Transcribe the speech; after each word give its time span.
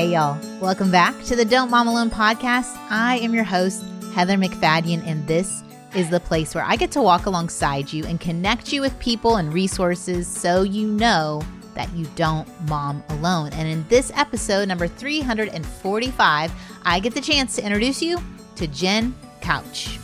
Hey, 0.00 0.12
y'all. 0.12 0.40
Welcome 0.62 0.90
back 0.90 1.22
to 1.24 1.36
the 1.36 1.44
Don't 1.44 1.70
Mom 1.70 1.86
Alone 1.86 2.08
podcast. 2.08 2.74
I 2.88 3.18
am 3.18 3.34
your 3.34 3.44
host, 3.44 3.84
Heather 4.14 4.38
MacFadyen, 4.38 5.06
and 5.06 5.26
this 5.26 5.62
is 5.94 6.08
the 6.08 6.20
place 6.20 6.54
where 6.54 6.64
I 6.64 6.76
get 6.76 6.90
to 6.92 7.02
walk 7.02 7.26
alongside 7.26 7.92
you 7.92 8.06
and 8.06 8.18
connect 8.18 8.72
you 8.72 8.80
with 8.80 8.98
people 8.98 9.36
and 9.36 9.52
resources 9.52 10.26
so 10.26 10.62
you 10.62 10.86
know 10.86 11.42
that 11.74 11.92
you 11.92 12.06
don't 12.16 12.48
mom 12.66 13.04
alone. 13.10 13.52
And 13.52 13.68
in 13.68 13.86
this 13.88 14.10
episode, 14.14 14.68
number 14.68 14.88
345, 14.88 16.52
I 16.82 16.98
get 16.98 17.12
the 17.12 17.20
chance 17.20 17.54
to 17.56 17.62
introduce 17.62 18.00
you 18.00 18.18
to 18.56 18.66
Jenn 18.68 19.14
Kautsch. 19.42 19.98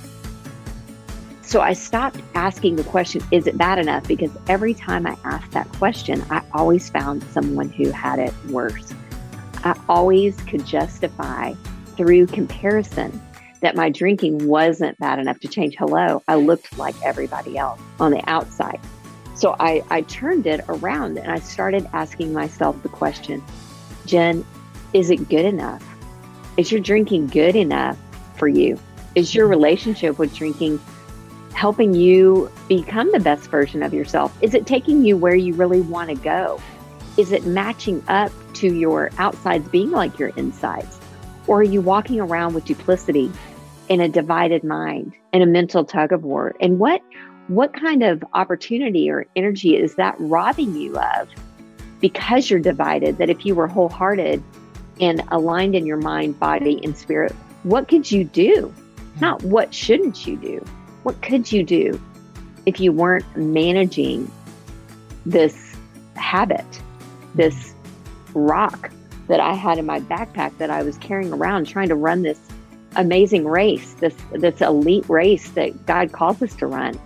So 1.40 1.62
I 1.62 1.72
stopped 1.72 2.20
asking 2.34 2.76
the 2.76 2.84
question, 2.84 3.22
is 3.30 3.46
it 3.46 3.56
bad 3.56 3.78
enough? 3.78 4.06
Because 4.06 4.32
every 4.46 4.74
time 4.74 5.06
I 5.06 5.16
asked 5.24 5.52
that 5.52 5.70
question, 5.70 6.22
I 6.28 6.42
always 6.52 6.90
found 6.90 7.22
someone 7.32 7.70
who 7.70 7.90
had 7.92 8.18
it 8.18 8.34
worse. 8.50 8.92
I 9.66 9.76
always 9.88 10.36
could 10.42 10.64
justify 10.64 11.54
through 11.96 12.28
comparison 12.28 13.20
that 13.62 13.74
my 13.74 13.90
drinking 13.90 14.46
wasn't 14.46 14.96
bad 15.00 15.18
enough 15.18 15.40
to 15.40 15.48
change. 15.48 15.74
Hello, 15.76 16.22
I 16.28 16.36
looked 16.36 16.78
like 16.78 16.94
everybody 17.02 17.58
else 17.58 17.80
on 17.98 18.12
the 18.12 18.22
outside. 18.30 18.78
So 19.34 19.56
I, 19.58 19.82
I 19.90 20.02
turned 20.02 20.46
it 20.46 20.64
around 20.68 21.18
and 21.18 21.32
I 21.32 21.40
started 21.40 21.84
asking 21.92 22.32
myself 22.32 22.80
the 22.84 22.88
question 22.88 23.42
Jenn, 24.04 24.46
is 24.92 25.10
it 25.10 25.28
good 25.28 25.44
enough? 25.44 25.84
Is 26.56 26.70
your 26.70 26.80
drinking 26.80 27.26
good 27.26 27.56
enough 27.56 27.98
for 28.36 28.46
you? 28.46 28.78
Is 29.16 29.34
your 29.34 29.48
relationship 29.48 30.16
with 30.16 30.32
drinking 30.32 30.78
helping 31.54 31.92
you 31.92 32.52
become 32.68 33.10
the 33.10 33.18
best 33.18 33.50
version 33.50 33.82
of 33.82 33.92
yourself? 33.92 34.32
Is 34.42 34.54
it 34.54 34.64
taking 34.64 35.04
you 35.04 35.16
where 35.16 35.34
you 35.34 35.54
really 35.54 35.80
want 35.80 36.10
to 36.10 36.14
go? 36.14 36.60
Is 37.16 37.32
it 37.32 37.46
matching 37.46 38.02
up 38.08 38.30
to 38.54 38.74
your 38.74 39.10
outsides 39.18 39.68
being 39.68 39.90
like 39.90 40.18
your 40.18 40.28
insides? 40.30 40.98
Or 41.46 41.60
are 41.60 41.64
you 41.64 41.80
walking 41.80 42.20
around 42.20 42.54
with 42.54 42.64
duplicity 42.64 43.30
in 43.88 44.00
a 44.00 44.08
divided 44.08 44.64
mind 44.64 45.14
and 45.32 45.42
a 45.42 45.46
mental 45.46 45.84
tug 45.84 46.12
of 46.12 46.24
war? 46.24 46.54
And 46.60 46.78
what 46.78 47.02
what 47.48 47.72
kind 47.72 48.02
of 48.02 48.24
opportunity 48.34 49.08
or 49.08 49.26
energy 49.36 49.76
is 49.76 49.94
that 49.94 50.16
robbing 50.18 50.74
you 50.74 50.98
of 50.98 51.28
because 52.00 52.50
you're 52.50 52.60
divided? 52.60 53.18
That 53.18 53.30
if 53.30 53.46
you 53.46 53.54
were 53.54 53.68
wholehearted 53.68 54.42
and 55.00 55.22
aligned 55.28 55.74
in 55.74 55.86
your 55.86 55.98
mind, 55.98 56.38
body, 56.38 56.80
and 56.82 56.96
spirit, 56.96 57.32
what 57.62 57.88
could 57.88 58.10
you 58.10 58.24
do? 58.24 58.74
Not 59.20 59.42
what 59.42 59.72
shouldn't 59.72 60.26
you 60.26 60.36
do? 60.36 60.64
What 61.02 61.22
could 61.22 61.50
you 61.50 61.62
do 61.62 62.00
if 62.66 62.80
you 62.80 62.92
weren't 62.92 63.24
managing 63.36 64.30
this 65.24 65.76
habit, 66.16 66.66
this 67.36 67.74
rock 68.34 68.90
that 69.28 69.40
I 69.40 69.54
had 69.54 69.78
in 69.78 69.86
my 69.86 70.00
backpack 70.00 70.56
that 70.58 70.70
I 70.70 70.82
was 70.82 70.98
carrying 70.98 71.32
around 71.32 71.66
trying 71.66 71.88
to 71.88 71.94
run 71.94 72.22
this 72.22 72.40
amazing 72.96 73.46
race, 73.46 73.94
this 73.94 74.14
this 74.32 74.60
elite 74.60 75.08
race 75.08 75.50
that 75.50 75.86
God 75.86 76.12
calls 76.12 76.42
us 76.42 76.54
to 76.56 76.66
run. 76.66 76.98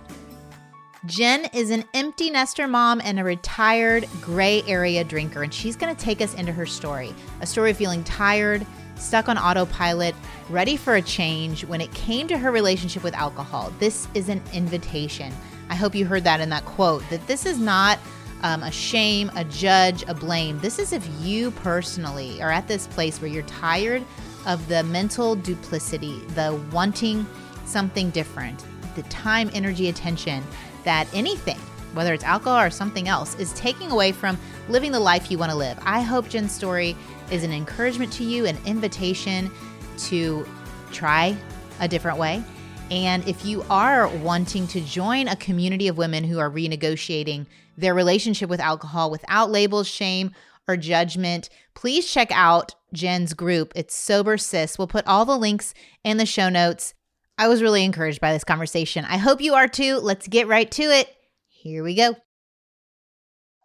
Jenn 1.07 1.45
is 1.51 1.71
an 1.71 1.83
empty 1.95 2.29
nester 2.29 2.67
mom 2.67 3.01
and 3.03 3.19
a 3.19 3.23
retired 3.23 4.07
gray 4.21 4.61
area 4.67 5.03
drinker, 5.03 5.41
and 5.41 5.53
she's 5.53 5.75
going 5.75 5.93
to 5.93 5.99
take 5.99 6.21
us 6.21 6.33
into 6.35 6.51
her 6.51 6.65
story 6.65 7.13
a 7.41 7.47
story 7.47 7.71
of 7.71 7.77
feeling 7.77 8.03
tired, 8.03 8.65
stuck 8.95 9.27
on 9.27 9.37
autopilot, 9.37 10.13
ready 10.49 10.77
for 10.77 10.95
a 10.95 11.01
change 11.01 11.65
when 11.65 11.81
it 11.81 11.91
came 11.93 12.27
to 12.27 12.37
her 12.37 12.51
relationship 12.51 13.03
with 13.03 13.15
alcohol. 13.15 13.73
This 13.79 14.07
is 14.13 14.29
an 14.29 14.41
invitation. 14.53 15.33
I 15.69 15.75
hope 15.75 15.95
you 15.95 16.05
heard 16.05 16.23
that 16.25 16.39
in 16.39 16.49
that 16.49 16.65
quote 16.65 17.03
that 17.09 17.25
this 17.27 17.45
is 17.45 17.57
not 17.57 17.97
um, 18.43 18.63
a 18.63 18.71
shame, 18.71 19.31
a 19.35 19.43
judge, 19.45 20.03
a 20.07 20.13
blame. 20.13 20.59
This 20.59 20.79
is 20.79 20.93
if 20.93 21.07
you 21.21 21.51
personally 21.51 22.41
are 22.41 22.51
at 22.51 22.67
this 22.67 22.87
place 22.87 23.21
where 23.21 23.29
you're 23.29 23.43
tired 23.43 24.03
of 24.45 24.67
the 24.67 24.83
mental 24.83 25.35
duplicity, 25.35 26.19
the 26.35 26.59
wanting 26.71 27.25
something 27.65 28.09
different, 28.09 28.65
the 28.95 29.03
time, 29.03 29.49
energy, 29.53 29.89
attention 29.89 30.43
that 30.83 31.07
anything, 31.13 31.59
whether 31.93 32.13
it's 32.13 32.23
alcohol 32.23 32.59
or 32.59 32.69
something 32.69 33.07
else, 33.07 33.35
is 33.35 33.53
taking 33.53 33.91
away 33.91 34.11
from 34.11 34.37
living 34.69 34.91
the 34.91 34.99
life 34.99 35.29
you 35.29 35.37
want 35.37 35.51
to 35.51 35.57
live. 35.57 35.77
I 35.83 36.01
hope 36.01 36.29
Jenn's 36.29 36.53
story 36.53 36.95
is 37.31 37.43
an 37.43 37.51
encouragement 37.51 38.11
to 38.13 38.23
you, 38.23 38.45
an 38.45 38.57
invitation 38.65 39.51
to 39.99 40.45
try 40.91 41.37
a 41.79 41.87
different 41.87 42.17
way. 42.17 42.43
And 42.89 43.25
if 43.25 43.45
you 43.45 43.63
are 43.69 44.09
wanting 44.17 44.67
to 44.67 44.81
join 44.81 45.29
a 45.29 45.35
community 45.37 45.87
of 45.87 45.97
women 45.97 46.25
who 46.25 46.39
are 46.39 46.49
renegotiating 46.49 47.45
their 47.81 47.93
relationship 47.93 48.49
with 48.49 48.59
alcohol 48.59 49.11
without 49.11 49.51
labels, 49.51 49.87
shame, 49.87 50.31
or 50.67 50.77
judgment, 50.77 51.49
please 51.73 52.09
check 52.09 52.29
out 52.31 52.75
Jenn's 52.93 53.33
group. 53.33 53.73
It's 53.75 53.95
Sober 53.95 54.37
Sis. 54.37 54.77
We'll 54.77 54.87
put 54.87 55.07
all 55.07 55.25
the 55.25 55.37
links 55.37 55.73
in 56.03 56.17
the 56.17 56.25
show 56.25 56.49
notes. 56.49 56.93
I 57.37 57.47
was 57.47 57.61
really 57.61 57.83
encouraged 57.83 58.21
by 58.21 58.33
this 58.33 58.43
conversation. 58.43 59.05
I 59.05 59.17
hope 59.17 59.41
you 59.41 59.55
are 59.55 59.67
too. 59.67 59.97
Let's 59.97 60.27
get 60.27 60.47
right 60.47 60.69
to 60.71 60.83
it. 60.83 61.09
Here 61.47 61.83
we 61.83 61.95
go. 61.95 62.15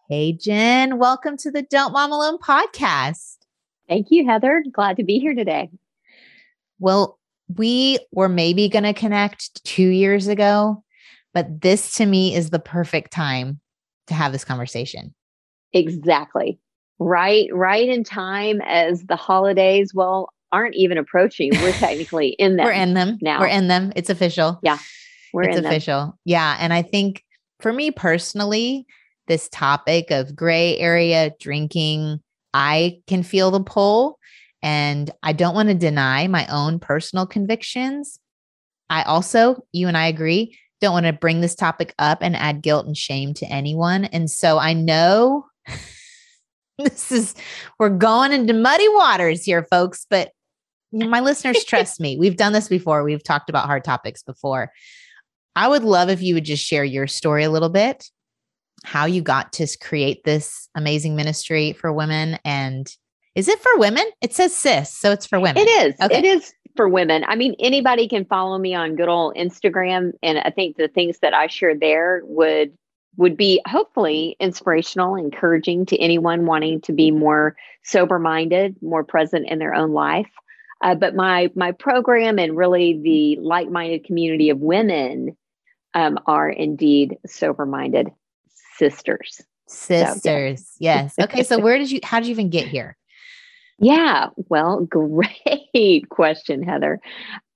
Hey, 0.08 0.32
Jenn, 0.32 0.98
welcome 0.98 1.36
to 1.38 1.50
the 1.50 1.62
Don't 1.62 1.92
Mom 1.92 2.12
Alone 2.12 2.38
podcast. 2.38 3.36
Thank 3.88 4.06
you, 4.10 4.26
Heather. 4.26 4.64
Glad 4.72 4.96
to 4.96 5.04
be 5.04 5.18
here 5.18 5.34
today. 5.34 5.70
Well, 6.78 7.18
we 7.54 7.98
were 8.12 8.28
maybe 8.28 8.68
going 8.68 8.84
to 8.84 8.94
connect 8.94 9.62
two 9.64 9.88
years 9.88 10.28
ago, 10.28 10.82
but 11.34 11.60
this 11.60 11.94
to 11.94 12.06
me 12.06 12.34
is 12.34 12.50
the 12.50 12.58
perfect 12.58 13.12
time 13.12 13.60
to 14.06 14.14
have 14.14 14.32
this 14.32 14.44
conversation. 14.44 15.14
Exactly. 15.72 16.58
Right, 16.98 17.48
right 17.52 17.88
in 17.88 18.04
time 18.04 18.60
as 18.62 19.02
the 19.04 19.16
holidays. 19.16 19.92
Well, 19.94 20.30
aren't 20.52 20.74
even 20.74 20.98
approaching. 20.98 21.50
We're 21.54 21.72
technically 21.78 22.28
in 22.30 22.56
them. 22.56 22.66
We're 22.66 22.72
in 22.72 22.94
them 22.94 23.18
now. 23.20 23.40
We're 23.40 23.48
in 23.48 23.68
them. 23.68 23.92
It's 23.96 24.10
official. 24.10 24.58
Yeah. 24.62 24.78
We're 25.32 25.48
it's 25.48 25.58
official. 25.58 26.00
Them. 26.00 26.12
Yeah. 26.24 26.56
And 26.58 26.72
I 26.72 26.82
think 26.82 27.22
for 27.60 27.72
me 27.72 27.90
personally, 27.90 28.86
this 29.26 29.48
topic 29.50 30.10
of 30.10 30.36
gray 30.36 30.78
area 30.78 31.32
drinking, 31.40 32.20
I 32.54 33.00
can 33.06 33.22
feel 33.22 33.50
the 33.50 33.62
pull 33.62 34.18
and 34.62 35.10
I 35.22 35.32
don't 35.32 35.54
want 35.54 35.68
to 35.68 35.74
deny 35.74 36.26
my 36.28 36.46
own 36.46 36.78
personal 36.78 37.26
convictions. 37.26 38.18
I 38.88 39.02
also, 39.02 39.64
you 39.72 39.88
and 39.88 39.96
I 39.96 40.06
agree, 40.06 40.56
don't 40.80 40.92
want 40.92 41.06
to 41.06 41.12
bring 41.12 41.40
this 41.40 41.54
topic 41.54 41.94
up 41.98 42.18
and 42.20 42.36
add 42.36 42.62
guilt 42.62 42.86
and 42.86 42.96
shame 42.96 43.34
to 43.34 43.46
anyone. 43.46 44.04
And 44.04 44.30
so 44.30 44.58
I 44.58 44.72
know 44.72 45.46
this 46.78 47.10
is, 47.10 47.34
we're 47.78 47.88
going 47.90 48.32
into 48.32 48.52
muddy 48.52 48.88
waters 48.88 49.44
here, 49.44 49.64
folks, 49.64 50.06
but 50.08 50.30
my 50.92 51.20
listeners 51.20 51.64
trust 51.66 52.00
me. 52.00 52.16
We've 52.18 52.36
done 52.36 52.52
this 52.52 52.68
before. 52.68 53.04
We've 53.04 53.22
talked 53.22 53.50
about 53.50 53.66
hard 53.66 53.84
topics 53.84 54.22
before. 54.22 54.70
I 55.54 55.68
would 55.68 55.84
love 55.84 56.10
if 56.10 56.20
you 56.22 56.34
would 56.34 56.44
just 56.44 56.64
share 56.64 56.84
your 56.84 57.06
story 57.06 57.44
a 57.44 57.50
little 57.50 57.70
bit, 57.70 58.04
how 58.84 59.06
you 59.06 59.22
got 59.22 59.54
to 59.54 59.66
create 59.80 60.22
this 60.24 60.68
amazing 60.74 61.16
ministry 61.16 61.72
for 61.72 61.92
women. 61.92 62.38
And 62.44 62.86
is 63.34 63.48
it 63.48 63.58
for 63.60 63.78
women? 63.78 64.04
It 64.20 64.34
says 64.34 64.54
sis, 64.54 64.92
so 64.92 65.12
it's 65.12 65.26
for 65.26 65.40
women. 65.40 65.62
It 65.66 65.70
is. 65.70 65.94
Okay. 66.00 66.18
It 66.18 66.24
is 66.24 66.52
for 66.76 66.88
women. 66.88 67.24
I 67.26 67.36
mean, 67.36 67.54
anybody 67.58 68.08
can 68.08 68.24
follow 68.24 68.58
me 68.58 68.74
on 68.74 68.96
good 68.96 69.08
old 69.08 69.34
Instagram. 69.34 70.12
And 70.22 70.38
I 70.38 70.50
think 70.50 70.76
the 70.76 70.88
things 70.88 71.18
that 71.20 71.34
I 71.34 71.46
share 71.46 71.76
there 71.76 72.22
would 72.24 72.76
would 73.16 73.36
be 73.36 73.62
hopefully 73.66 74.36
inspirational, 74.40 75.16
encouraging 75.16 75.86
to 75.86 75.98
anyone 75.98 76.44
wanting 76.44 76.82
to 76.82 76.92
be 76.92 77.10
more 77.10 77.56
sober 77.82 78.18
minded, 78.18 78.76
more 78.82 79.04
present 79.04 79.48
in 79.48 79.58
their 79.58 79.74
own 79.74 79.92
life. 79.92 80.30
Uh, 80.82 80.94
but 80.94 81.14
my 81.14 81.50
my 81.54 81.72
program 81.72 82.38
and 82.38 82.56
really 82.56 83.00
the 83.02 83.40
like 83.40 83.70
minded 83.70 84.04
community 84.04 84.50
of 84.50 84.58
women 84.58 85.36
um, 85.94 86.18
are 86.26 86.50
indeed 86.50 87.16
sober 87.26 87.64
minded 87.64 88.10
sisters. 88.76 89.40
Sisters, 89.68 90.60
so, 90.60 90.76
yeah. 90.78 91.02
yes. 91.02 91.14
Okay, 91.18 91.42
so 91.42 91.58
where 91.58 91.78
did 91.78 91.90
you? 91.90 91.98
How 92.04 92.20
did 92.20 92.26
you 92.26 92.32
even 92.32 92.50
get 92.50 92.68
here? 92.68 92.96
Yeah, 93.78 94.28
well, 94.36 94.80
great 94.90 96.08
question, 96.08 96.62
Heather. 96.62 97.00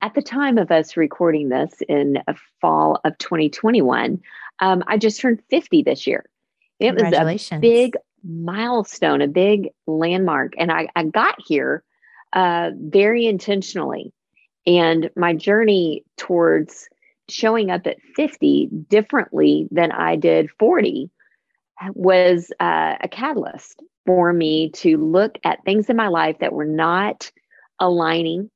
At 0.02 0.14
the 0.14 0.22
time 0.22 0.58
of 0.58 0.70
us 0.70 0.96
recording 0.96 1.48
this 1.48 1.74
in 1.88 2.22
fall 2.60 3.00
of 3.04 3.16
2021, 3.18 4.20
um, 4.60 4.84
I 4.86 4.98
just 4.98 5.20
turned 5.20 5.42
50 5.50 5.82
this 5.82 6.06
year. 6.06 6.24
It 6.78 6.94
was 6.94 7.12
a 7.12 7.58
big 7.58 7.96
milestone, 8.24 9.20
a 9.20 9.28
big 9.28 9.68
landmark. 9.86 10.54
And 10.58 10.72
I, 10.72 10.88
I 10.96 11.04
got 11.04 11.36
here 11.46 11.82
uh, 12.32 12.70
very 12.74 13.26
intentionally. 13.26 14.12
And 14.66 15.10
my 15.16 15.34
journey 15.34 16.04
towards 16.16 16.88
showing 17.28 17.70
up 17.70 17.86
at 17.86 18.00
50 18.16 18.68
differently 18.88 19.68
than 19.70 19.92
I 19.92 20.16
did 20.16 20.50
40 20.58 21.10
was 21.94 22.50
uh, 22.60 22.96
a 23.00 23.08
catalyst 23.08 23.82
for 24.10 24.32
me 24.32 24.70
to 24.70 24.96
look 24.96 25.38
at 25.44 25.64
things 25.64 25.88
in 25.88 25.94
my 25.94 26.08
life 26.08 26.36
that 26.40 26.52
were 26.52 26.64
not 26.64 27.30
aligning 27.78 28.50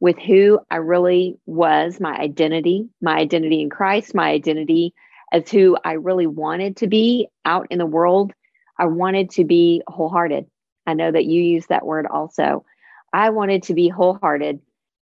with 0.00 0.18
who 0.18 0.58
I 0.68 0.78
really 0.78 1.38
was, 1.46 2.00
my 2.00 2.18
identity, 2.18 2.88
my 3.00 3.14
identity 3.16 3.60
in 3.60 3.70
Christ, 3.70 4.16
my 4.16 4.30
identity 4.30 4.94
as 5.32 5.48
who 5.48 5.76
I 5.84 5.92
really 5.92 6.26
wanted 6.26 6.78
to 6.78 6.88
be 6.88 7.28
out 7.44 7.68
in 7.70 7.78
the 7.78 7.86
world. 7.86 8.32
I 8.80 8.86
wanted 8.86 9.30
to 9.30 9.44
be 9.44 9.80
wholehearted. 9.86 10.46
I 10.88 10.94
know 10.94 11.12
that 11.12 11.24
you 11.24 11.40
use 11.40 11.68
that 11.68 11.86
word 11.86 12.08
also. 12.08 12.64
I 13.12 13.30
wanted 13.30 13.62
to 13.64 13.74
be 13.74 13.88
wholehearted. 13.88 14.58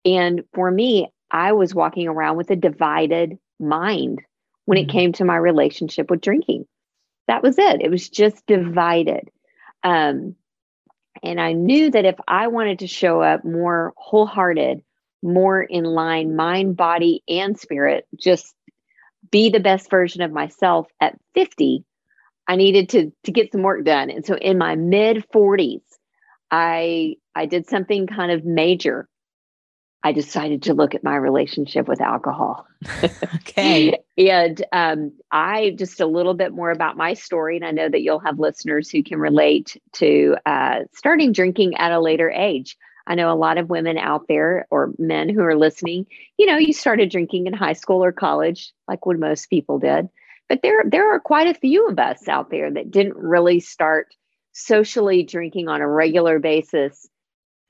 And 0.05 0.43
for 0.53 0.69
me, 0.69 1.13
I 1.31 1.53
was 1.53 1.77
walking 1.77 2.09
around 2.09 2.39
with 2.39 2.51
a 2.51 2.57
divided 2.57 3.39
mind 3.61 4.21
when 4.65 4.79
it 4.79 4.89
mm-hmm. 4.89 4.99
came 4.99 5.13
to 5.13 5.25
my 5.25 5.37
relationship 5.37 6.11
with 6.11 6.23
drinking. 6.23 6.67
That 7.29 7.45
was 7.45 7.57
it. 7.57 7.83
It 7.83 7.91
was 7.93 8.09
just 8.09 8.45
divided. 8.49 9.31
Um, 9.82 10.37
and 11.23 11.40
I 11.40 11.52
knew 11.52 11.90
that 11.90 12.05
if 12.05 12.17
I 12.26 12.49
wanted 12.49 12.81
to 12.81 12.87
show 12.87 13.23
up 13.23 13.44
more 13.44 13.93
wholehearted, 13.96 14.82
more 15.23 15.62
in 15.62 15.84
line, 15.84 16.34
mind, 16.34 16.76
body, 16.76 17.23
and 17.29 17.58
spirit, 17.58 18.06
just 18.17 18.55
be 19.31 19.50
the 19.50 19.61
best 19.61 19.88
version 19.90 20.23
of 20.23 20.32
myself 20.32 20.88
at 21.00 21.19
50, 21.34 21.84
I 22.49 22.56
needed 22.56 22.88
to 22.90 23.12
to 23.25 23.32
get 23.32 23.52
some 23.52 23.62
work 23.62 23.84
done. 23.84 24.11
And 24.11 24.25
so 24.26 24.34
in 24.34 24.58
my 24.58 24.75
mid 24.75 25.25
40s, 25.32 25.82
I 26.50 27.17
I 27.34 27.46
did 27.46 27.69
something 27.69 28.06
kind 28.06 28.32
of 28.32 28.44
major. 28.44 29.08
I 30.05 30.13
decided 30.13 30.63
to 30.65 30.75
look 30.75 30.95
at 30.95 31.05
my 31.05 31.15
relationship 31.15 31.87
with 31.87 32.01
alcohol. 32.01 32.67
okay. 33.37 33.99
and 34.19 34.65
um, 34.73 35.13
I 35.31 35.75
just 35.79 36.01
a 36.01 36.07
little 36.07 36.35
bit 36.35 36.53
more 36.53 36.71
about 36.71 36.97
my 36.97 37.15
story, 37.15 37.57
and 37.57 37.65
I 37.65 37.71
know 37.71 37.89
that 37.89 38.03
you'll 38.03 38.19
have 38.21 38.39
listeners 38.39 38.91
who 38.91 39.03
can 39.03 39.19
relate 39.19 39.81
to 39.95 40.37
uh, 40.45 40.81
starting 40.93 41.33
drinking 41.33 41.77
at 41.77 41.93
a 41.93 42.01
later 42.01 42.31
age. 42.31 42.77
I 43.07 43.15
know 43.15 43.33
a 43.33 43.35
lot 43.35 43.59
of 43.59 43.71
women 43.71 43.99
out 43.99 44.27
there 44.29 44.67
or 44.71 44.93
men 44.99 45.29
who 45.29 45.43
are 45.43 45.57
listening, 45.57 46.07
you 46.37 46.47
know, 46.47 46.57
you 46.57 46.73
started 46.73 47.11
drinking 47.11 47.47
in 47.47 47.53
high 47.53 47.73
school 47.73 48.03
or 48.03 48.13
college, 48.13 48.73
like 48.89 49.07
what 49.07 49.19
most 49.19 49.51
people 49.51 49.79
did. 49.79 50.09
But 50.49 50.63
there, 50.63 50.85
there 50.87 51.13
are 51.13 51.21
quite 51.21 51.49
a 51.49 51.59
few 51.59 51.89
of 51.89 51.99
us 51.99 52.29
out 52.29 52.51
there 52.51 52.71
that 52.71 52.91
didn't 52.91 53.17
really 53.17 53.61
start 53.61 54.15
socially 54.53 55.23
drinking 55.23 55.69
on 55.69 55.81
a 55.81 55.89
regular 55.89 56.39
basis 56.39 57.09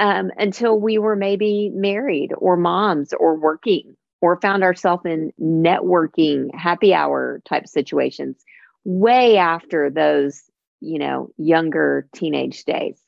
um, 0.02 0.32
until 0.36 0.78
we 0.80 0.98
were 0.98 1.14
maybe 1.14 1.70
married 1.72 2.32
or 2.36 2.56
moms 2.56 3.12
or 3.12 3.36
working 3.36 3.96
or 4.20 4.40
found 4.40 4.64
ourselves 4.64 5.04
in 5.06 5.32
networking 5.40 6.52
happy 6.54 6.92
hour 6.92 7.40
type 7.48 7.68
situations 7.68 8.44
way 8.84 9.36
after 9.36 9.90
those, 9.90 10.42
you 10.80 10.98
know, 10.98 11.30
younger 11.38 12.08
teenage 12.16 12.64
days. 12.64 13.00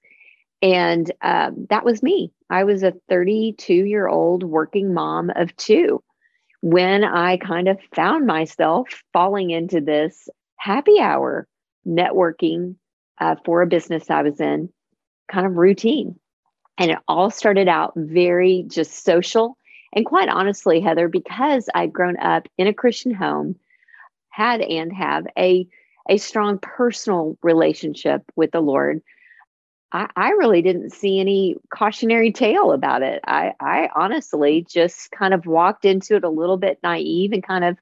And 0.62 1.11
um, 1.20 1.67
that 1.69 1.85
was 1.85 2.00
me. 2.00 2.31
I 2.49 2.62
was 2.62 2.85
a 2.85 2.94
32 3.08 3.75
year 3.75 4.06
old 4.06 4.44
working 4.44 4.94
mom 4.94 5.31
of 5.35 5.55
two 5.56 6.00
when 6.61 7.02
I 7.02 7.38
kind 7.38 7.67
of 7.67 7.79
found 7.93 8.25
myself 8.25 9.02
falling 9.12 9.50
into 9.50 9.81
this 9.81 10.29
happy 10.58 11.00
hour 11.00 11.49
networking 11.85 12.76
uh, 13.20 13.35
for 13.44 13.62
a 13.62 13.67
business 13.67 14.08
I 14.11 14.23
was 14.23 14.40
in 14.40 14.69
kind 15.29 15.44
of 15.44 15.56
routine. 15.56 16.20
And 16.79 16.91
it 16.91 16.99
all 17.06 17.31
started 17.31 17.69
out 17.69 17.93
very 17.97 18.65
just 18.69 19.05
social. 19.05 19.56
And 19.93 20.05
quite 20.05 20.29
honestly, 20.29 20.81
Heather, 20.81 21.09
because 21.09 21.69
I'd 21.75 21.93
grown 21.93 22.19
up 22.19 22.49
in 22.59 22.67
a 22.67 22.75
Christian 22.75 23.15
home, 23.15 23.56
had 24.29 24.61
and 24.61 24.93
have 24.93 25.26
a, 25.38 25.69
a 26.09 26.17
strong 26.17 26.59
personal 26.59 27.38
relationship 27.43 28.23
with 28.35 28.50
the 28.50 28.61
Lord, 28.61 29.00
I, 29.93 30.09
I 30.17 30.31
really 30.31 30.61
didn't 30.61 30.91
see 30.91 31.21
any 31.21 31.56
cautionary 31.73 32.32
tale 32.32 32.73
about 32.73 33.03
it. 33.03 33.21
I, 33.25 33.53
I 33.61 33.88
honestly 33.94 34.67
just 34.69 35.12
kind 35.12 35.32
of 35.32 35.47
walked 35.47 35.85
into 35.85 36.17
it 36.17 36.25
a 36.25 36.29
little 36.29 36.56
bit 36.56 36.81
naive 36.82 37.32
and 37.32 37.44
kind 37.44 37.65
of 37.65 37.79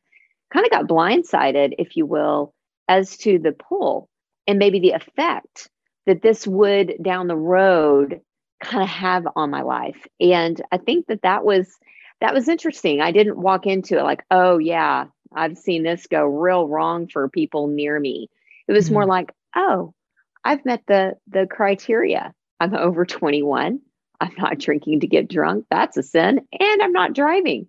kind 0.53 0.67
of 0.67 0.71
got 0.71 0.87
blindsided, 0.87 1.73
if 1.79 1.97
you 1.97 2.05
will, 2.05 2.53
as 2.87 3.17
to 3.17 3.39
the 3.39 3.53
pull 3.53 4.11
and 4.47 4.59
maybe 4.59 4.79
the 4.79 4.91
effect 4.91 5.71
that 6.05 6.21
this 6.21 6.47
would 6.47 6.95
down 7.03 7.29
the 7.29 7.37
road 7.37 8.21
kind 8.63 8.83
of 8.83 8.89
have 8.89 9.27
on 9.37 9.51
my 9.51 9.63
life. 9.63 10.07
And 10.21 10.61
I 10.71 10.79
think 10.79 11.07
that 11.09 11.23
that 11.23 11.45
was 11.45 11.79
that 12.21 12.35
was 12.35 12.49
interesting. 12.49 13.01
I 13.01 13.11
didn't 13.11 13.37
walk 13.37 13.67
into 13.67 13.99
it 13.99 14.05
like, 14.05 14.25
oh 14.31 14.59
yeah, 14.59 15.07
I've 15.35 15.59
seen 15.59 15.83
this 15.83 16.07
go 16.07 16.25
real 16.25 16.69
wrong 16.69 17.09
for 17.09 17.29
people 17.29 17.67
near 17.67 17.99
me. 17.99 18.29
It 18.69 18.73
was 18.73 18.87
mm-hmm. 18.87 18.95
more 18.95 19.07
like, 19.07 19.33
oh, 19.57 19.93
I've 20.45 20.65
met 20.65 20.83
the 20.87 21.15
the 21.29 21.47
criteria. 21.51 22.33
I'm 22.61 22.75
over 22.75 23.05
21. 23.05 23.81
I'm 24.21 24.35
not 24.39 24.59
drinking 24.59 25.01
to 25.01 25.09
get 25.09 25.29
drunk. 25.29 25.67
That's 25.69 25.97
a 25.97 26.03
sin. 26.03 26.41
And 26.59 26.83
I'm 26.83 26.93
not 26.93 27.13
driving. 27.13 27.67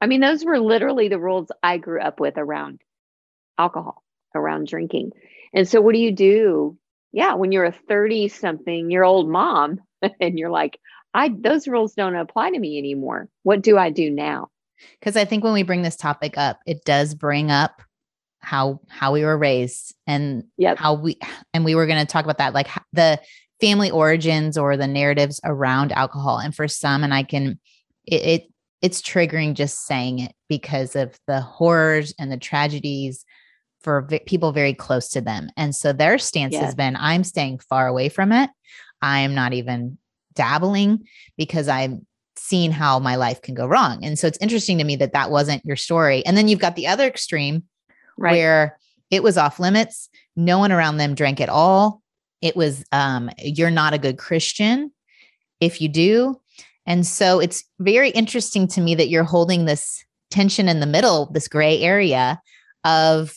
I 0.00 0.06
mean, 0.06 0.20
those 0.20 0.44
were 0.44 0.60
literally 0.60 1.08
the 1.08 1.18
rules 1.18 1.48
I 1.62 1.78
grew 1.78 2.00
up 2.00 2.20
with 2.20 2.34
around 2.36 2.80
alcohol, 3.58 4.04
around 4.34 4.68
drinking. 4.68 5.12
And 5.52 5.68
so, 5.68 5.80
what 5.80 5.94
do 5.94 5.98
you 5.98 6.12
do? 6.12 6.78
Yeah, 7.12 7.34
when 7.34 7.50
you're 7.50 7.64
a 7.64 7.72
30 7.72 8.28
something 8.28 8.90
year 8.90 9.02
old 9.02 9.28
mom 9.28 9.80
and 10.20 10.38
you're 10.38 10.50
like, 10.50 10.78
I 11.14 11.28
those 11.28 11.66
rules 11.68 11.94
don't 11.94 12.16
apply 12.16 12.50
to 12.50 12.58
me 12.58 12.78
anymore. 12.78 13.28
What 13.42 13.62
do 13.62 13.78
I 13.78 13.90
do 13.90 14.10
now? 14.10 14.48
Because 15.00 15.16
I 15.16 15.24
think 15.24 15.42
when 15.42 15.54
we 15.54 15.62
bring 15.62 15.82
this 15.82 15.96
topic 15.96 16.36
up, 16.36 16.60
it 16.66 16.84
does 16.84 17.14
bring 17.14 17.50
up 17.50 17.80
how 18.46 18.80
how 18.88 19.12
we 19.12 19.24
were 19.24 19.36
raised 19.36 19.92
and 20.06 20.44
yep. 20.56 20.78
how 20.78 20.94
we 20.94 21.18
and 21.52 21.64
we 21.64 21.74
were 21.74 21.86
going 21.86 21.98
to 21.98 22.10
talk 22.10 22.24
about 22.24 22.38
that 22.38 22.54
like 22.54 22.68
the 22.92 23.20
family 23.60 23.90
origins 23.90 24.56
or 24.56 24.76
the 24.76 24.86
narratives 24.86 25.40
around 25.42 25.90
alcohol 25.90 26.38
and 26.38 26.54
for 26.54 26.68
some 26.68 27.02
and 27.02 27.12
i 27.12 27.24
can 27.24 27.58
it, 28.04 28.22
it 28.22 28.42
it's 28.82 29.02
triggering 29.02 29.54
just 29.54 29.84
saying 29.84 30.20
it 30.20 30.32
because 30.48 30.94
of 30.94 31.18
the 31.26 31.40
horrors 31.40 32.14
and 32.20 32.30
the 32.30 32.36
tragedies 32.36 33.24
for 33.80 34.02
v- 34.02 34.20
people 34.26 34.52
very 34.52 34.74
close 34.74 35.08
to 35.08 35.20
them 35.20 35.50
and 35.56 35.74
so 35.74 35.92
their 35.92 36.16
stance 36.16 36.52
yeah. 36.52 36.64
has 36.64 36.74
been 36.74 36.94
i'm 37.00 37.24
staying 37.24 37.58
far 37.58 37.88
away 37.88 38.08
from 38.08 38.30
it 38.30 38.48
i'm 39.02 39.34
not 39.34 39.52
even 39.52 39.98
dabbling 40.34 41.04
because 41.36 41.68
i'm 41.68 42.06
seeing 42.38 42.70
how 42.70 42.98
my 42.98 43.16
life 43.16 43.40
can 43.40 43.54
go 43.54 43.66
wrong 43.66 44.04
and 44.04 44.18
so 44.18 44.26
it's 44.26 44.38
interesting 44.40 44.78
to 44.78 44.84
me 44.84 44.94
that 44.94 45.12
that 45.12 45.30
wasn't 45.30 45.64
your 45.64 45.76
story 45.76 46.24
and 46.26 46.36
then 46.36 46.48
you've 46.48 46.60
got 46.60 46.76
the 46.76 46.86
other 46.86 47.06
extreme 47.06 47.62
right. 48.18 48.32
where 48.32 48.78
it 49.10 49.22
was 49.22 49.38
off 49.38 49.60
limits. 49.60 50.08
No 50.34 50.58
one 50.58 50.72
around 50.72 50.96
them 50.96 51.14
drank 51.14 51.40
at 51.40 51.48
all. 51.48 52.02
It 52.42 52.56
was, 52.56 52.84
um, 52.92 53.30
you're 53.38 53.70
not 53.70 53.94
a 53.94 53.98
good 53.98 54.18
Christian 54.18 54.92
if 55.60 55.80
you 55.80 55.88
do. 55.88 56.40
And 56.86 57.06
so 57.06 57.40
it's 57.40 57.64
very 57.78 58.10
interesting 58.10 58.68
to 58.68 58.80
me 58.80 58.94
that 58.94 59.08
you're 59.08 59.24
holding 59.24 59.64
this 59.64 60.04
tension 60.30 60.68
in 60.68 60.80
the 60.80 60.86
middle, 60.86 61.30
this 61.32 61.48
gray 61.48 61.80
area 61.80 62.40
of, 62.84 63.34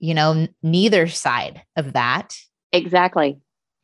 you 0.00 0.14
know, 0.14 0.48
neither 0.62 1.06
side 1.06 1.62
of 1.76 1.94
that. 1.94 2.36
Exactly. 2.72 3.38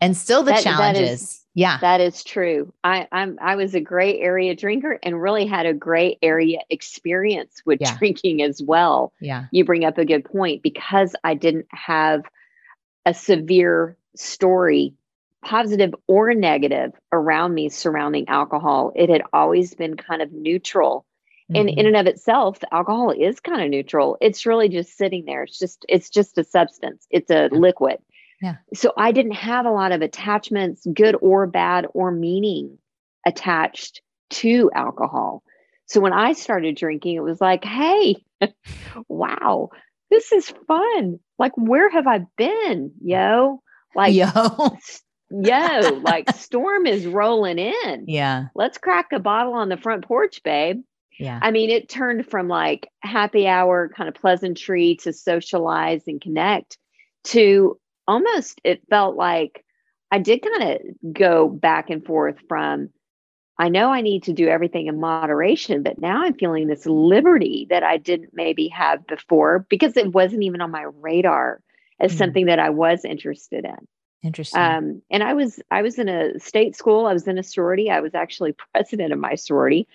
And 0.05 0.17
still 0.17 0.43
the 0.43 0.53
that, 0.53 0.63
challenges. 0.63 1.01
That 1.01 1.13
is, 1.13 1.41
yeah. 1.55 1.79
That 1.81 2.01
is 2.01 2.23
true. 2.25 2.73
I 2.83 3.09
I'm 3.11 3.39
I 3.41 3.57
was 3.57 3.75
a 3.75 3.81
gray 3.81 4.19
area 4.21 4.55
drinker 4.55 4.99
and 5.03 5.21
really 5.21 5.47
had 5.47 5.67
a 5.67 5.73
gray 5.73 6.19
area 6.21 6.59
experience 6.69 7.63
with 7.65 7.81
yeah. 7.81 7.97
drinking 7.97 8.43
as 8.43 8.63
well. 8.63 9.13
Yeah. 9.21 9.47
You 9.51 9.65
bring 9.65 9.85
up 9.85 9.97
a 9.97 10.05
good 10.05 10.25
point 10.25 10.63
because 10.63 11.15
I 11.25 11.35
didn't 11.35 11.67
have 11.71 12.23
a 13.07 13.15
severe 13.15 13.97
story 14.17 14.95
positive 15.43 15.95
or 16.07 16.35
negative 16.35 16.93
around 17.13 17.55
me 17.55 17.69
surrounding 17.69 18.29
alcohol. 18.29 18.93
It 18.95 19.09
had 19.09 19.23
always 19.33 19.75
been 19.75 19.97
kind 19.97 20.23
of 20.23 20.33
neutral. 20.33 21.07
Mm-hmm. 21.51 21.57
And 21.57 21.69
in 21.69 21.77
mm-hmm. 21.77 21.87
and 21.87 21.97
of 21.97 22.07
itself, 22.07 22.61
the 22.61 22.75
alcohol 22.75 23.11
is 23.11 23.41
kind 23.41 23.63
of 23.63 23.71
neutral. 23.71 24.19
It's 24.21 24.45
really 24.45 24.69
just 24.69 24.97
sitting 24.97 25.25
there. 25.25 25.45
It's 25.45 25.59
just 25.59 25.87
it's 25.89 26.11
just 26.11 26.37
a 26.37 26.45
substance. 26.45 27.07
It's 27.11 27.31
a 27.31 27.49
liquid. 27.53 27.99
Yeah. 28.41 28.57
So 28.75 28.93
I 28.97 29.13
didn't 29.13 29.33
have 29.33 29.67
a 29.67 29.71
lot 29.71 29.93
of 29.93 30.03
attachments, 30.03 30.87
good 30.93 31.17
or 31.21 31.47
bad 31.47 31.87
or 31.95 32.11
meaning 32.11 32.79
attached 33.27 34.03
to 34.31 34.71
alcohol. 34.75 35.43
So 35.87 36.01
when 36.01 36.13
I 36.13 36.33
started 36.33 36.77
drinking, 36.77 37.17
it 37.17 37.23
was 37.23 37.41
like, 37.41 37.65
hey, 37.65 38.17
wow, 39.09 39.71
this 40.11 40.33
is 40.33 40.53
fun. 40.67 41.19
Like, 41.39 41.53
where 41.57 41.91
have 41.91 42.07
I 42.07 42.27
been, 42.37 42.93
yo? 43.03 43.63
Like, 43.95 44.15
yo, 44.15 44.77
yo, 45.31 46.01
like, 46.03 46.31
storm 46.37 46.87
is 46.87 47.07
rolling 47.07 47.59
in. 47.59 48.05
Yeah. 48.09 48.47
Let's 48.55 48.79
crack 48.79 49.13
a 49.13 49.19
bottle 49.19 49.55
on 49.55 49.69
the 49.69 49.77
front 49.77 50.07
porch, 50.07 50.43
babe. 50.43 50.83
Yeah. 51.19 51.39
I 51.41 51.51
mean, 51.51 51.71
it 51.71 51.89
turned 51.89 52.29
from 52.29 52.49
like 52.49 52.89
happy 53.01 53.47
hour 53.47 53.89
kind 53.97 54.09
of 54.09 54.15
pleasantry 54.15 54.99
to 55.03 55.13
socialize 55.13 56.03
and 56.07 56.21
connect 56.21 56.77
to 57.25 57.79
almost 58.07 58.61
it 58.65 58.83
felt 58.89 59.17
like 59.17 59.65
I 60.11 60.19
did 60.19 60.43
kind 60.43 60.73
of 60.73 61.13
go 61.13 61.49
back 61.49 61.91
and 61.91 62.05
forth 62.05 62.37
from 62.49 62.91
I 63.57 63.69
know 63.69 63.91
I 63.91 64.01
need 64.01 64.25
to 64.25 64.33
do 64.33 64.49
everything 64.49 64.89
in 64.89 64.99
moderation, 64.99 65.85
but 65.85 66.01
now 66.01 66.23
I'm 66.23 66.35
feeling 66.35 66.67
this 66.67 66.87
liberty 66.87 67.69
that 67.71 67.85
I 67.85 67.99
didn't 67.99 68.31
maybe 68.33 68.69
have 68.69 69.07
before 69.07 69.65
because 69.69 69.97
it 69.97 70.13
wasn't 70.13 70.43
even 70.43 70.61
on 70.61 70.73
my 70.73 70.87
radar 71.01 71.61
as 72.01 72.13
mm 72.13 72.19
something 72.19 72.47
that 72.47 72.59
I 72.59 72.71
was 72.71 73.05
interested 73.05 73.65
in. 73.65 73.87
Interesting. 74.25 74.61
Um, 74.61 75.03
and 75.11 75.23
I 75.23 75.35
was 75.35 75.61
I 75.71 75.83
was 75.83 75.99
in 75.99 76.09
a 76.09 76.41
state 76.41 76.75
school. 76.75 77.07
I 77.07 77.13
was 77.13 77.29
in 77.29 77.39
a 77.39 77.43
sorority. 77.43 77.91
I 77.91 78.01
was 78.01 78.15
actually 78.15 78.55
president 78.73 79.13
of 79.13 79.19
my 79.19 79.35
sorority, 79.35 79.87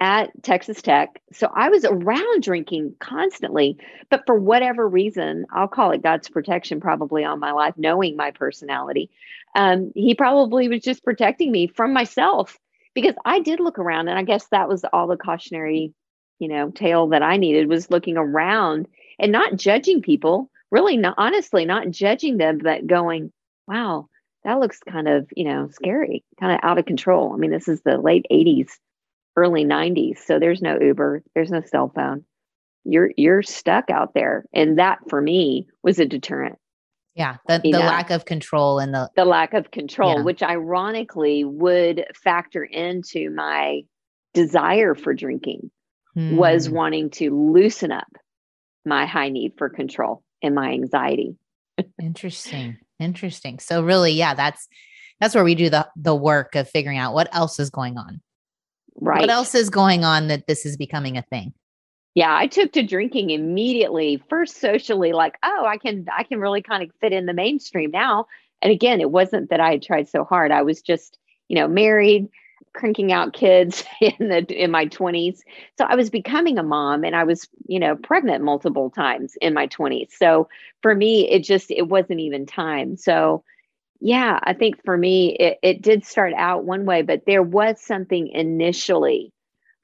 at 0.00 0.30
Texas 0.42 0.80
Tech. 0.80 1.20
So 1.32 1.50
I 1.54 1.68
was 1.68 1.84
around 1.84 2.42
drinking 2.42 2.94
constantly, 3.00 3.76
but 4.08 4.22
for 4.24 4.34
whatever 4.34 4.88
reason, 4.88 5.44
I'll 5.52 5.68
call 5.68 5.90
it 5.90 6.02
God's 6.02 6.30
protection 6.30 6.80
probably 6.80 7.22
on 7.22 7.38
my 7.38 7.52
life, 7.52 7.74
knowing 7.76 8.16
my 8.16 8.30
personality. 8.30 9.10
Um, 9.54 9.92
he 9.94 10.14
probably 10.14 10.68
was 10.68 10.80
just 10.80 11.04
protecting 11.04 11.52
me 11.52 11.66
from 11.66 11.92
myself 11.92 12.58
because 12.94 13.14
I 13.26 13.40
did 13.40 13.60
look 13.60 13.78
around, 13.78 14.08
and 14.08 14.18
I 14.18 14.22
guess 14.22 14.46
that 14.50 14.68
was 14.68 14.84
all 14.90 15.06
the 15.06 15.18
cautionary, 15.18 15.92
you 16.38 16.48
know, 16.48 16.70
tale 16.70 17.08
that 17.08 17.22
I 17.22 17.36
needed 17.36 17.68
was 17.68 17.90
looking 17.90 18.16
around 18.16 18.88
and 19.18 19.30
not 19.30 19.56
judging 19.56 20.00
people, 20.00 20.50
really, 20.70 20.96
not 20.96 21.14
honestly, 21.18 21.66
not 21.66 21.90
judging 21.90 22.38
them, 22.38 22.58
but 22.58 22.86
going, 22.86 23.32
wow, 23.66 24.08
that 24.44 24.58
looks 24.58 24.80
kind 24.88 25.08
of, 25.08 25.28
you 25.36 25.44
know, 25.44 25.68
scary, 25.68 26.24
kind 26.40 26.54
of 26.54 26.60
out 26.62 26.78
of 26.78 26.86
control. 26.86 27.34
I 27.34 27.36
mean, 27.36 27.50
this 27.50 27.68
is 27.68 27.82
the 27.82 27.98
late 27.98 28.24
80s 28.32 28.70
early 29.40 29.64
90s 29.64 30.18
so 30.18 30.38
there's 30.38 30.62
no 30.62 30.78
uber 30.80 31.22
there's 31.34 31.50
no 31.50 31.62
cell 31.62 31.92
phone. 31.94 32.24
You're 32.84 33.10
you're 33.16 33.42
stuck 33.42 33.90
out 33.90 34.14
there 34.14 34.44
and 34.52 34.78
that 34.78 34.98
for 35.08 35.20
me 35.20 35.66
was 35.82 35.98
a 35.98 36.06
deterrent. 36.06 36.58
Yeah 37.14 37.36
the, 37.48 37.60
the 37.62 37.70
lack 37.78 38.10
of 38.10 38.24
control 38.24 38.78
and 38.78 38.94
the 38.94 39.10
the 39.16 39.24
lack 39.24 39.54
of 39.54 39.70
control 39.70 40.16
yeah. 40.16 40.22
which 40.22 40.42
ironically 40.42 41.44
would 41.44 42.04
factor 42.14 42.64
into 42.64 43.30
my 43.30 43.82
desire 44.32 44.94
for 44.94 45.12
drinking 45.12 45.70
hmm. 46.14 46.36
was 46.36 46.70
wanting 46.70 47.10
to 47.10 47.30
loosen 47.52 47.92
up 47.92 48.08
my 48.84 49.06
high 49.06 49.28
need 49.28 49.52
for 49.58 49.68
control 49.68 50.22
and 50.42 50.54
my 50.54 50.70
anxiety. 50.70 51.36
Interesting 52.00 52.78
interesting. 52.98 53.58
So 53.58 53.82
really 53.82 54.12
yeah 54.12 54.34
that's 54.34 54.68
that's 55.20 55.34
where 55.34 55.44
we 55.44 55.54
do 55.54 55.70
the 55.70 55.88
the 55.96 56.14
work 56.14 56.54
of 56.54 56.68
figuring 56.68 56.98
out 56.98 57.14
what 57.14 57.28
else 57.34 57.58
is 57.58 57.70
going 57.70 57.98
on 57.98 58.20
Right. 59.00 59.20
What 59.20 59.30
else 59.30 59.54
is 59.54 59.70
going 59.70 60.04
on 60.04 60.28
that 60.28 60.46
this 60.46 60.66
is 60.66 60.76
becoming 60.76 61.16
a 61.16 61.22
thing? 61.22 61.54
Yeah, 62.14 62.34
I 62.36 62.48
took 62.48 62.72
to 62.72 62.82
drinking 62.82 63.30
immediately. 63.30 64.22
First 64.28 64.60
socially 64.60 65.12
like, 65.12 65.38
oh, 65.42 65.64
I 65.66 65.78
can 65.78 66.06
I 66.14 66.24
can 66.24 66.40
really 66.40 66.62
kind 66.62 66.82
of 66.82 66.90
fit 67.00 67.12
in 67.12 67.26
the 67.26 67.32
mainstream 67.32 67.90
now. 67.90 68.26
And 68.62 68.72
again, 68.72 69.00
it 69.00 69.10
wasn't 69.10 69.50
that 69.50 69.60
I 69.60 69.70
had 69.70 69.82
tried 69.82 70.08
so 70.08 70.24
hard. 70.24 70.50
I 70.50 70.62
was 70.62 70.82
just, 70.82 71.18
you 71.48 71.56
know, 71.56 71.68
married, 71.68 72.28
cranking 72.74 73.12
out 73.12 73.32
kids 73.32 73.84
in 74.00 74.28
the 74.28 74.44
in 74.50 74.70
my 74.70 74.86
20s. 74.86 75.38
So 75.78 75.84
I 75.84 75.94
was 75.94 76.10
becoming 76.10 76.58
a 76.58 76.62
mom 76.62 77.04
and 77.04 77.14
I 77.14 77.24
was, 77.24 77.48
you 77.66 77.78
know, 77.78 77.96
pregnant 77.96 78.44
multiple 78.44 78.90
times 78.90 79.36
in 79.40 79.54
my 79.54 79.66
20s. 79.66 80.10
So 80.12 80.48
for 80.82 80.94
me, 80.94 81.30
it 81.30 81.44
just 81.44 81.70
it 81.70 81.88
wasn't 81.88 82.20
even 82.20 82.44
time. 82.44 82.96
So 82.96 83.44
yeah, 84.00 84.40
I 84.42 84.54
think 84.54 84.82
for 84.84 84.96
me, 84.96 85.36
it, 85.38 85.58
it 85.62 85.82
did 85.82 86.04
start 86.04 86.32
out 86.36 86.64
one 86.64 86.86
way, 86.86 87.02
but 87.02 87.22
there 87.26 87.42
was 87.42 87.80
something 87.80 88.28
initially 88.28 89.32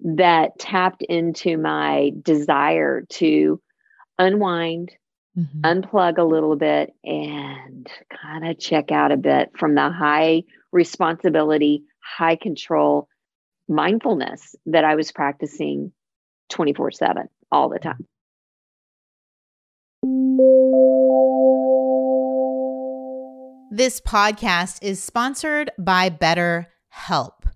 that 0.01 0.59
tapped 0.59 1.03
into 1.03 1.59
my 1.59 2.13
desire 2.23 3.03
to 3.11 3.61
unwind, 4.19 4.93
mm-hmm. 5.37 5.61
unplug 5.61 6.17
a 6.17 6.25
little 6.25 6.57
bit, 6.57 6.95
and 7.05 7.89
kind 8.11 8.49
of 8.49 8.59
check 8.59 8.91
out 8.91 9.13
a 9.13 9.19
bit 9.19 9.51
from 9.59 9.75
the 9.75 9.91
high 9.91 10.43
responsibility, 10.73 11.85
high 12.03 12.37
control 12.37 13.09
mindfulness 13.69 14.55
that 14.67 14.85
I 14.85 14.95
was 14.95 15.13
practicing 15.13 15.93
24 16.49 16.93
7 16.93 17.29
all 17.53 17.69
the 17.69 17.79
time. 17.79 18.07
This 23.71 24.01
podcast 24.01 24.79
is 24.81 25.03
sponsored 25.03 25.73
by 25.77 26.09
Better 26.09 26.69
Help. 26.89 27.47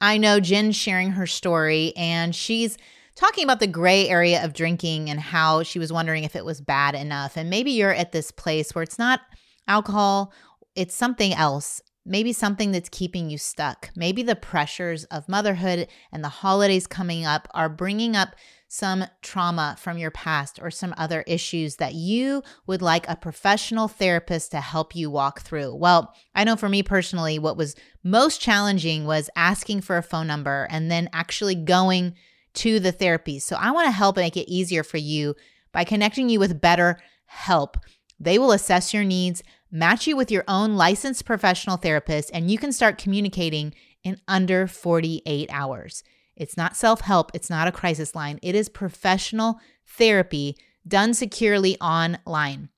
I 0.00 0.16
know 0.16 0.40
Jenn's 0.40 0.76
sharing 0.76 1.10
her 1.10 1.26
story, 1.26 1.92
and 1.94 2.34
she's 2.34 2.78
talking 3.16 3.44
about 3.44 3.60
the 3.60 3.66
gray 3.66 4.08
area 4.08 4.42
of 4.42 4.54
drinking 4.54 5.10
and 5.10 5.20
how 5.20 5.62
she 5.62 5.78
was 5.78 5.92
wondering 5.92 6.24
if 6.24 6.36
it 6.36 6.44
was 6.46 6.62
bad 6.62 6.94
enough. 6.94 7.36
And 7.36 7.50
maybe 7.50 7.70
you're 7.72 7.92
at 7.92 8.12
this 8.12 8.30
place 8.30 8.74
where 8.74 8.82
it's 8.82 8.98
not 8.98 9.20
alcohol, 9.68 10.32
it's 10.74 10.94
something 10.94 11.34
else. 11.34 11.82
Maybe 12.06 12.32
something 12.32 12.72
that's 12.72 12.88
keeping 12.88 13.28
you 13.28 13.36
stuck. 13.36 13.90
Maybe 13.94 14.22
the 14.22 14.36
pressures 14.36 15.04
of 15.04 15.28
motherhood 15.28 15.88
and 16.12 16.24
the 16.24 16.28
holidays 16.28 16.86
coming 16.86 17.26
up 17.26 17.46
are 17.52 17.68
bringing 17.68 18.16
up 18.16 18.36
some 18.68 19.04
trauma 19.22 19.76
from 19.78 19.96
your 19.96 20.10
past 20.10 20.58
or 20.60 20.70
some 20.70 20.94
other 20.96 21.22
issues 21.26 21.76
that 21.76 21.94
you 21.94 22.42
would 22.66 22.82
like 22.82 23.08
a 23.08 23.16
professional 23.16 23.88
therapist 23.88 24.50
to 24.50 24.60
help 24.60 24.96
you 24.96 25.10
walk 25.10 25.40
through. 25.42 25.74
Well, 25.74 26.12
I 26.34 26.44
know 26.44 26.56
for 26.56 26.68
me 26.68 26.82
personally, 26.82 27.38
what 27.38 27.56
was 27.56 27.76
most 28.02 28.40
challenging 28.40 29.04
was 29.04 29.30
asking 29.36 29.82
for 29.82 29.96
a 29.96 30.02
phone 30.02 30.26
number 30.26 30.66
and 30.70 30.90
then 30.90 31.08
actually 31.12 31.54
going 31.54 32.14
to 32.54 32.80
the 32.80 32.92
therapy. 32.92 33.38
So 33.38 33.56
I 33.56 33.70
want 33.70 33.86
to 33.86 33.92
help 33.92 34.16
make 34.16 34.36
it 34.36 34.50
easier 34.50 34.82
for 34.82 34.96
you 34.96 35.36
by 35.72 35.84
connecting 35.84 36.28
you 36.28 36.40
with 36.40 36.60
better 36.60 36.98
help. 37.26 37.76
They 38.18 38.38
will 38.38 38.52
assess 38.52 38.94
your 38.94 39.04
needs, 39.04 39.42
match 39.70 40.06
you 40.06 40.16
with 40.16 40.30
your 40.30 40.44
own 40.48 40.76
licensed 40.76 41.24
professional 41.24 41.76
therapist, 41.76 42.30
and 42.32 42.50
you 42.50 42.58
can 42.58 42.72
start 42.72 42.98
communicating 42.98 43.74
in 44.02 44.20
under 44.26 44.66
48 44.66 45.48
hours. 45.52 46.02
It's 46.36 46.56
not 46.56 46.76
self 46.76 47.00
help, 47.00 47.30
it's 47.34 47.50
not 47.50 47.68
a 47.68 47.72
crisis 47.72 48.14
line. 48.14 48.38
It 48.42 48.54
is 48.54 48.68
professional 48.68 49.60
therapy 49.86 50.56
done 50.86 51.14
securely 51.14 51.78
online. 51.80 52.68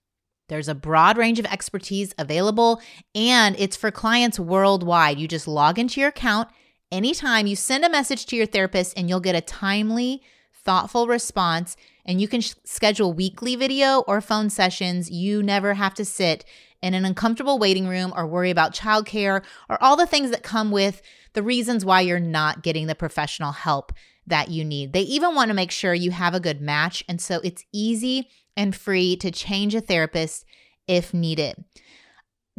There's 0.49 0.69
a 0.69 0.75
broad 0.75 1.19
range 1.19 1.39
of 1.39 1.47
expertise 1.47 2.15
available, 2.19 2.81
and 3.15 3.55
it's 3.59 3.77
for 3.77 3.91
clients 3.91 4.41
worldwide. 4.41 5.19
You 5.19 5.29
just 5.29 5.47
log 5.47 5.79
into 5.79 6.01
your 6.01 6.09
account 6.09 6.49
anytime, 6.91 7.47
you 7.47 7.57
send 7.57 7.85
a 7.85 7.91
message 7.91 8.27
to 8.27 8.37
your 8.37 8.47
therapist, 8.47 8.97
and 8.97 9.09
you'll 9.09 9.21
get 9.21 9.35
a 9.35 9.41
timely, 9.41 10.23
thoughtful 10.65 11.07
response. 11.07 11.77
And 12.05 12.21
you 12.21 12.29
can 12.29 12.41
sh- 12.41 12.55
schedule 12.65 13.13
weekly 13.13 13.57
video 13.57 14.01
or 14.07 14.23
phone 14.23 14.49
sessions. 14.49 15.11
You 15.11 15.43
never 15.43 15.75
have 15.75 15.93
to 15.95 16.05
sit 16.05 16.47
in 16.83 16.95
an 16.95 17.05
uncomfortable 17.05 17.59
waiting 17.59 17.87
room 17.87 18.15
or 18.17 18.27
worry 18.27 18.51
about 18.51 18.75
childcare 18.75 19.43
or 19.69 19.83
all 19.83 19.97
the 19.97 20.07
things 20.07 20.31
that 20.31 20.43
come 20.43 20.71
with 20.71 21.03
the 21.33 21.43
reasons 21.43 21.85
why 21.85 22.01
you're 22.01 22.21
not 22.21 22.63
getting 22.63 22.87
the 22.87 22.95
professional 22.95 23.53
help 23.53 23.93
that 24.27 24.51
you 24.51 24.65
need. 24.65 24.93
They 24.93 25.03
even 25.03 25.35
want 25.35 25.49
to 25.49 25.55
make 25.55 25.71
sure 25.71 25.95
you 25.95 26.11
have 26.11 26.35
a 26.35 26.41
good 26.41 26.61
match. 26.61 27.03
And 27.09 27.21
so 27.21 27.41
it's 27.43 27.65
easy 27.73 28.29
and 28.57 28.75
free 28.75 29.17
to 29.17 29.31
change 29.31 29.75
a 29.75 29.81
therapist 29.81 30.45
if 30.87 31.15
needed. 31.15 31.65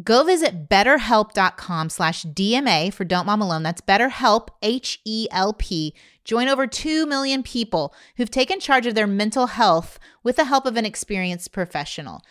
Go 0.01 0.23
visit 0.23 0.69
betterhelp.com 0.69 1.89
slash 1.89 2.23
DMA 2.23 2.93
for 2.93 3.03
Don't 3.03 3.25
Mom 3.25 3.41
Alone. 3.41 3.63
That's 3.63 3.81
BetterHelp, 3.81 4.47
H 4.61 5.01
E 5.03 5.27
L 5.29 5.53
P. 5.53 5.93
Join 6.23 6.47
over 6.47 6.67
2 6.67 7.05
million 7.05 7.43
people 7.43 7.93
who've 8.15 8.31
taken 8.31 8.61
charge 8.61 8.85
of 8.85 8.95
their 8.95 9.07
mental 9.07 9.47
health 9.47 9.99
with 10.23 10.37
the 10.37 10.45
help 10.45 10.65
of 10.65 10.77
an 10.77 10.85
experienced 10.85 11.51
professional. 11.51 12.21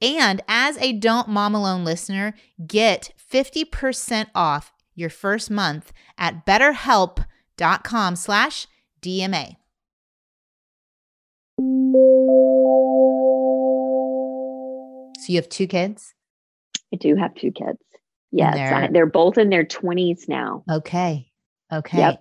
And 0.00 0.40
as 0.48 0.78
a 0.78 0.92
Don't 0.92 1.28
Mom 1.28 1.54
Alone 1.54 1.84
listener, 1.84 2.34
get 2.66 3.12
50% 3.32 4.28
off 4.34 4.72
your 4.94 5.10
first 5.10 5.50
month 5.50 5.92
at 6.18 6.46
betterhelp.com 6.46 8.16
slash 8.16 8.66
DMA. 9.00 9.56
So 15.18 15.32
you 15.32 15.36
have 15.36 15.48
two 15.48 15.66
kids? 15.66 16.14
I 16.92 16.96
do 16.96 17.14
have 17.16 17.34
two 17.34 17.52
kids. 17.52 17.78
Yes, 18.32 18.54
they're, 18.54 18.74
I, 18.74 18.88
they're 18.88 19.06
both 19.06 19.38
in 19.38 19.50
their 19.50 19.64
20s 19.64 20.28
now. 20.28 20.64
Okay. 20.70 21.30
Okay. 21.72 21.98
Yep. 21.98 22.20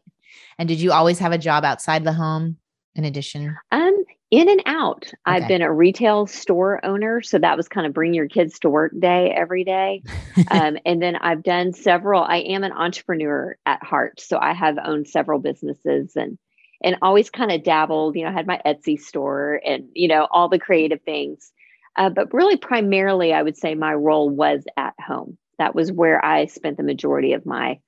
And 0.57 0.67
did 0.67 0.79
you 0.79 0.91
always 0.91 1.19
have 1.19 1.31
a 1.31 1.37
job 1.37 1.65
outside 1.65 2.03
the 2.03 2.13
home 2.13 2.57
in 2.95 3.05
addition? 3.05 3.57
Um, 3.71 4.03
in 4.31 4.49
and 4.49 4.63
out. 4.65 5.07
Okay. 5.07 5.15
I've 5.25 5.47
been 5.47 5.61
a 5.61 5.71
retail 5.71 6.25
store 6.25 6.83
owner, 6.85 7.21
so 7.21 7.37
that 7.37 7.57
was 7.57 7.67
kind 7.67 7.85
of 7.85 7.93
bring 7.93 8.13
your 8.13 8.29
kids 8.29 8.59
to 8.59 8.69
work 8.69 8.93
day 8.97 9.29
every 9.29 9.65
day. 9.65 10.03
um, 10.51 10.77
and 10.85 11.01
then 11.01 11.17
I've 11.17 11.43
done 11.43 11.73
several. 11.73 12.23
I 12.23 12.37
am 12.37 12.63
an 12.63 12.71
entrepreneur 12.71 13.57
at 13.65 13.83
heart, 13.83 14.21
so 14.21 14.39
I 14.39 14.53
have 14.53 14.77
owned 14.83 15.07
several 15.07 15.39
businesses 15.39 16.15
and 16.15 16.37
and 16.83 16.97
always 17.03 17.29
kind 17.29 17.51
of 17.51 17.63
dabbled. 17.63 18.15
You 18.15 18.25
know, 18.25 18.31
had 18.31 18.47
my 18.47 18.61
Etsy 18.65 18.97
store 18.97 19.61
and 19.65 19.89
you 19.93 20.07
know 20.07 20.27
all 20.31 20.47
the 20.47 20.59
creative 20.59 21.01
things. 21.01 21.51
Uh, 21.97 22.09
but 22.09 22.33
really, 22.33 22.55
primarily, 22.55 23.33
I 23.33 23.43
would 23.43 23.57
say 23.57 23.75
my 23.75 23.93
role 23.93 24.29
was 24.29 24.63
at 24.77 24.93
home. 24.97 25.37
That 25.57 25.75
was 25.75 25.91
where 25.91 26.23
I 26.23 26.45
spent 26.45 26.77
the 26.77 26.83
majority 26.83 27.33
of 27.33 27.45
my 27.45 27.79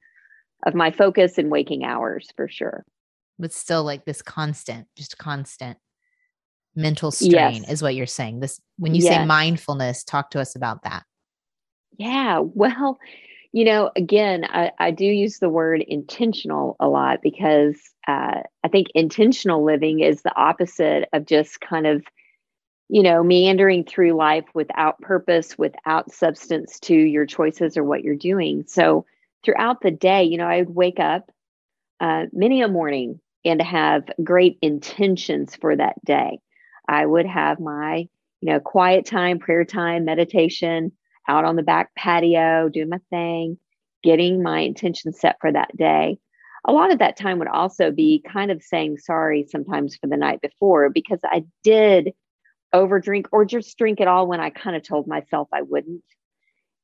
of 0.65 0.75
my 0.75 0.91
focus 0.91 1.37
and 1.37 1.49
waking 1.49 1.85
hours 1.85 2.29
for 2.35 2.49
sure. 2.49 2.85
But 3.39 3.53
still, 3.53 3.85
like 3.85 4.03
this 4.03 4.21
constant, 4.21 4.87
just 4.97 5.17
constant 5.17 5.77
mental 6.75 7.11
strain 7.11 7.61
yes. 7.63 7.69
is 7.69 7.81
what 7.81 7.95
you're 7.95 8.05
saying. 8.05 8.39
This 8.39 8.59
when 8.77 8.95
you 8.95 9.03
yes. 9.03 9.15
say 9.15 9.25
mindfulness, 9.25 10.03
talk 10.03 10.31
to 10.31 10.41
us 10.41 10.55
about 10.55 10.83
that. 10.83 11.03
Yeah, 11.97 12.39
well, 12.39 12.97
you 13.51 13.65
know, 13.65 13.91
again, 13.95 14.45
I, 14.45 14.71
I 14.79 14.91
do 14.91 15.05
use 15.05 15.37
the 15.37 15.49
word 15.49 15.81
intentional 15.81 16.75
a 16.79 16.87
lot 16.87 17.19
because 17.21 17.79
uh, 18.07 18.41
I 18.63 18.67
think 18.67 18.87
intentional 18.95 19.63
living 19.63 19.99
is 19.99 20.23
the 20.23 20.35
opposite 20.35 21.07
of 21.13 21.27
just 21.27 21.61
kind 21.61 21.85
of, 21.85 22.03
you 22.89 23.03
know, 23.03 23.23
meandering 23.23 23.83
through 23.83 24.13
life 24.13 24.45
without 24.55 24.99
purpose, 25.01 25.55
without 25.55 26.11
substance 26.11 26.79
to 26.81 26.95
your 26.95 27.27
choices 27.27 27.77
or 27.77 27.83
what 27.83 28.03
you're 28.03 28.15
doing. 28.15 28.63
So 28.67 29.05
throughout 29.45 29.81
the 29.81 29.91
day, 29.91 30.23
you 30.23 30.37
know, 30.37 30.47
I 30.47 30.59
would 30.59 30.73
wake 30.73 30.99
up 30.99 31.29
uh, 31.99 32.25
many 32.33 32.63
a 32.63 32.67
morning 32.67 33.19
and 33.45 33.61
have 33.61 34.03
great 34.23 34.57
intentions 34.63 35.55
for 35.55 35.75
that 35.75 36.03
day. 36.03 36.39
I 36.87 37.05
would 37.05 37.25
have 37.25 37.59
my, 37.59 38.07
you 38.41 38.51
know, 38.51 38.59
quiet 38.59 39.05
time, 39.05 39.39
prayer 39.39 39.65
time, 39.65 40.05
meditation 40.05 40.91
out 41.27 41.45
on 41.45 41.55
the 41.55 41.63
back 41.63 41.95
patio, 41.95 42.69
doing 42.69 42.89
my 42.89 42.99
thing, 43.09 43.57
getting 44.03 44.43
my 44.43 44.59
intention 44.59 45.13
set 45.13 45.37
for 45.39 45.51
that 45.51 45.75
day. 45.77 46.17
A 46.65 46.71
lot 46.73 46.91
of 46.91 46.99
that 46.99 47.17
time 47.17 47.39
would 47.39 47.47
also 47.47 47.91
be 47.91 48.23
kind 48.31 48.51
of 48.51 48.63
saying 48.63 48.97
sorry 48.97 49.45
sometimes 49.49 49.95
for 49.97 50.07
the 50.07 50.17
night 50.17 50.41
before 50.41 50.89
because 50.89 51.19
I 51.23 51.43
did 51.63 52.13
overdrink 52.73 53.27
or 53.31 53.45
just 53.45 53.77
drink 53.77 53.99
it 53.99 54.07
all 54.07 54.27
when 54.27 54.39
I 54.39 54.49
kind 54.49 54.75
of 54.75 54.83
told 54.83 55.07
myself 55.07 55.47
I 55.53 55.61
wouldn't. 55.61 56.03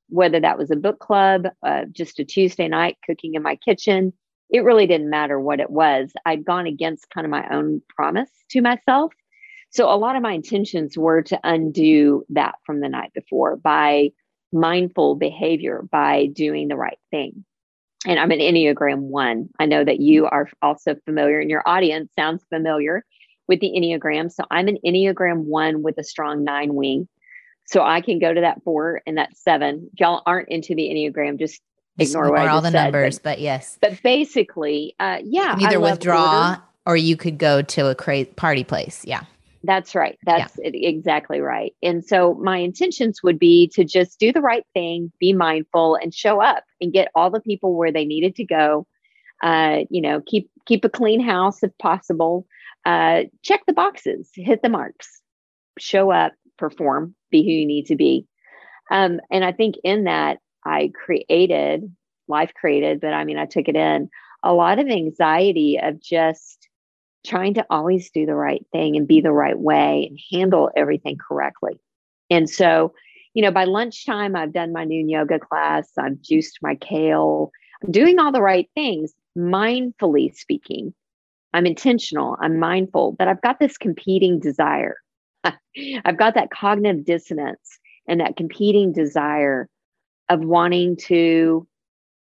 Whether 0.10 0.40
that 0.40 0.58
was 0.58 0.72
a 0.72 0.76
book 0.76 1.00
club, 1.00 1.48
uh, 1.64 1.86
just 1.92 2.20
a 2.20 2.26
Tuesday 2.26 2.68
night 2.68 2.98
cooking 3.06 3.36
in 3.36 3.44
my 3.44 3.56
kitchen, 3.56 4.14
it 4.50 4.64
really 4.64 4.88
didn't 4.88 5.10
matter 5.10 5.40
what 5.40 5.60
it 5.60 5.70
was. 5.70 6.12
I'd 6.26 6.46
gone 6.46 6.66
against 6.66 7.10
kind 7.12 7.26
of 7.26 7.32
my 7.32 7.48
own 7.50 7.82
promise 7.96 8.30
to 8.52 8.62
myself. 8.62 9.14
So 9.72 9.92
a 9.92 9.96
lot 9.98 10.16
of 10.16 10.22
my 10.22 10.34
intentions 10.34 10.98
were 10.98 11.22
to 11.24 11.40
undo 11.44 12.26
that 12.30 12.56
from 12.66 12.80
the 12.80 12.90
night 12.90 13.14
before 13.14 13.56
by 13.56 14.12
mindful 14.52 15.16
behavior, 15.16 15.84
by 15.92 16.28
doing 16.28 16.68
the 16.68 16.76
right 16.76 16.98
thing. 17.12 17.46
And 18.06 18.18
I'm 18.18 18.32
an 18.32 18.40
Enneagram 18.40 19.00
one. 19.00 19.50
I 19.60 19.66
know 19.66 19.84
that 19.84 20.00
you 20.00 20.26
are 20.26 20.50
also 20.62 20.96
familiar, 21.06 21.40
and 21.40 21.50
your 21.50 21.64
audience 21.66 22.12
sounds 22.18 22.44
familiar 22.50 23.06
with 23.48 23.60
the 23.60 23.70
Enneagram. 23.70 24.32
So 24.32 24.44
I'm 24.50 24.68
an 24.70 24.78
Enneagram 24.86 25.44
one 25.44 25.84
with 25.84 25.98
a 25.98 26.04
strong 26.04 26.44
nine 26.44 26.74
wing. 26.74 27.08
So 27.66 27.84
I 27.84 28.02
can 28.02 28.18
go 28.18 28.34
to 28.34 28.42
that 28.42 28.64
four 28.64 29.02
and 29.06 29.18
that 29.18 29.38
seven. 29.38 29.90
If 29.94 30.00
y'all 30.00 30.24
aren't 30.26 30.50
into 30.50 30.74
the 30.76 30.84
Enneagram, 30.84 31.38
just 31.38 31.62
ignore, 32.00 32.28
ignore 32.28 32.50
all 32.50 32.62
the 32.62 32.72
said. 32.72 32.86
numbers, 32.86 33.20
but, 33.20 33.32
but, 33.32 33.40
yes. 33.42 33.78
But 33.82 34.02
basically, 34.02 34.96
uh, 35.00 35.20
yeah. 35.24 35.56
either 35.60 35.80
withdraw 35.80 36.50
order. 36.52 36.62
or 36.86 36.98
you 36.98 37.18
could 37.18 37.38
go 37.38 37.62
to 37.62 37.88
a 37.88 37.96
cra- 37.96 38.26
party 38.26 38.64
place. 38.64 39.04
Yeah. 39.06 39.24
That's 39.64 39.94
right. 39.94 40.18
That's 40.26 40.58
yeah. 40.62 40.72
exactly 40.74 41.42
right. 41.42 41.74
And 41.84 42.04
so 42.06 42.36
my 42.36 42.58
intentions 42.58 43.22
would 43.24 43.38
be 43.38 43.68
to 43.74 43.84
just 43.84 44.20
do 44.20 44.32
the 44.32 44.42
right 44.42 44.66
thing, 44.74 45.12
be 45.20 45.34
mindful, 45.34 45.96
and 45.96 46.14
show 46.14 46.42
up 46.42 46.64
and 46.80 46.94
get 46.94 47.12
all 47.14 47.30
the 47.30 47.42
people 47.42 47.76
where 47.76 47.92
they 47.92 48.06
needed 48.06 48.36
to 48.36 48.46
go. 48.46 48.88
Uh, 49.44 49.80
you 49.90 50.02
know, 50.02 50.22
keep 50.26 50.50
keep 50.66 50.86
a 50.86 50.90
clean 50.90 51.20
house 51.20 51.64
if 51.64 51.78
possible. 51.78 52.46
Uh, 52.86 53.24
check 53.44 53.62
the 53.68 53.74
boxes, 53.74 54.30
hit 54.34 54.62
the 54.62 54.70
marks, 54.70 55.22
show 55.78 56.12
up, 56.12 56.34
perform, 56.58 57.16
be 57.30 57.44
who 57.44 57.52
you 57.52 57.66
need 57.66 57.86
to 57.88 57.96
be. 57.96 58.26
Um, 58.92 59.20
and 59.30 59.44
I 59.44 59.52
think 59.52 59.76
in 59.84 60.06
that 60.06 60.40
I 60.66 60.92
created, 60.94 61.94
life 62.28 62.54
created, 62.54 63.02
but 63.02 63.14
I 63.14 63.24
mean, 63.26 63.38
I 63.38 63.46
took 63.46 63.68
it 63.68 63.76
in 63.76 64.10
a 64.44 64.54
lot 64.54 64.80
of 64.80 64.88
anxiety 64.88 65.80
of 65.82 66.02
just 66.02 66.69
trying 67.26 67.54
to 67.56 67.66
always 67.70 68.10
do 68.12 68.26
the 68.26 68.36
right 68.36 68.66
thing 68.72 68.96
and 68.96 69.08
be 69.08 69.22
the 69.22 69.32
right 69.32 69.58
way 69.58 70.08
and 70.10 70.18
mm-hmm. 70.18 70.38
handle 70.38 70.72
everything 70.76 71.18
correctly. 71.18 71.80
And 72.30 72.50
so, 72.50 72.94
you 73.34 73.42
know, 73.42 73.52
by 73.52 73.66
lunchtime, 73.66 74.36
I've 74.36 74.54
done 74.54 74.74
my 74.74 74.84
noon 74.84 75.10
yoga 75.10 75.40
class, 75.40 75.90
I've 75.98 76.22
juiced 76.22 76.60
my 76.62 76.76
kale, 76.76 77.52
I'm 77.84 77.92
doing 77.92 78.20
all 78.20 78.32
the 78.32 78.42
right 78.42 78.70
things, 78.76 79.14
mindfully 79.38 80.36
speaking. 80.36 80.94
I'm 81.54 81.66
intentional, 81.66 82.38
I'm 82.40 82.60
mindful, 82.60 83.14
but 83.18 83.28
I've 83.28 83.42
got 83.42 83.60
this 83.60 83.78
competing 83.78 84.40
desire. 84.40 84.98
I've 85.44 86.18
got 86.18 86.36
that 86.36 86.52
cognitive 86.52 87.06
dissonance 87.06 87.80
and 88.08 88.20
that 88.20 88.38
competing 88.38 88.94
desire 88.94 89.68
of 90.30 90.42
wanting 90.42 90.96
to 90.98 91.68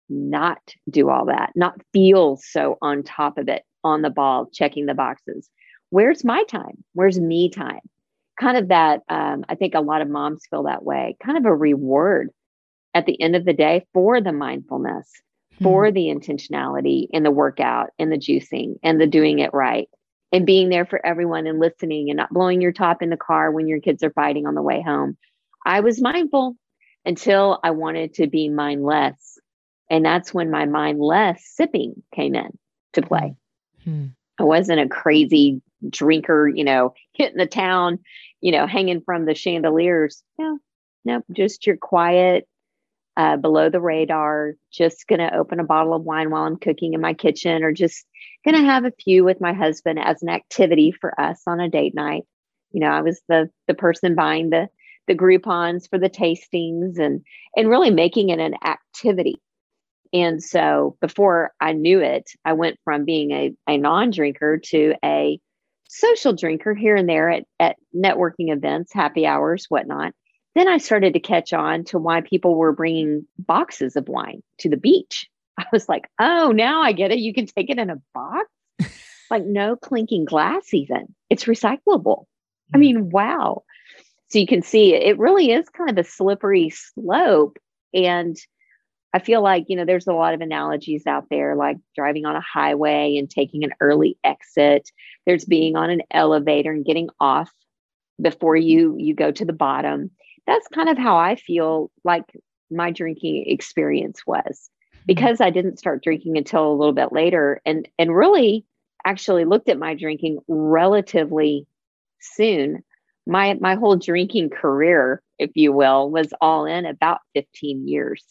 not 0.10 0.60
do 0.90 1.10
all 1.10 1.26
that, 1.26 1.52
not 1.56 1.80
feel 1.94 2.38
so 2.38 2.78
on 2.82 3.04
top 3.04 3.38
of 3.38 3.48
it, 3.48 3.64
on 3.86 4.02
the 4.02 4.10
ball, 4.10 4.50
checking 4.52 4.86
the 4.86 4.94
boxes. 4.94 5.50
Where's 5.92 6.26
my 6.26 6.44
time? 6.44 6.84
Where's 6.94 7.20
me 7.20 7.50
time? 7.50 7.80
Kind 8.38 8.58
of 8.58 8.68
that, 8.68 9.02
um, 9.08 9.46
I 9.48 9.56
think 9.56 9.76
a 9.76 9.80
lot 9.80 10.02
of 10.02 10.10
moms 10.10 10.44
feel 10.50 10.64
that 10.64 10.84
way, 10.84 11.16
kind 11.24 11.38
of 11.38 11.46
a 11.46 11.56
reward 11.56 12.32
at 12.94 13.06
the 13.06 13.22
end 13.22 13.36
of 13.36 13.46
the 13.46 13.54
day 13.54 13.86
for 13.94 14.20
the 14.20 14.34
mindfulness, 14.34 15.10
mm-hmm. 15.54 15.64
for 15.64 15.92
the 15.92 16.08
intentionality 16.08 17.08
in 17.12 17.24
the 17.24 17.32
workout 17.32 17.92
and 17.98 18.12
the 18.12 18.18
juicing 18.18 18.76
and 18.84 19.00
the 19.00 19.08
doing 19.08 19.40
it 19.40 19.54
right 19.54 19.88
and 20.32 20.46
being 20.46 20.70
there 20.70 20.86
for 20.86 21.06
everyone 21.06 21.48
and 21.48 21.60
listening 21.60 22.10
and 22.10 22.18
not 22.18 22.34
blowing 22.34 22.60
your 22.60 22.74
top 22.74 23.02
in 23.02 23.10
the 23.10 23.16
car 23.16 23.52
when 23.52 23.68
your 23.68 23.80
kids 23.80 24.04
are 24.04 24.12
fighting 24.12 24.48
on 24.48 24.56
the 24.56 24.62
way 24.62 24.82
home. 24.82 25.16
I 25.66 25.80
was 25.80 26.02
mindful 26.02 26.56
until 27.06 27.60
I 27.64 27.72
wanted 27.72 28.16
to 28.16 28.28
be 28.28 28.50
mindless. 28.50 29.40
And 29.90 30.04
that's 30.04 30.34
when 30.34 30.50
my 30.50 30.66
mindless 30.66 31.42
sipping 31.56 32.04
came 32.14 32.36
in 32.36 32.58
to 32.94 33.02
play. 33.02 33.36
Hmm. 33.86 34.08
I 34.40 34.44
wasn't 34.44 34.82
a 34.82 34.90
crazy 34.90 35.62
drinker, 35.90 36.48
you 36.48 36.64
know, 36.64 36.94
hitting 37.14 37.38
the 37.38 37.48
town, 37.48 38.00
you 38.42 38.52
know, 38.52 38.68
hanging 38.68 39.02
from 39.02 39.26
the 39.26 39.36
chandeliers. 39.36 40.22
No, 40.38 40.60
no, 41.06 41.22
just 41.32 41.66
your 41.66 41.78
quiet, 41.78 42.48
uh, 43.18 43.38
below 43.38 43.70
the 43.70 43.80
radar, 43.80 44.56
just 44.74 45.08
going 45.08 45.20
to 45.20 45.34
open 45.36 45.60
a 45.60 45.64
bottle 45.64 45.94
of 45.94 46.04
wine 46.04 46.30
while 46.30 46.44
I'm 46.44 46.58
cooking 46.58 46.94
in 46.94 47.02
my 47.02 47.14
kitchen, 47.14 47.64
or 47.64 47.72
just 47.72 48.06
going 48.44 48.56
to 48.56 48.70
have 48.70 48.84
a 48.86 48.92
few 48.92 49.24
with 49.24 49.40
my 49.40 49.54
husband 49.54 50.00
as 50.00 50.22
an 50.22 50.30
activity 50.30 50.92
for 50.92 51.20
us 51.20 51.42
on 51.48 51.60
a 51.62 51.70
date 51.70 51.96
night. 51.96 52.24
You 52.72 52.82
know, 52.82 52.90
I 52.90 53.02
was 53.02 53.22
the 53.30 53.50
the 53.68 53.74
person 53.74 54.16
buying 54.16 54.50
the 54.50 54.68
the 55.08 55.16
Groupons 55.16 55.90
for 55.90 55.98
the 55.98 56.10
tastings 56.10 57.00
and 57.00 57.22
and 57.56 57.70
really 57.70 57.92
making 57.92 58.30
it 58.30 58.40
an 58.40 58.56
activity. 58.66 59.36
And 60.16 60.42
so 60.42 60.96
before 61.02 61.52
I 61.60 61.74
knew 61.74 62.00
it, 62.00 62.32
I 62.46 62.54
went 62.54 62.80
from 62.86 63.04
being 63.04 63.32
a, 63.32 63.54
a 63.68 63.78
non-drinker 63.78 64.60
to 64.68 64.96
a 65.04 65.42
social 65.90 66.32
drinker 66.32 66.74
here 66.74 66.96
and 66.96 67.10
there 67.10 67.30
at, 67.30 67.44
at 67.60 67.76
networking 67.94 68.50
events, 68.50 68.94
happy 68.94 69.26
hours, 69.26 69.66
whatnot. 69.68 70.14
Then 70.56 70.70
I 70.70 70.78
started 70.78 71.16
to 71.16 71.20
catch 71.20 71.52
on 71.52 71.84
to 71.86 72.00
why 72.00 72.22
people 72.22 72.56
were 72.56 72.72
bringing 72.72 73.28
boxes 73.38 73.98
of 73.98 74.08
wine 74.08 74.42
to 74.60 74.70
the 74.70 74.78
beach. 74.78 75.28
I 75.58 75.66
was 75.74 75.90
like, 75.90 76.10
oh, 76.18 76.54
now 76.56 76.82
I 76.82 76.94
get 76.94 77.12
it. 77.12 77.20
You 77.20 77.34
can 77.34 77.46
take 77.46 77.70
it 77.70 77.78
in 77.78 77.90
a 77.90 78.02
box, 78.14 78.48
like 79.30 79.44
no 79.44 79.76
clinking 79.76 80.24
glass, 80.24 80.74
even. 80.74 81.14
It's 81.30 81.44
recyclable. 81.44 82.24
I 82.74 82.78
hmm. 82.78 82.80
mean, 82.80 83.10
wow. 83.10 83.64
So 84.30 84.40
you 84.40 84.48
can 84.48 84.62
see 84.62 84.94
it 84.94 85.20
really 85.20 85.52
is 85.52 85.68
kind 85.68 85.90
of 85.90 85.98
a 85.98 86.08
slippery 86.08 86.70
slope. 86.70 87.58
And 87.94 88.38
I 89.16 89.20
feel 89.20 89.42
like, 89.42 89.64
you 89.70 89.78
know, 89.78 89.86
there's 89.86 90.08
a 90.08 90.14
lot 90.14 90.34
of 90.34 90.42
analogies 90.42 91.08
out 91.08 91.28
there, 91.30 91.56
like 91.56 91.78
driving 91.96 92.26
on 92.26 92.36
a 92.36 92.42
highway 92.42 93.16
and 93.16 93.30
taking 93.30 93.64
an 93.64 93.72
early 93.80 94.18
exit. 94.26 94.90
There's 95.26 95.46
being 95.46 95.78
on 95.78 95.90
an 95.90 96.02
elevator 96.12 96.74
and 96.74 96.84
getting 96.84 97.08
off 97.22 97.50
before 98.22 98.58
you 98.58 98.98
you 98.98 99.16
go 99.16 99.32
to 99.32 99.46
the 99.46 99.54
bottom. 99.54 100.12
That's 100.46 100.68
kind 100.68 100.90
of 100.90 100.98
how 100.98 101.16
I 101.16 101.38
feel 101.38 101.92
like 102.04 102.26
my 102.70 102.92
drinking 102.92 103.46
experience 103.48 104.22
was 104.28 104.70
hmm. 104.92 105.00
because 105.08 105.40
I 105.40 105.50
didn't 105.50 105.80
start 105.80 106.04
drinking 106.04 106.38
until 106.38 106.70
a 106.70 106.76
little 106.76 106.92
bit 106.92 107.14
later 107.14 107.62
and 107.66 107.88
and 107.98 108.14
really 108.14 108.66
actually 109.06 109.46
looked 109.46 109.70
at 109.70 109.80
my 109.80 109.94
drinking 109.96 110.40
relatively 110.50 111.66
soon 112.20 112.84
my 113.26 113.56
my 113.62 113.76
whole 113.76 113.96
drinking 113.96 114.50
career, 114.50 115.22
if 115.40 115.52
you 115.56 115.72
will, 115.72 116.12
was 116.12 116.34
all 116.42 116.66
in 116.66 116.86
about 116.86 117.20
15 117.34 117.88
years. 117.88 118.24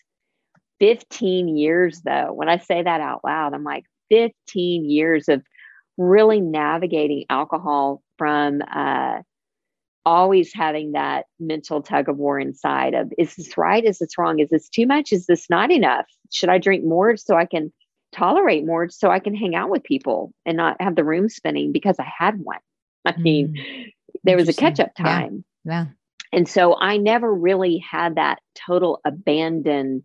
15 0.80 1.56
years 1.56 2.00
though, 2.02 2.32
when 2.32 2.48
I 2.48 2.58
say 2.58 2.82
that 2.82 3.00
out 3.00 3.20
loud, 3.24 3.54
I'm 3.54 3.64
like 3.64 3.84
15 4.10 4.88
years 4.88 5.28
of 5.28 5.42
really 5.96 6.40
navigating 6.40 7.24
alcohol 7.30 8.02
from 8.18 8.62
uh, 8.70 9.18
always 10.04 10.52
having 10.52 10.92
that 10.92 11.26
mental 11.40 11.82
tug 11.82 12.08
of 12.08 12.18
war 12.18 12.38
inside 12.38 12.94
of 12.94 13.12
is 13.16 13.34
this 13.36 13.56
right? 13.56 13.84
Is 13.84 13.98
this 13.98 14.18
wrong? 14.18 14.38
Is 14.40 14.50
this 14.50 14.68
too 14.68 14.86
much? 14.86 15.12
Is 15.12 15.26
this 15.26 15.48
not 15.48 15.70
enough? 15.70 16.06
Should 16.32 16.48
I 16.48 16.58
drink 16.58 16.84
more 16.84 17.16
so 17.16 17.36
I 17.36 17.46
can 17.46 17.72
tolerate 18.12 18.64
more 18.64 18.88
so 18.90 19.10
I 19.10 19.18
can 19.18 19.34
hang 19.34 19.54
out 19.54 19.70
with 19.70 19.82
people 19.82 20.32
and 20.44 20.56
not 20.56 20.76
have 20.80 20.96
the 20.96 21.04
room 21.04 21.28
spinning 21.28 21.72
because 21.72 21.96
I 21.98 22.06
had 22.18 22.38
one? 22.40 22.60
I 23.04 23.16
mean, 23.16 23.54
mm 23.54 23.90
there 24.22 24.36
was 24.36 24.48
a 24.48 24.54
catch 24.54 24.80
up 24.80 24.94
time. 24.94 25.44
Yeah. 25.64 25.84
yeah. 25.84 25.86
And 26.32 26.48
so 26.48 26.76
I 26.78 26.96
never 26.96 27.32
really 27.32 27.78
had 27.78 28.16
that 28.16 28.40
total 28.54 29.00
abandon. 29.04 30.02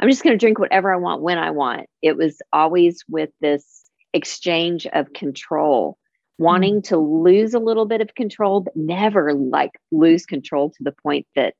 I'm 0.00 0.08
just 0.08 0.22
going 0.22 0.32
to 0.32 0.38
drink 0.38 0.58
whatever 0.58 0.92
I 0.92 0.96
want 0.96 1.22
when 1.22 1.38
I 1.38 1.50
want. 1.50 1.86
It 2.02 2.16
was 2.16 2.40
always 2.52 3.04
with 3.08 3.30
this 3.40 3.84
exchange 4.14 4.86
of 4.86 5.12
control, 5.12 5.98
wanting 6.38 6.80
mm. 6.80 6.84
to 6.84 6.96
lose 6.96 7.54
a 7.54 7.58
little 7.58 7.86
bit 7.86 8.00
of 8.00 8.14
control, 8.14 8.62
but 8.62 8.74
never 8.74 9.34
like 9.34 9.72
lose 9.92 10.24
control 10.24 10.70
to 10.70 10.82
the 10.82 10.94
point 11.02 11.26
that 11.36 11.54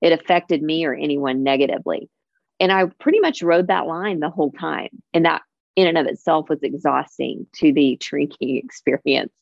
it 0.00 0.12
affected 0.12 0.62
me 0.62 0.84
or 0.84 0.94
anyone 0.94 1.42
negatively. 1.42 2.08
And 2.58 2.72
I 2.72 2.86
pretty 2.98 3.20
much 3.20 3.42
rode 3.42 3.68
that 3.68 3.86
line 3.86 4.20
the 4.20 4.30
whole 4.30 4.52
time. 4.52 4.88
And 5.12 5.24
that 5.26 5.42
in 5.76 5.86
and 5.86 5.98
of 5.98 6.06
itself 6.06 6.48
was 6.48 6.62
exhausting 6.62 7.46
to 7.56 7.72
the 7.72 7.96
drinking 8.00 8.56
experience 8.64 9.32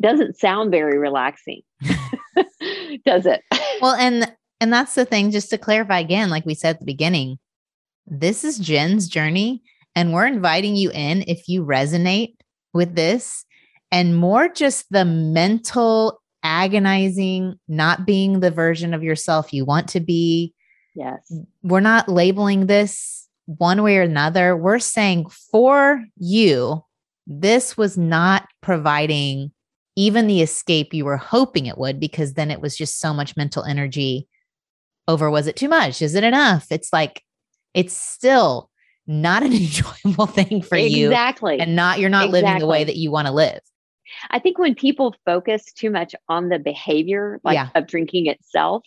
doesn't 0.00 0.38
sound 0.38 0.70
very 0.70 0.98
relaxing 0.98 1.60
does 3.04 3.26
it 3.26 3.42
well 3.82 3.94
and 3.94 4.32
and 4.60 4.72
that's 4.72 4.94
the 4.94 5.04
thing 5.04 5.30
just 5.30 5.50
to 5.50 5.58
clarify 5.58 5.98
again 5.98 6.30
like 6.30 6.46
we 6.46 6.54
said 6.54 6.76
at 6.76 6.80
the 6.80 6.86
beginning 6.86 7.38
this 8.06 8.44
is 8.44 8.58
jenn's 8.58 9.08
journey 9.08 9.62
and 9.94 10.12
we're 10.12 10.26
inviting 10.26 10.76
you 10.76 10.90
in 10.92 11.22
if 11.26 11.48
you 11.48 11.64
resonate 11.64 12.34
with 12.72 12.94
this 12.94 13.44
and 13.90 14.16
more 14.16 14.48
just 14.48 14.86
the 14.90 15.04
mental 15.04 16.22
agonizing, 16.42 17.58
not 17.68 18.06
being 18.06 18.40
the 18.40 18.50
version 18.50 18.94
of 18.94 19.02
yourself 19.02 19.52
you 19.52 19.64
want 19.64 19.88
to 19.90 20.00
be. 20.00 20.54
Yes. 20.94 21.32
We're 21.62 21.80
not 21.80 22.08
labeling 22.08 22.66
this 22.66 23.28
one 23.46 23.82
way 23.82 23.98
or 23.98 24.02
another. 24.02 24.56
We're 24.56 24.78
saying 24.78 25.26
for 25.50 26.04
you, 26.16 26.84
this 27.26 27.76
was 27.76 27.96
not 27.96 28.46
providing 28.60 29.52
even 29.94 30.26
the 30.26 30.42
escape 30.42 30.94
you 30.94 31.04
were 31.04 31.18
hoping 31.18 31.66
it 31.66 31.78
would, 31.78 32.00
because 32.00 32.32
then 32.32 32.50
it 32.50 32.60
was 32.60 32.76
just 32.76 32.98
so 32.98 33.12
much 33.12 33.36
mental 33.36 33.62
energy 33.62 34.26
over 35.06 35.30
was 35.30 35.46
it 35.46 35.56
too 35.56 35.68
much? 35.68 36.00
Is 36.00 36.14
it 36.14 36.24
enough? 36.24 36.66
It's 36.70 36.92
like, 36.92 37.22
it's 37.74 37.96
still 37.96 38.70
not 39.06 39.42
an 39.42 39.52
enjoyable 39.52 40.26
thing 40.26 40.62
for 40.62 40.76
exactly. 40.76 40.88
you. 40.88 41.06
Exactly. 41.08 41.60
And 41.60 41.76
not, 41.76 41.98
you're 41.98 42.10
not 42.10 42.26
exactly. 42.26 42.42
living 42.42 42.58
the 42.60 42.66
way 42.66 42.84
that 42.84 42.96
you 42.96 43.10
want 43.10 43.26
to 43.26 43.32
live. 43.32 43.60
I 44.30 44.38
think 44.38 44.58
when 44.58 44.74
people 44.74 45.14
focus 45.24 45.72
too 45.72 45.90
much 45.90 46.14
on 46.28 46.48
the 46.48 46.58
behavior 46.58 47.40
like 47.44 47.54
Yeah. 47.54 47.68
of 47.74 47.86
drinking 47.86 48.26
itself, 48.26 48.84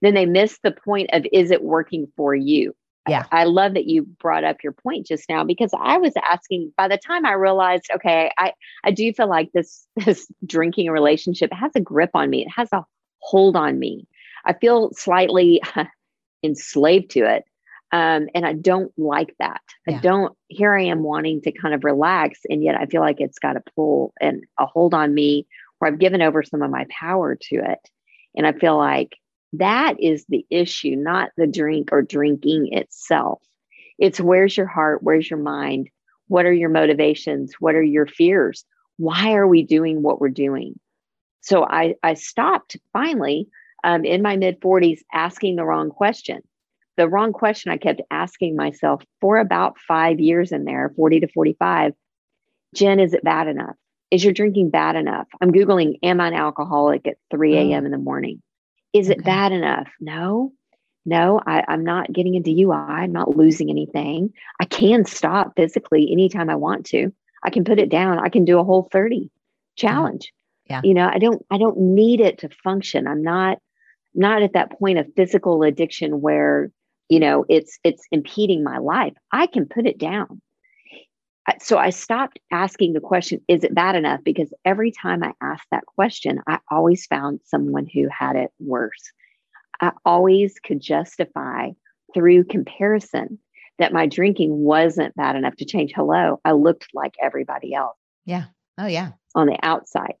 then 0.00 0.14
they 0.14 0.26
miss 0.26 0.58
the 0.62 0.72
point 0.72 1.10
of 1.12 1.26
is 1.32 1.50
it 1.50 1.62
working 1.62 2.10
for 2.16 2.34
you? 2.34 2.74
Yeah. 3.08 3.24
I 3.32 3.44
love 3.44 3.74
that 3.74 3.86
you 3.86 4.02
brought 4.02 4.44
up 4.44 4.62
your 4.62 4.72
point 4.72 5.06
just 5.06 5.28
now 5.28 5.42
because 5.42 5.72
I 5.78 5.98
was 5.98 6.12
asking 6.22 6.72
by 6.76 6.86
the 6.86 6.96
time 6.96 7.26
I 7.26 7.32
realized, 7.32 7.90
okay, 7.94 8.30
I, 8.38 8.52
I 8.84 8.92
do 8.92 9.12
feel 9.12 9.28
like 9.28 9.50
this 9.52 9.86
this 10.04 10.26
drinking 10.46 10.90
relationship 10.90 11.52
has 11.52 11.72
a 11.74 11.80
grip 11.80 12.10
on 12.14 12.30
me. 12.30 12.42
It 12.42 12.50
has 12.54 12.68
a 12.72 12.84
hold 13.18 13.56
on 13.56 13.78
me. 13.78 14.06
I 14.44 14.52
feel 14.52 14.92
slightly 14.92 15.60
enslaved 16.42 17.10
to 17.12 17.20
it. 17.20 17.44
Um, 17.92 18.28
and 18.34 18.46
I 18.46 18.54
don't 18.54 18.90
like 18.96 19.34
that. 19.38 19.60
I 19.86 19.92
don't, 19.92 20.34
here 20.48 20.74
I 20.74 20.84
am 20.84 21.02
wanting 21.02 21.42
to 21.42 21.52
kind 21.52 21.74
of 21.74 21.84
relax. 21.84 22.40
And 22.48 22.64
yet 22.64 22.74
I 22.74 22.86
feel 22.86 23.02
like 23.02 23.20
it's 23.20 23.38
got 23.38 23.56
a 23.56 23.62
pull 23.76 24.14
and 24.18 24.44
a 24.58 24.64
hold 24.64 24.94
on 24.94 25.12
me 25.12 25.46
where 25.78 25.92
I've 25.92 25.98
given 25.98 26.22
over 26.22 26.42
some 26.42 26.62
of 26.62 26.70
my 26.70 26.86
power 26.88 27.36
to 27.36 27.56
it. 27.56 27.90
And 28.34 28.46
I 28.46 28.52
feel 28.52 28.78
like 28.78 29.16
that 29.54 30.00
is 30.00 30.24
the 30.28 30.46
issue, 30.48 30.96
not 30.96 31.30
the 31.36 31.46
drink 31.46 31.90
or 31.92 32.00
drinking 32.00 32.72
itself. 32.72 33.42
It's 33.98 34.20
where's 34.20 34.56
your 34.56 34.66
heart? 34.66 35.02
Where's 35.02 35.28
your 35.28 35.38
mind? 35.38 35.90
What 36.28 36.46
are 36.46 36.52
your 36.52 36.70
motivations? 36.70 37.52
What 37.60 37.74
are 37.74 37.82
your 37.82 38.06
fears? 38.06 38.64
Why 38.96 39.34
are 39.34 39.46
we 39.46 39.62
doing 39.62 40.02
what 40.02 40.20
we're 40.20 40.30
doing? 40.30 40.78
So 41.42 41.64
I, 41.64 41.96
I 42.02 42.14
stopped 42.14 42.76
finally 42.92 43.48
um, 43.84 44.04
in 44.04 44.22
my 44.22 44.36
mid 44.36 44.60
40s 44.60 45.00
asking 45.12 45.56
the 45.56 45.64
wrong 45.64 45.90
question. 45.90 46.42
The 46.96 47.08
wrong 47.08 47.32
question 47.32 47.72
I 47.72 47.78
kept 47.78 48.02
asking 48.10 48.56
myself 48.56 49.02
for 49.20 49.38
about 49.38 49.78
five 49.78 50.20
years 50.20 50.52
in 50.52 50.64
there, 50.64 50.92
40 50.96 51.20
to 51.20 51.28
45. 51.28 51.94
Jenn, 52.74 53.00
is 53.00 53.14
it 53.14 53.24
bad 53.24 53.48
enough? 53.48 53.76
Is 54.10 54.22
your 54.22 54.34
drinking 54.34 54.70
bad 54.70 54.94
enough? 54.96 55.26
I'm 55.40 55.52
Googling, 55.52 55.98
am 56.02 56.20
I 56.20 56.28
an 56.28 56.34
alcoholic 56.34 57.06
at 57.06 57.16
3 57.30 57.52
mm. 57.52 57.70
a.m. 57.70 57.86
in 57.86 57.92
the 57.92 57.98
morning? 57.98 58.42
Is 58.92 59.08
it 59.08 59.24
bad 59.24 59.52
enough? 59.52 59.88
No, 60.00 60.52
no, 61.04 61.40
I, 61.46 61.64
I'm 61.66 61.84
not 61.84 62.12
getting 62.12 62.36
a 62.36 62.40
DUI. 62.40 62.88
I'm 62.88 63.12
not 63.12 63.36
losing 63.36 63.70
anything. 63.70 64.32
I 64.60 64.66
can 64.66 65.04
stop 65.04 65.54
physically 65.56 66.12
anytime 66.12 66.48
I 66.48 66.54
want 66.56 66.86
to. 66.86 67.12
I 67.42 67.50
can 67.50 67.64
put 67.64 67.80
it 67.80 67.88
down. 67.88 68.18
I 68.18 68.28
can 68.28 68.44
do 68.44 68.58
a 68.58 68.64
whole 68.64 68.88
30 68.92 69.16
mm-hmm. 69.16 69.26
challenge. 69.76 70.32
Yeah. 70.70 70.80
You 70.84 70.94
know, 70.94 71.08
I 71.12 71.18
don't 71.18 71.44
I 71.50 71.58
don't 71.58 71.76
need 71.78 72.20
it 72.20 72.38
to 72.38 72.48
function. 72.62 73.08
I'm 73.08 73.22
not 73.22 73.58
not 74.14 74.42
at 74.42 74.52
that 74.52 74.78
point 74.78 74.98
of 74.98 75.12
physical 75.16 75.62
addiction 75.62 76.20
where, 76.20 76.70
you 77.12 77.20
know, 77.20 77.44
it's 77.50 77.78
it's 77.84 78.06
impeding 78.10 78.64
my 78.64 78.78
life. 78.78 79.12
I 79.32 79.46
can 79.46 79.66
put 79.66 79.86
it 79.86 79.98
down. 79.98 80.40
So 81.60 81.76
I 81.76 81.90
stopped 81.90 82.38
asking 82.50 82.94
the 82.94 83.00
question, 83.00 83.42
is 83.48 83.64
it 83.64 83.74
bad 83.74 83.96
enough? 83.96 84.20
Because 84.24 84.50
every 84.64 84.92
time 84.92 85.22
I 85.22 85.32
asked 85.42 85.66
that 85.72 85.84
question, 85.84 86.40
I 86.46 86.58
always 86.70 87.04
found 87.04 87.40
someone 87.44 87.86
who 87.92 88.08
had 88.08 88.36
it 88.36 88.50
worse. 88.58 89.12
I 89.78 89.90
always 90.06 90.54
could 90.64 90.80
justify 90.80 91.72
through 92.14 92.44
comparison 92.44 93.38
that 93.78 93.92
my 93.92 94.06
drinking 94.06 94.56
wasn't 94.56 95.14
bad 95.14 95.36
enough 95.36 95.56
to 95.56 95.66
change. 95.66 95.92
Hello, 95.94 96.40
I 96.46 96.52
looked 96.52 96.86
like 96.94 97.12
everybody 97.22 97.74
else 97.74 97.98
Yeah. 98.24 98.44
Oh, 98.78 98.86
yeah. 98.86 99.10
on 99.34 99.48
the 99.48 99.58
outside. 99.62 100.14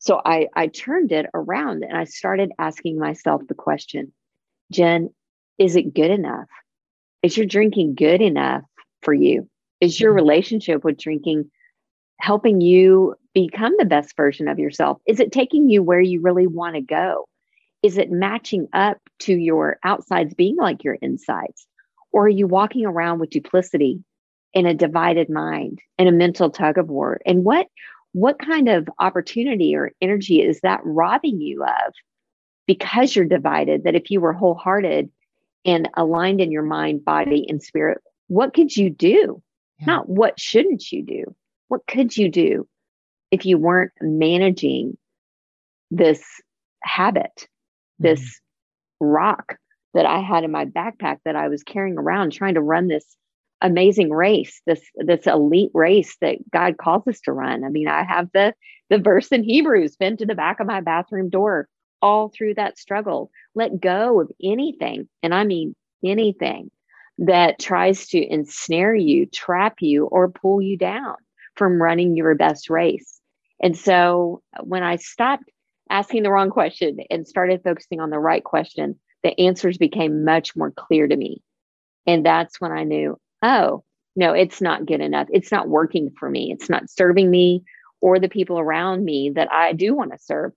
So 0.00 0.20
I, 0.24 0.48
I 0.56 0.66
turned 0.66 1.12
it 1.12 1.26
around 1.34 1.84
and 1.84 1.96
I 1.96 2.04
started 2.04 2.50
asking 2.58 2.98
myself 2.98 3.42
the 3.46 3.54
question, 3.54 4.12
Jenn, 4.72 5.10
is 5.58 5.76
it 5.76 5.94
good 5.94 6.10
enough? 6.10 6.48
Is 7.22 7.36
your 7.36 7.46
drinking 7.46 7.94
good 7.94 8.20
enough 8.20 8.62
for 9.02 9.14
you? 9.14 9.48
Is 9.80 10.00
your 10.00 10.12
Mhm. 10.12 10.16
relationship 10.16 10.84
with 10.84 10.98
drinking 10.98 11.50
helping 12.18 12.60
you 12.60 13.14
become 13.34 13.74
the 13.78 13.84
best 13.84 14.16
version 14.16 14.48
of 14.48 14.58
yourself? 14.58 15.00
Is 15.06 15.18
it 15.20 15.32
taking 15.32 15.68
you 15.68 15.82
where 15.82 16.00
you 16.00 16.20
really 16.20 16.46
want 16.46 16.76
to 16.76 16.80
go? 16.80 17.26
Is 17.82 17.98
it 17.98 18.12
matching 18.12 18.68
up 18.72 18.98
to 19.20 19.34
your 19.34 19.78
outsides 19.82 20.34
being 20.34 20.56
like 20.56 20.84
your 20.84 20.94
insides? 20.94 21.66
Or 22.12 22.26
are 22.26 22.28
you 22.28 22.46
walking 22.46 22.86
around 22.86 23.18
with 23.18 23.30
duplicity 23.30 24.04
in 24.52 24.66
a 24.66 24.74
divided 24.74 25.28
mind 25.30 25.80
in 25.98 26.06
a 26.06 26.12
mental 26.12 26.50
tug 26.50 26.78
of 26.78 26.88
war? 26.88 27.20
And 27.26 27.44
what 27.44 27.68
what 28.14 28.38
kind 28.38 28.68
of 28.68 28.88
opportunity 28.98 29.74
or 29.74 29.90
energy 30.02 30.42
is 30.42 30.60
that 30.60 30.80
robbing 30.84 31.40
you 31.40 31.64
of 31.64 31.94
because 32.66 33.16
you're 33.16 33.24
divided 33.24 33.84
that 33.84 33.94
if 33.94 34.10
you 34.10 34.20
were 34.20 34.34
wholehearted 34.34 35.10
and 35.64 35.88
aligned 35.96 36.40
in 36.40 36.50
your 36.50 36.62
mind 36.62 37.04
body 37.04 37.46
and 37.48 37.62
spirit 37.62 37.98
what 38.28 38.54
could 38.54 38.74
you 38.76 38.90
do 38.90 39.42
Yeah. 39.80 39.86
not 39.86 40.08
what 40.08 40.38
shouldn't 40.40 40.90
you 40.92 41.04
do 41.04 41.34
what 41.68 41.82
could 41.86 42.16
you 42.16 42.28
do 42.28 42.68
if 43.30 43.46
you 43.46 43.58
weren't 43.58 43.92
managing 44.00 44.96
this 45.90 46.22
habit 46.82 47.46
this 47.98 48.20
Mm-hmm. 48.20 49.06
rock 49.06 49.56
that 49.94 50.06
i 50.06 50.20
had 50.20 50.44
in 50.44 50.50
my 50.52 50.64
backpack 50.64 51.18
that 51.24 51.36
i 51.36 51.48
was 51.48 51.62
carrying 51.64 51.98
around 51.98 52.32
trying 52.32 52.54
to 52.54 52.60
run 52.60 52.88
this 52.88 53.04
amazing 53.60 54.10
race 54.10 54.60
this 54.66 54.80
this 54.96 55.26
elite 55.26 55.70
race 55.74 56.16
that 56.20 56.38
god 56.52 56.76
calls 56.78 57.06
us 57.08 57.20
to 57.20 57.32
run 57.32 57.64
i 57.64 57.68
mean 57.68 57.88
i 57.88 58.02
have 58.04 58.28
the 58.32 58.54
the 58.90 58.98
verse 58.98 59.28
in 59.28 59.42
hebrews 59.42 59.96
pinned 59.96 60.18
to 60.18 60.26
the 60.26 60.34
back 60.34 60.60
of 60.60 60.66
my 60.66 60.80
bathroom 60.80 61.28
door 61.28 61.68
all 62.02 62.28
through 62.28 62.54
that 62.54 62.78
struggle 62.78 63.30
let 63.54 63.80
go 63.80 64.20
of 64.20 64.30
anything 64.42 65.08
and 65.22 65.34
i 65.34 65.44
mean 65.44 65.74
anything 66.04 66.70
that 67.18 67.58
tries 67.58 68.08
to 68.08 68.32
ensnare 68.32 68.94
you 68.94 69.26
trap 69.26 69.76
you 69.80 70.06
or 70.06 70.28
pull 70.28 70.60
you 70.60 70.76
down 70.76 71.14
from 71.54 71.80
running 71.80 72.16
your 72.16 72.34
best 72.34 72.68
race 72.68 73.20
and 73.62 73.76
so 73.76 74.42
when 74.60 74.82
i 74.82 74.96
stopped 74.96 75.44
asking 75.88 76.22
the 76.22 76.30
wrong 76.30 76.50
question 76.50 76.98
and 77.10 77.28
started 77.28 77.62
focusing 77.62 78.00
on 78.00 78.10
the 78.10 78.18
right 78.18 78.44
question 78.44 78.98
the 79.22 79.38
answers 79.40 79.78
became 79.78 80.24
much 80.24 80.56
more 80.56 80.70
clear 80.70 81.06
to 81.06 81.16
me 81.16 81.40
and 82.06 82.26
that's 82.26 82.60
when 82.60 82.72
i 82.72 82.82
knew 82.82 83.16
oh, 83.42 83.84
no, 84.14 84.32
it's 84.32 84.60
not 84.60 84.86
good 84.86 85.00
enough. 85.00 85.28
It's 85.30 85.52
not 85.52 85.68
working 85.68 86.10
for 86.18 86.28
me. 86.28 86.52
It's 86.52 86.70
not 86.70 86.90
serving 86.90 87.30
me 87.30 87.64
or 88.00 88.18
the 88.18 88.28
people 88.28 88.58
around 88.58 89.04
me 89.04 89.30
that 89.30 89.50
I 89.52 89.72
do 89.72 89.94
want 89.94 90.12
to 90.12 90.18
serve. 90.18 90.52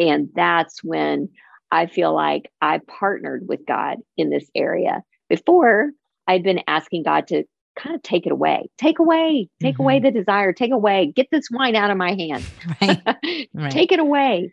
And 0.00 0.30
that's 0.34 0.82
when 0.82 1.28
I 1.70 1.86
feel 1.86 2.12
like 2.14 2.50
I 2.60 2.80
partnered 2.88 3.46
with 3.46 3.64
God 3.66 3.98
in 4.16 4.30
this 4.30 4.50
area. 4.56 5.02
Before, 5.28 5.90
I'd 6.26 6.42
been 6.42 6.62
asking 6.66 7.04
God 7.04 7.28
to 7.28 7.44
kind 7.76 7.94
of 7.94 8.02
take 8.02 8.26
it 8.26 8.32
away, 8.32 8.68
take 8.78 8.98
away, 8.98 9.48
take 9.62 9.78
away 9.78 10.00
the 10.00 10.10
desire, 10.10 10.52
take 10.52 10.72
away, 10.72 11.12
get 11.14 11.28
this 11.30 11.48
wine 11.50 11.76
out 11.76 11.90
of 11.90 11.96
my 11.96 12.14
hand, 12.14 12.44
Right. 12.80 13.02
Right. 13.54 13.72
take 13.72 13.92
it 13.92 14.00
away. 14.00 14.52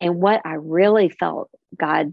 And 0.00 0.16
what 0.16 0.40
I 0.44 0.54
really 0.54 1.08
felt 1.10 1.50
God, 1.78 2.12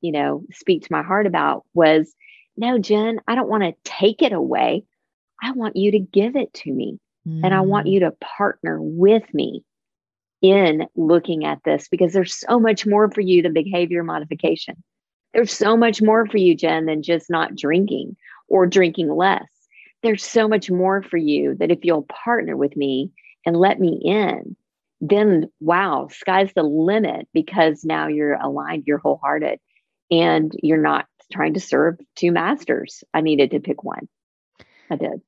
you 0.00 0.12
know, 0.12 0.44
speak 0.52 0.82
to 0.82 0.92
my 0.92 1.02
heart 1.02 1.26
about 1.26 1.64
was 1.74 2.14
no, 2.56 2.78
Jenn, 2.78 3.20
I 3.28 3.34
don't 3.34 3.48
want 3.50 3.64
to 3.64 3.74
take 3.84 4.22
it 4.22 4.32
away. 4.32 4.84
I 5.42 5.52
want 5.52 5.76
you 5.76 5.90
to 5.92 5.98
give 5.98 6.36
it 6.36 6.54
to 6.54 6.72
me. 6.72 6.98
And 7.42 7.52
I 7.52 7.60
want 7.60 7.86
Mm. 7.86 7.90
you 7.92 8.00
to 8.00 8.12
partner 8.12 8.78
with 8.80 9.22
me 9.34 9.62
in 10.42 10.86
looking 10.94 11.44
at 11.44 11.58
this 11.64 11.88
because 11.88 12.12
there's 12.12 12.34
so 12.34 12.60
much 12.60 12.86
more 12.86 13.10
for 13.10 13.20
you 13.20 13.42
than 13.42 13.52
behavior 13.52 14.02
modification. 14.02 14.82
There's 15.34 15.52
so 15.52 15.76
much 15.76 16.00
more 16.00 16.26
for 16.26 16.38
you, 16.38 16.54
Jenn, 16.54 16.86
than 16.86 17.02
just 17.02 17.28
not 17.30 17.56
drinking 17.56 18.16
or 18.48 18.66
drinking 18.66 19.10
less. 19.10 19.46
There's 20.02 20.24
so 20.24 20.48
much 20.48 20.70
more 20.70 21.02
for 21.02 21.16
you 21.16 21.56
that 21.56 21.70
if 21.70 21.80
you'll 21.82 22.06
partner 22.24 22.56
with 22.56 22.76
me 22.76 23.10
and 23.44 23.56
let 23.56 23.80
me 23.80 24.00
in, 24.04 24.56
then 25.00 25.50
wow, 25.60 26.08
sky's 26.10 26.52
the 26.54 26.62
limit 26.62 27.28
because 27.34 27.84
now 27.84 28.06
you're 28.06 28.34
aligned, 28.34 28.84
you're 28.86 28.98
wholehearted, 28.98 29.58
and 30.10 30.52
you're 30.62 30.80
not 30.80 31.06
trying 31.32 31.54
to 31.54 31.60
serve 31.60 31.98
two 32.14 32.32
masters. 32.32 33.02
I 33.12 33.20
needed 33.20 33.50
to 33.50 33.60
pick 33.60 33.82
one. 33.82 34.08
I 34.90 34.96
did. 34.96 35.20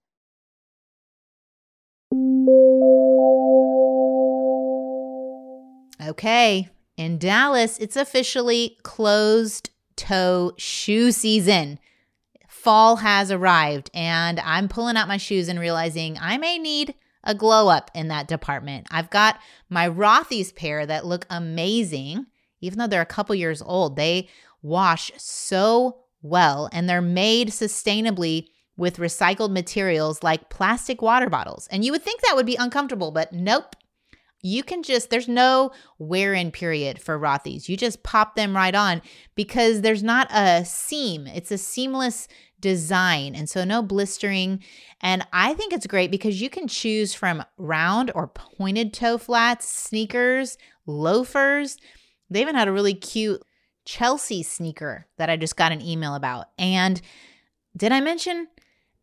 Okay. 6.05 6.69
In 6.97 7.19
Dallas, 7.19 7.79
it's 7.79 7.97
officially 7.97 8.77
closed 8.83 9.71
toe 9.97 10.53
shoe 10.57 11.13
season. 11.13 11.79
Fall 12.49 12.97
has 12.97 13.31
arrived, 13.31 13.91
and 13.95 14.41
I'm 14.41 14.69
pulling 14.69 14.97
out 14.97 15.09
my 15.09 15.17
shoes 15.17 15.49
and 15.49 15.61
realizing 15.61 16.19
I 16.21 16.39
may 16.39 16.59
need 16.59 16.95
a 17.23 17.35
glow 17.35 17.69
up 17.69 17.91
in 17.95 18.09
that 18.09 18.27
department. 18.27 18.87
I've 18.91 19.11
got 19.11 19.39
my 19.69 19.89
Rothy's 19.89 20.53
pair 20.53 20.87
that 20.87 21.07
look 21.07 21.27
amazing, 21.31 22.27
even 22.61 22.79
though 22.79 22.87
they're 22.87 23.01
a 23.01 23.07
couple 23.07 23.35
years 23.35 23.63
old. 23.63 23.97
They 23.97 24.29
wash 24.63 25.13
so 25.17 25.99
well 26.23 26.69
and 26.73 26.89
they're 26.89 27.01
made 27.01 27.49
sustainably 27.49 28.49
with 28.77 28.97
recycled 28.97 29.51
materials 29.51 30.23
like 30.23 30.51
plastic 30.51 31.03
water 31.03 31.29
bottles. 31.29 31.69
And 31.71 31.85
you 31.85 31.93
would 31.93 32.03
think 32.03 32.23
that 32.23 32.35
would 32.35 32.47
be 32.47 32.57
uncomfortable, 32.57 33.11
but 33.11 33.33
nope. 33.33 33.77
You 34.41 34.63
can 34.63 34.83
just, 34.83 35.11
there's 35.11 35.29
no 35.29 35.73
wear 35.99 36.33
in 36.33 36.51
period 36.51 37.01
for 37.01 37.19
Rothy's. 37.19 37.69
You 37.69 37.77
just 37.77 38.03
pop 38.03 38.37
them 38.37 38.55
right 38.55 38.75
on 38.75 39.03
because 39.35 39.81
there's 39.81 40.03
not 40.03 40.29
a 40.33 40.65
seam, 40.65 41.27
it's 41.27 41.51
a 41.51 41.59
seamless 41.59 42.29
design. 42.61 43.35
And 43.35 43.49
so 43.49 43.65
no 43.65 43.83
blistering. 43.83 44.63
And 45.01 45.27
I 45.33 45.55
think 45.55 45.73
it's 45.73 45.87
great 45.87 46.11
because 46.11 46.41
you 46.41 46.51
can 46.51 46.67
choose 46.67 47.15
from 47.15 47.45
round 47.57 48.11
or 48.15 48.27
pointed 48.29 48.93
toe 48.93 49.19
flats, 49.19 49.69
sneakers, 49.69 50.59
loafers. 50.87 51.77
They 52.31 52.41
even 52.41 52.57
had 52.57 52.69
a 52.69 52.73
really 52.73 52.95
cute 52.95 53.43
Chelsea 53.85 54.43
sneaker 54.43 55.07
that 55.19 55.31
I 55.31 55.37
just 55.37 55.57
got 55.57 55.73
an 55.73 55.81
email 55.81 56.15
about. 56.15 56.47
And 56.59 57.01
did 57.77 57.93
I 57.93 58.01
mention 58.01 58.49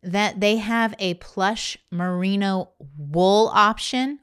that 0.06 0.38
they 0.38 0.56
have 0.56 0.94
a 0.98 1.14
plush 1.14 1.76
merino 1.90 2.70
wool 2.96 3.50
option. 3.52 4.20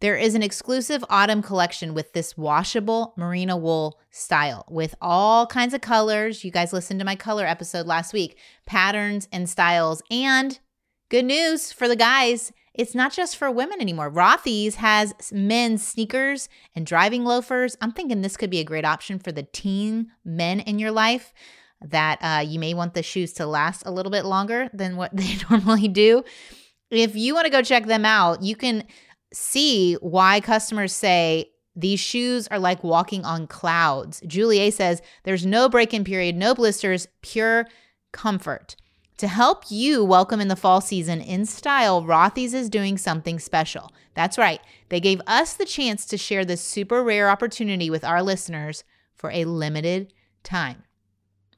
There 0.00 0.16
is 0.16 0.34
an 0.34 0.42
exclusive 0.42 1.02
autumn 1.08 1.40
collection 1.40 1.94
with 1.94 2.12
this 2.12 2.36
washable 2.36 3.14
merino 3.16 3.56
wool 3.56 3.98
style 4.10 4.66
with 4.68 4.94
all 5.00 5.46
kinds 5.46 5.72
of 5.72 5.80
colors. 5.80 6.44
You 6.44 6.50
guys 6.50 6.74
listened 6.74 7.00
to 7.00 7.06
my 7.06 7.16
color 7.16 7.46
episode 7.46 7.86
last 7.86 8.12
week, 8.12 8.36
patterns 8.66 9.26
and 9.32 9.48
styles. 9.48 10.02
And 10.10 10.58
good 11.08 11.24
news 11.24 11.72
for 11.72 11.88
the 11.88 11.96
guys, 11.96 12.52
it's 12.74 12.94
not 12.94 13.14
just 13.14 13.38
for 13.38 13.50
women 13.50 13.80
anymore. 13.80 14.10
Rothy's 14.10 14.74
has 14.74 15.14
men's 15.32 15.86
sneakers 15.86 16.50
and 16.74 16.84
driving 16.84 17.24
loafers. 17.24 17.74
I'm 17.80 17.92
thinking 17.92 18.20
this 18.20 18.36
could 18.36 18.50
be 18.50 18.60
a 18.60 18.64
great 18.64 18.84
option 18.84 19.18
for 19.18 19.32
the 19.32 19.44
teen 19.44 20.08
men 20.26 20.60
in 20.60 20.78
your 20.78 20.90
life 20.90 21.32
that 21.80 22.18
uh, 22.20 22.40
you 22.40 22.58
may 22.58 22.74
want 22.74 22.92
the 22.92 23.02
shoes 23.02 23.32
to 23.34 23.46
last 23.46 23.82
a 23.86 23.90
little 23.90 24.12
bit 24.12 24.26
longer 24.26 24.68
than 24.74 24.98
what 24.98 25.16
they 25.16 25.38
normally 25.48 25.88
do. 25.88 26.22
If 26.90 27.16
you 27.16 27.34
want 27.34 27.46
to 27.46 27.50
go 27.50 27.62
check 27.62 27.86
them 27.86 28.04
out, 28.04 28.42
you 28.42 28.54
can 28.54 28.84
see 29.32 29.94
why 29.94 30.40
customers 30.40 30.92
say 30.92 31.50
these 31.74 32.00
shoes 32.00 32.48
are 32.48 32.58
like 32.58 32.82
walking 32.82 33.24
on 33.24 33.46
clouds. 33.46 34.22
Julie 34.26 34.70
says 34.70 35.02
there's 35.24 35.44
no 35.44 35.68
break 35.68 35.92
in 35.92 36.04
period, 36.04 36.34
no 36.34 36.54
blisters, 36.54 37.06
pure 37.22 37.66
comfort. 38.12 38.76
To 39.18 39.28
help 39.28 39.64
you 39.70 40.04
welcome 40.04 40.40
in 40.40 40.48
the 40.48 40.56
fall 40.56 40.80
season 40.80 41.20
in 41.20 41.46
style, 41.46 42.02
Rothy's 42.02 42.52
is 42.52 42.68
doing 42.68 42.98
something 42.98 43.38
special. 43.38 43.90
That's 44.14 44.38
right, 44.38 44.60
they 44.88 45.00
gave 45.00 45.20
us 45.26 45.54
the 45.54 45.64
chance 45.64 46.04
to 46.06 46.18
share 46.18 46.44
this 46.44 46.60
super 46.60 47.02
rare 47.02 47.30
opportunity 47.30 47.88
with 47.90 48.04
our 48.04 48.22
listeners 48.22 48.84
for 49.14 49.30
a 49.30 49.44
limited 49.44 50.12
time. 50.42 50.82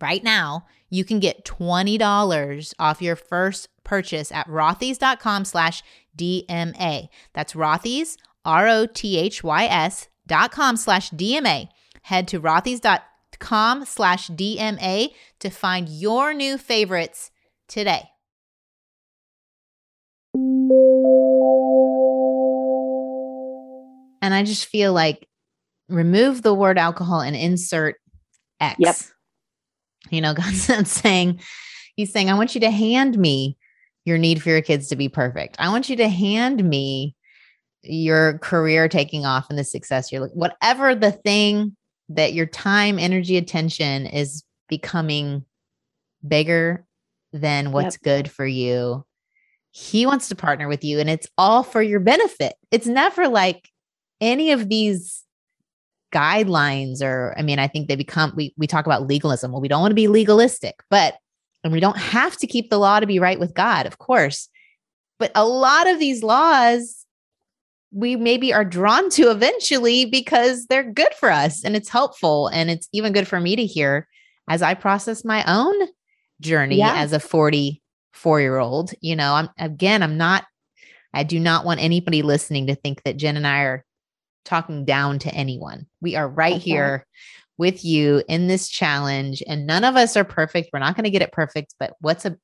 Right 0.00 0.22
now, 0.22 0.66
you 0.90 1.04
can 1.04 1.18
get 1.20 1.44
$20 1.44 2.74
off 2.78 3.02
your 3.02 3.16
first 3.16 3.68
purchase 3.84 4.32
at 4.32 4.46
rothys.com 4.48 5.44
slash 5.44 5.82
DMA. 6.16 7.08
That's 7.34 7.54
rothys, 7.54 8.16
R-O-T-H-Y-S 8.44 10.08
dot 10.26 10.50
com 10.52 10.76
slash 10.76 11.10
DMA. 11.10 11.68
Head 12.02 12.28
to 12.28 12.40
rothys.com 12.40 13.84
slash 13.84 14.28
DMA 14.28 15.08
to 15.40 15.50
find 15.50 15.88
your 15.88 16.34
new 16.34 16.58
favorites 16.58 17.30
today. 17.68 18.10
And 24.20 24.34
I 24.34 24.42
just 24.44 24.66
feel 24.66 24.92
like 24.92 25.26
remove 25.88 26.42
the 26.42 26.52
word 26.52 26.76
alcohol 26.78 27.20
and 27.20 27.34
insert 27.34 27.96
X. 28.60 28.76
Yep 28.78 28.96
you 30.10 30.20
know, 30.20 30.34
God's 30.68 30.90
saying, 30.90 31.40
He's 31.96 32.12
saying, 32.12 32.30
I 32.30 32.34
want 32.34 32.54
you 32.54 32.60
to 32.62 32.70
hand 32.70 33.18
me 33.18 33.56
your 34.04 34.18
need 34.18 34.42
for 34.42 34.50
your 34.50 34.62
kids 34.62 34.88
to 34.88 34.96
be 34.96 35.08
perfect. 35.08 35.56
I 35.58 35.68
want 35.68 35.88
you 35.88 35.96
to 35.96 36.08
hand 36.08 36.62
me 36.64 37.14
your 37.82 38.38
career 38.38 38.88
taking 38.88 39.24
off 39.24 39.48
and 39.50 39.58
the 39.58 39.64
success 39.64 40.10
you're 40.10 40.28
whatever 40.28 40.94
the 40.94 41.12
thing 41.12 41.76
that 42.08 42.32
your 42.32 42.46
time, 42.46 42.98
energy, 42.98 43.36
attention 43.36 44.06
is 44.06 44.42
becoming 44.68 45.44
bigger 46.26 46.84
than 47.32 47.72
what's 47.72 47.96
yep. 47.96 48.02
good 48.02 48.30
for 48.30 48.46
you. 48.46 49.04
He 49.70 50.06
wants 50.06 50.28
to 50.28 50.34
partner 50.34 50.68
with 50.68 50.82
you 50.82 50.98
and 50.98 51.10
it's 51.10 51.28
all 51.36 51.62
for 51.62 51.82
your 51.82 52.00
benefit. 52.00 52.54
It's 52.70 52.86
never 52.86 53.28
like 53.28 53.68
any 54.20 54.52
of 54.52 54.68
these 54.68 55.24
guidelines 56.12 57.02
or 57.02 57.34
i 57.36 57.42
mean 57.42 57.58
i 57.58 57.66
think 57.66 57.88
they 57.88 57.96
become 57.96 58.32
we, 58.34 58.54
we 58.56 58.66
talk 58.66 58.86
about 58.86 59.06
legalism 59.06 59.52
well 59.52 59.60
we 59.60 59.68
don't 59.68 59.80
want 59.80 59.90
to 59.90 59.96
be 59.96 60.08
legalistic 60.08 60.82
but 60.90 61.18
and 61.64 61.72
we 61.72 61.80
don't 61.80 61.98
have 61.98 62.36
to 62.36 62.46
keep 62.46 62.70
the 62.70 62.78
law 62.78 62.98
to 62.98 63.06
be 63.06 63.18
right 63.18 63.38
with 63.38 63.54
god 63.54 63.84
of 63.86 63.98
course 63.98 64.48
but 65.18 65.30
a 65.34 65.46
lot 65.46 65.86
of 65.86 65.98
these 65.98 66.22
laws 66.22 67.04
we 67.90 68.16
maybe 68.16 68.52
are 68.52 68.64
drawn 68.64 69.08
to 69.10 69.30
eventually 69.30 70.04
because 70.04 70.66
they're 70.66 70.90
good 70.92 71.12
for 71.14 71.30
us 71.30 71.64
and 71.64 71.74
it's 71.76 71.88
helpful 71.88 72.48
and 72.48 72.70
it's 72.70 72.88
even 72.92 73.12
good 73.12 73.28
for 73.28 73.40
me 73.40 73.54
to 73.56 73.66
hear 73.66 74.06
as 74.48 74.62
i 74.62 74.72
process 74.72 75.24
my 75.24 75.44
own 75.46 75.74
journey 76.40 76.76
yeah. 76.76 76.94
as 76.96 77.12
a 77.12 77.20
44 77.20 78.40
year 78.40 78.58
old 78.58 78.92
you 79.02 79.14
know 79.14 79.34
i'm 79.34 79.50
again 79.58 80.02
i'm 80.02 80.16
not 80.16 80.44
i 81.12 81.22
do 81.22 81.38
not 81.38 81.66
want 81.66 81.80
anybody 81.80 82.22
listening 82.22 82.66
to 82.66 82.74
think 82.74 83.02
that 83.02 83.18
jenn 83.18 83.36
and 83.36 83.46
i 83.46 83.60
are 83.60 83.84
talking 84.48 84.84
down 84.84 85.18
to 85.20 85.34
anyone. 85.34 85.86
We 86.00 86.16
are 86.16 86.28
right 86.28 86.54
okay. 86.54 86.62
here 86.62 87.06
with 87.58 87.84
you 87.84 88.22
in 88.28 88.48
this 88.48 88.68
challenge, 88.68 89.42
and 89.46 89.66
none 89.66 89.84
of 89.84 89.96
us 89.96 90.16
are 90.16 90.24
perfect. 90.24 90.70
We're 90.72 90.78
not 90.78 90.96
going 90.96 91.04
to 91.04 91.10
get 91.10 91.22
it 91.22 91.32
perfect, 91.32 91.74
but 91.78 91.94
what's 92.00 92.24
a 92.24 92.36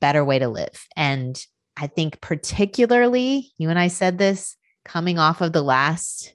better 0.00 0.24
way 0.24 0.38
to 0.38 0.48
live? 0.48 0.86
And 0.96 1.38
I 1.76 1.86
think, 1.86 2.20
particularly, 2.20 3.52
you 3.58 3.68
and 3.68 3.78
I 3.78 3.88
said 3.88 4.16
this 4.16 4.56
coming 4.84 5.18
off 5.18 5.40
of 5.40 5.52
the 5.52 5.62
last, 5.62 6.34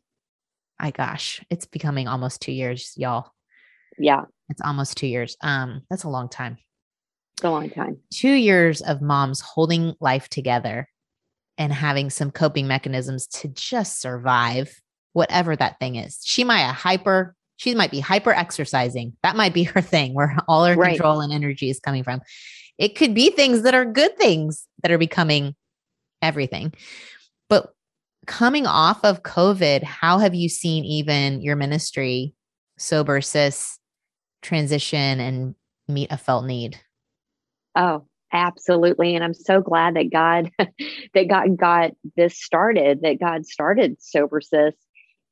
I 0.80 0.92
gosh, 0.92 1.42
it's 1.50 1.66
becoming 1.66 2.08
almost 2.08 2.42
two 2.42 2.52
years, 2.52 2.94
y'all. 2.96 3.32
Yeah. 3.98 4.26
It's 4.50 4.62
almost 4.62 4.98
two 4.98 5.08
years. 5.08 5.36
Um, 5.42 5.82
that's 5.90 6.04
a 6.04 6.10
long 6.10 6.30
time. 6.30 6.58
It's 7.38 7.44
a 7.44 7.50
long 7.50 7.70
time. 7.70 7.98
Two 8.14 8.32
years 8.32 8.82
of 8.82 9.02
moms 9.02 9.42
holding 9.42 9.96
life 10.00 10.30
together 10.30 10.88
and 11.58 11.74
having 11.74 12.10
some 12.10 12.32
coping 12.32 12.68
mechanisms 12.68 13.28
to 13.28 13.48
just 13.48 14.02
survive 14.02 14.76
whatever 15.14 15.56
that 15.56 15.80
thing 15.80 15.96
is. 15.96 16.20
She 16.24 16.44
might 16.44 16.64
hyper, 16.72 17.36
she 17.58 17.74
might 17.76 17.92
be 17.92 18.00
hyper 18.00 18.32
exercising. 18.32 19.14
That 19.24 19.36
might 19.36 19.54
be 19.54 19.64
her 19.64 19.82
thing 19.82 20.14
where 20.14 20.38
all 20.48 20.66
her 20.66 20.76
right. 20.76 20.90
control 20.90 21.22
and 21.22 21.32
energy 21.32 21.70
is 21.70 21.80
coming 21.80 22.04
from. 22.04 22.22
It 22.78 22.96
could 22.96 23.14
be 23.14 23.30
things 23.30 23.62
that 23.62 23.76
are 23.76 23.86
good 23.86 24.18
things 24.18 24.68
that 24.82 24.92
are 24.92 24.98
becoming 24.98 25.56
everything. 26.22 26.74
But 27.50 27.74
coming 28.26 28.66
off 28.66 29.04
of 29.04 29.24
COVID, 29.24 29.84
how 29.84 30.18
have 30.18 30.34
you 30.34 30.50
seen 30.50 30.84
even 30.84 31.42
your 31.42 31.56
ministry, 31.56 32.34
Sober 32.78 33.22
Sis, 33.22 33.78
transition 34.42 35.20
and 35.20 35.56
meet 35.88 36.12
a 36.12 36.18
felt 36.18 36.46
need? 36.46 36.80
Oh, 37.76 38.06
absolutely 38.34 39.16
and 39.16 39.24
i'm 39.24 39.34
so 39.34 39.62
glad 39.62 39.96
that 39.96 40.12
god 40.12 40.50
that 41.14 41.28
god 41.30 41.56
got 41.56 41.92
this 42.18 42.38
started 42.38 43.02
that 43.02 43.20
god 43.20 43.46
started 43.46 43.96
sober 44.02 44.42
sis 44.42 44.74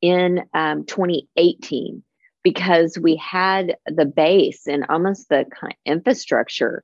in 0.01 0.43
um, 0.53 0.85
2018 0.85 2.03
because 2.43 2.97
we 2.99 3.15
had 3.15 3.75
the 3.85 4.05
base 4.05 4.67
and 4.67 4.85
almost 4.89 5.29
the 5.29 5.45
kind 5.59 5.73
of 5.73 5.77
infrastructure 5.85 6.83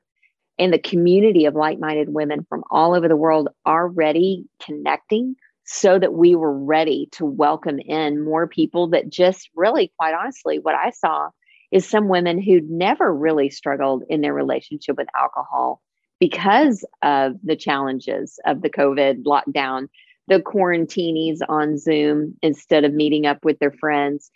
and 0.60 0.74
the 0.74 0.80
community 0.80 1.46
of 1.46 1.56
like-minded 1.56 2.10
women 2.10 2.46
from 2.48 2.64
all 2.72 2.96
over 2.96 3.08
the 3.08 3.16
world 3.16 3.50
already 3.66 4.46
connecting 4.64 5.36
so 5.66 6.00
that 6.00 6.14
we 6.14 6.36
were 6.36 6.58
ready 6.58 7.10
to 7.12 7.26
welcome 7.26 7.80
in 7.80 8.24
more 8.24 8.48
people 8.48 8.90
that 8.90 9.10
just 9.10 9.50
really 9.56 9.92
quite 9.98 10.14
honestly 10.14 10.60
what 10.60 10.76
i 10.76 10.90
saw 10.92 11.30
is 11.72 11.88
some 11.88 12.08
women 12.08 12.42
who'd 12.42 12.70
never 12.70 13.14
really 13.14 13.50
struggled 13.50 14.04
in 14.10 14.22
their 14.22 14.34
relationship 14.34 14.96
with 14.98 15.08
alcohol 15.16 15.82
because 16.20 16.86
of 17.02 17.34
the 17.44 17.56
challenges 17.56 18.40
of 18.46 18.62
the 18.62 18.70
covid 18.70 19.24
lockdown 19.24 19.88
the 20.28 20.40
quarantinis 20.40 21.40
on 21.48 21.78
Zoom 21.78 22.36
instead 22.42 22.84
of 22.84 22.94
meeting 22.94 23.26
up 23.26 23.44
with 23.46 23.60
their 23.60 23.72
friends, 23.72 24.30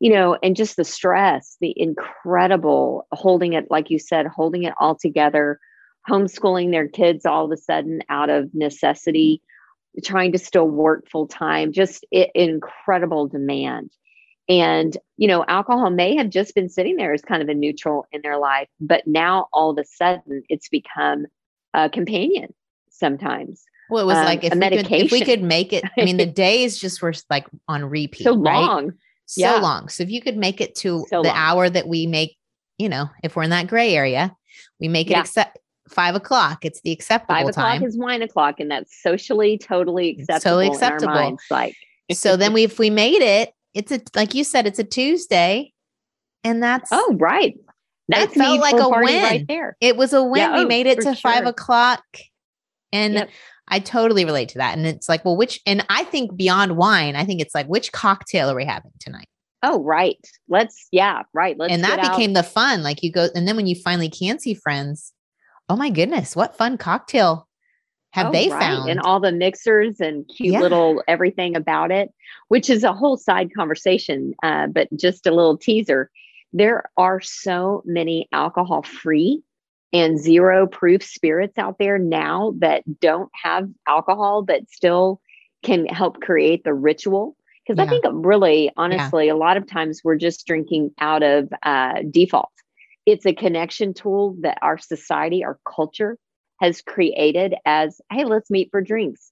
you 0.00 0.12
know, 0.12 0.38
and 0.42 0.56
just 0.56 0.76
the 0.76 0.84
stress, 0.84 1.56
the 1.60 1.74
incredible 1.76 3.06
holding 3.12 3.52
it, 3.52 3.70
like 3.70 3.90
you 3.90 3.98
said, 3.98 4.26
holding 4.26 4.64
it 4.64 4.74
all 4.80 4.94
together, 4.94 5.60
homeschooling 6.08 6.70
their 6.70 6.88
kids 6.88 7.26
all 7.26 7.44
of 7.44 7.52
a 7.52 7.56
sudden 7.56 8.02
out 8.08 8.30
of 8.30 8.54
necessity, 8.54 9.40
trying 10.02 10.32
to 10.32 10.38
still 10.38 10.68
work 10.68 11.08
full 11.08 11.26
time, 11.26 11.72
just 11.72 12.04
it, 12.10 12.30
incredible 12.34 13.28
demand. 13.28 13.90
And, 14.48 14.96
you 15.16 15.26
know, 15.26 15.44
alcohol 15.48 15.90
may 15.90 16.16
have 16.16 16.28
just 16.28 16.54
been 16.54 16.68
sitting 16.68 16.96
there 16.96 17.14
as 17.14 17.22
kind 17.22 17.42
of 17.42 17.48
a 17.48 17.54
neutral 17.54 18.06
in 18.12 18.20
their 18.22 18.36
life, 18.36 18.68
but 18.80 19.06
now 19.06 19.48
all 19.52 19.70
of 19.70 19.78
a 19.78 19.84
sudden 19.84 20.42
it's 20.48 20.68
become 20.68 21.26
a 21.72 21.88
companion 21.88 22.52
sometimes 22.90 23.64
Well, 23.90 24.02
it 24.02 24.06
was 24.06 24.16
um, 24.18 24.24
like 24.24 24.44
if 24.44 24.54
we, 24.54 24.60
could, 24.70 24.92
if 24.92 25.12
we 25.12 25.20
could 25.20 25.42
make 25.42 25.72
it, 25.72 25.84
I 25.98 26.04
mean, 26.04 26.16
the 26.16 26.26
days 26.46 26.78
just 26.78 27.02
were 27.02 27.12
like 27.30 27.46
on 27.68 27.84
repeat. 27.84 28.24
so 28.24 28.36
right? 28.36 28.60
long. 28.60 28.92
so 29.26 29.40
Yeah. 29.40 29.56
long. 29.60 29.88
So 29.88 30.02
if 30.02 30.10
you 30.10 30.20
could 30.22 30.36
make 30.36 30.60
it 30.60 30.74
to 30.76 31.04
So 31.10 31.22
the 31.22 31.28
long. 31.28 31.36
hour 31.36 31.68
that 31.70 31.86
we 31.86 32.06
make, 32.06 32.36
you 32.78 32.88
know, 32.88 33.10
if 33.22 33.36
we're 33.36 33.42
in 33.42 33.50
that 33.50 33.66
gray 33.66 33.94
area, 33.94 34.34
we 34.80 34.88
make 34.88 35.08
it 35.08 35.12
Yeah. 35.12 35.20
accept 35.20 35.58
five 35.88 36.14
o'clock. 36.14 36.64
It's 36.64 36.80
the 36.80 36.92
acceptable 36.92 37.34
Five 37.34 37.48
o'clock 37.48 37.78
time. 37.78 37.84
is 37.84 37.96
wine 37.98 38.22
o'clock, 38.22 38.58
and 38.58 38.70
that's 38.70 39.02
socially 39.02 39.58
totally 39.58 40.10
It's 40.12 40.22
acceptable. 40.28 40.50
totally 40.62 40.68
acceptable. 40.68 41.14
minds, 41.14 41.42
like 41.50 41.76
so 42.12 42.36
then 42.36 42.52
we, 42.54 42.64
if 42.64 42.78
we 42.78 42.88
made 42.90 43.20
it, 43.22 43.52
it's 43.74 43.92
a 43.92 44.00
like 44.14 44.34
you 44.34 44.44
said, 44.44 44.66
it's 44.66 44.78
a 44.78 44.84
Tuesday, 44.84 45.72
and 46.42 46.62
that's 46.62 46.88
oh 46.92 47.16
right, 47.18 47.54
that's 48.08 48.34
felt 48.34 48.60
like 48.60 48.74
a 48.80 48.88
win. 48.88 49.22
right 49.22 49.46
there. 49.46 49.76
it 49.80 49.96
was 49.96 50.12
a 50.14 50.22
win. 50.22 50.40
Yeah, 50.40 50.56
we 50.58 50.64
oh, 50.64 50.66
made 50.68 50.86
it 50.86 51.00
to 51.02 51.14
five 51.14 51.44
o'clock, 51.46 52.02
and 52.92 53.14
Yep. 53.14 53.30
I 53.68 53.78
totally 53.78 54.24
relate 54.24 54.50
to 54.50 54.58
that. 54.58 54.76
And 54.76 54.86
it's 54.86 55.08
like, 55.08 55.24
well, 55.24 55.36
which 55.36 55.60
and 55.66 55.84
I 55.88 56.04
think 56.04 56.36
beyond 56.36 56.76
wine, 56.76 57.16
I 57.16 57.24
think 57.24 57.40
it's 57.40 57.54
like 57.54 57.66
which 57.66 57.92
cocktail 57.92 58.50
are 58.50 58.56
we 58.56 58.64
having 58.64 58.92
tonight? 59.00 59.26
Oh 59.62 59.82
right, 59.82 60.18
let's 60.48 60.88
yeah 60.92 61.22
right. 61.32 61.56
Let's 61.58 61.72
and 61.72 61.82
that 61.84 61.96
get 61.96 62.06
out. 62.06 62.16
became 62.16 62.34
the 62.34 62.42
fun. 62.42 62.82
Like 62.82 63.02
you 63.02 63.10
go, 63.10 63.28
and 63.34 63.48
then 63.48 63.56
when 63.56 63.66
you 63.66 63.74
finally 63.74 64.10
can 64.10 64.38
see 64.38 64.54
friends, 64.54 65.12
oh 65.68 65.76
my 65.76 65.88
goodness, 65.90 66.36
what 66.36 66.56
fun 66.58 66.76
cocktail 66.76 67.48
have 68.12 68.28
Oh, 68.28 68.32
they 68.32 68.48
right. 68.48 68.60
found? 68.60 68.90
and 68.90 69.00
all 69.00 69.18
the 69.18 69.32
mixers 69.32 70.00
and 70.00 70.28
cute 70.28 70.52
Yeah. 70.52 70.60
little 70.60 71.02
everything 71.08 71.56
about 71.56 71.90
it 71.90 72.10
which 72.48 72.70
is 72.70 72.84
a 72.84 72.92
whole 72.92 73.16
side 73.16 73.48
conversation 73.56 74.34
uh, 74.44 74.68
but 74.68 74.86
just 74.94 75.26
a 75.26 75.34
little 75.34 75.56
teaser 75.58 76.10
there 76.52 76.84
are 76.96 77.20
so 77.20 77.82
many 77.84 78.28
alcohol 78.30 78.84
free 78.84 79.42
and 79.94 80.18
zero 80.18 80.66
proof 80.66 81.04
spirits 81.04 81.56
out 81.56 81.78
there 81.78 81.98
now 81.98 82.52
that 82.58 82.82
don't 83.00 83.30
have 83.32 83.70
alcohol 83.86 84.42
but 84.42 84.68
still 84.68 85.20
can 85.62 85.86
help 85.86 86.20
create 86.20 86.64
the 86.64 86.74
ritual. 86.74 87.36
Because 87.66 87.82
i 87.82 87.88
think 87.88 88.04
really 88.12 88.70
honestly 88.76 89.30
a 89.30 89.36
lot 89.36 89.56
of 89.56 89.66
times 89.66 90.02
we're 90.04 90.16
just 90.16 90.46
drinking 90.46 90.90
out 90.98 91.22
of 91.22 91.48
uh, 91.62 92.02
default. 92.10 92.50
It's 93.06 93.24
a 93.24 93.32
connection 93.32 93.94
tool 93.94 94.36
that 94.42 94.58
our 94.60 94.76
society 94.76 95.42
our 95.42 95.58
culture 95.66 96.18
has 96.60 96.82
created 96.82 97.54
as 97.64 98.00
hey 98.12 98.24
let's 98.24 98.50
meet 98.50 98.68
for 98.70 98.82
drinks. 98.82 99.30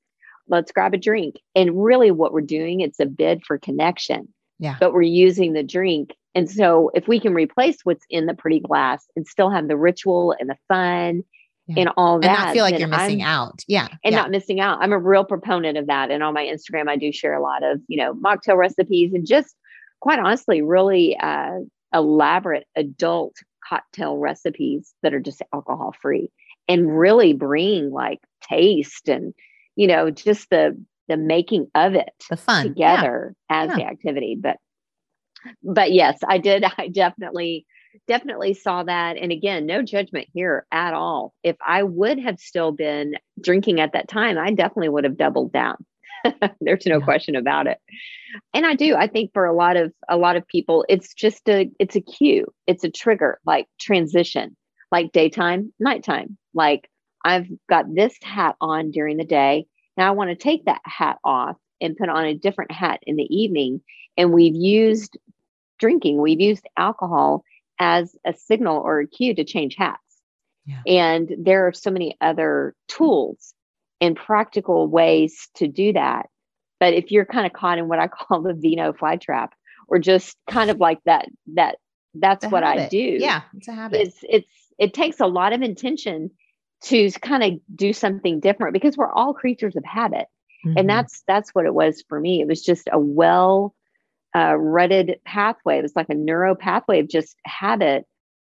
Let's 0.49 0.73
grab 0.73 0.95
a 0.95 0.99
drink. 0.99 1.37
And 1.55 1.85
really 1.85 2.11
what 2.11 2.33
we're 2.33 2.41
doing 2.41 2.81
it's 2.81 3.01
a 3.01 3.07
bid 3.07 3.43
for 3.45 3.59
connection. 3.59 4.33
Yeah. 4.59 4.77
but 4.79 4.93
we're 4.93 5.03
using 5.03 5.55
the 5.55 5.65
drink 5.65 6.15
and 6.35 6.51
so 6.51 6.91
if 6.95 7.07
we 7.09 7.21
can 7.21 7.35
replace 7.35 7.79
what's 7.85 8.05
in 8.11 8.27
the 8.27 8.35
pretty 8.35 8.61
glass 8.61 9.07
and 9.17 9.27
still 9.27 9.51
have 9.51 9.69
the 9.69 9.77
ritual 9.77 10.35
and 10.39 10.49
the 10.51 10.57
fun 10.69 11.23
Yeah. 11.67 11.81
and 11.83 11.91
all 11.97 12.21
that. 12.21 12.29
and 12.29 12.39
not 12.47 12.53
feel 12.55 12.65
like 12.65 12.79
you're 12.79 12.89
missing 12.89 13.23
I'm- 13.23 13.29
out. 13.29 13.61
Yeah. 13.69 13.89
and 14.05 14.13
yeah. 14.13 14.21
not 14.23 14.31
missing 14.31 14.59
out. 14.61 14.79
I'm 14.81 14.93
a 14.93 14.99
real 14.99 15.25
proponent 15.25 15.77
of 15.79 15.87
that. 15.89 16.11
And 16.11 16.23
on 16.23 16.35
my 16.35 16.45
Instagram, 16.45 16.89
I 16.89 16.97
do 16.97 17.13
share 17.13 17.35
a 17.35 17.43
lot 17.43 17.63
of, 17.63 17.81
you 17.89 17.97
know, 17.99 18.15
mocktail 18.15 18.57
recipes 18.57 19.13
and 19.15 19.27
just 19.27 19.55
quite 20.01 20.19
honestly, 20.19 20.63
really 20.63 21.17
uh, 21.21 21.59
elaborate 21.95 22.67
adult 22.77 23.37
cocktail 23.69 24.17
recipes 24.17 24.93
that 25.03 25.15
are 25.15 25.21
just 25.21 25.43
alcohol 25.55 25.95
free 26.01 26.31
and 26.69 26.99
really 26.99 27.33
bring 27.33 27.91
like 27.91 28.19
taste 28.49 29.09
and, 29.09 29.35
you 29.77 29.87
know, 29.87 30.11
just 30.11 30.51
the, 30.51 30.77
the 31.09 31.17
making 31.17 31.69
of 31.75 31.95
it 31.95 32.11
the 32.31 32.37
fun. 32.37 32.75
Yeah. 32.77 32.97
together 32.97 33.35
as 33.51 33.69
Yeah. 33.71 33.77
the 33.77 33.85
activity. 33.87 34.37
But, 34.41 34.57
but 35.63 35.93
yes, 35.93 36.19
I 36.27 36.39
did. 36.39 36.65
I 36.79 36.89
definitely, 36.89 37.67
definitely 38.07 38.55
saw 38.55 38.83
that. 38.85 39.17
And 39.17 39.33
again, 39.33 39.67
no 39.67 39.83
judgment 39.83 40.29
here 40.33 40.67
at 40.73 40.95
all. 40.95 41.35
If 41.43 41.57
I 41.67 41.83
would 41.83 42.19
have 42.21 42.39
still 42.41 42.73
been 42.73 43.15
drinking 43.41 43.81
at 43.81 43.93
that 43.93 44.09
time, 44.09 44.39
I 44.39 44.53
definitely 44.53 44.89
would 44.91 45.05
have 45.05 45.17
doubled 45.17 45.53
down. 45.53 45.77
There's 46.61 46.87
no 46.87 46.99
Yeah. 46.99 47.05
question 47.05 47.37
about 47.37 47.67
it. 47.67 47.79
And 48.55 48.65
I 48.67 48.75
do. 48.75 48.95
I 48.95 49.07
think 49.07 49.33
for 49.33 49.45
a 49.45 49.55
lot 49.55 49.77
of 49.77 49.93
a 50.09 50.17
lot 50.17 50.37
of 50.37 50.47
people, 50.47 50.85
it's 50.89 51.15
just 51.15 51.49
a 51.49 51.71
it's 51.79 51.97
a 51.97 52.01
cue. 52.01 52.47
It's 52.67 52.85
a 52.85 52.91
trigger, 52.91 53.39
like 53.45 53.67
transition, 53.81 54.57
like 54.91 55.13
daytime, 55.13 55.73
nighttime. 55.79 56.39
Like 56.55 56.89
I've 57.25 57.47
got 57.69 57.93
this 57.95 58.17
hat 58.23 58.57
on 58.61 58.91
during 58.91 59.17
the 59.17 59.25
day. 59.25 59.67
Now 59.97 60.09
I 60.09 60.13
want 60.13 60.31
to 60.31 60.37
take 60.37 60.65
that 60.65 60.81
hat 60.85 61.19
off 61.25 61.57
and 61.81 61.97
put 61.97 62.09
on 62.09 62.25
a 62.25 62.35
different 62.35 62.71
hat 62.73 63.01
in 63.03 63.17
the 63.17 63.25
evening. 63.35 63.81
And 64.17 64.33
we've 64.33 64.55
used 64.55 65.19
drinking, 65.83 66.21
we've 66.21 66.41
used 66.41 66.67
alcohol 66.77 67.45
as 67.79 68.17
a 68.25 68.33
signal 68.33 68.81
or 68.81 69.01
a 69.01 69.07
cue 69.07 69.35
to 69.35 69.45
change 69.45 69.75
hats. 69.77 69.99
Yeah. 70.65 70.83
And 70.87 71.29
there 71.39 71.67
are 71.67 71.73
so 71.73 71.91
many 71.91 72.17
other 72.21 72.75
tools 72.87 73.53
and 74.01 74.17
practical 74.17 74.87
ways 74.87 75.49
to 75.57 75.67
do 75.67 75.93
that. 75.95 76.27
But 76.79 76.95
if 76.95 77.11
you're 77.11 77.27
kind 77.27 77.47
of 77.47 77.53
caught 77.53 77.79
in 77.79 77.89
what 77.89 77.99
I 77.99 78.09
call 78.17 78.43
the 78.43 78.55
vino 78.55 78.93
fly 78.93 79.17
trap, 79.17 79.55
or 79.89 79.99
just 79.99 80.37
kind 80.49 80.71
of 80.71 80.79
like 80.79 81.01
that, 81.05 81.27
that 81.55 81.77
that's 82.15 82.47
what 82.47 82.63
I 82.63 82.89
do. 82.89 83.17
Yeah. 83.19 83.43
It's 83.57 83.69
a 83.69 83.73
habit. 83.73 84.01
It's 84.01 84.19
it's 84.23 84.55
it 84.79 84.95
takes 84.95 85.19
a 85.21 85.27
lot 85.27 85.53
of 85.53 85.63
intention 85.63 86.31
to 86.85 87.11
kind 87.11 87.43
of 87.43 87.61
do 87.75 87.93
something 87.93 88.41
different 88.41 88.73
because 88.73 88.97
we're 88.97 89.13
all 89.13 89.35
creatures 89.35 89.77
of 89.77 89.85
habit 89.85 90.27
Mhm. 90.65 90.79
and 90.79 90.89
that's 90.89 91.23
that's 91.27 91.51
what 91.55 91.67
it 91.67 91.75
was 91.75 92.05
for 92.09 92.21
me 92.21 92.41
it 92.41 92.47
was 92.47 92.63
just 92.63 92.89
a 92.93 92.99
well 92.99 93.75
uh, 94.35 94.57
rutted 94.57 95.19
pathway 95.25 95.79
it 95.79 95.83
was 95.83 95.97
like 95.97 96.09
a 96.09 96.15
neuro 96.15 96.55
pathway 96.55 97.01
of 97.01 97.09
just 97.09 97.37
habit 97.45 98.07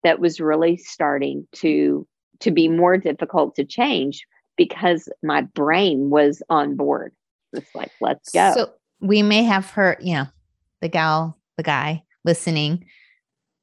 that 0.03 0.19
was 0.19 0.39
really 0.39 0.77
starting 0.77 1.47
to 1.51 2.07
to 2.39 2.51
be 2.51 2.67
more 2.67 2.97
difficult 2.97 3.55
to 3.55 3.65
change 3.65 4.25
because 4.57 5.09
my 5.23 5.41
brain 5.41 6.09
was 6.09 6.41
on 6.49 6.75
board 6.75 7.13
it's 7.53 7.73
like 7.75 7.91
let's 8.01 8.29
go 8.31 8.53
So 8.55 8.69
we 9.01 9.21
may 9.21 9.43
have 9.43 9.69
heard, 9.69 9.97
you 10.01 10.15
know, 10.15 10.27
the 10.81 10.89
gal, 10.89 11.37
the 11.57 11.63
guy 11.63 12.03
listening, 12.23 12.85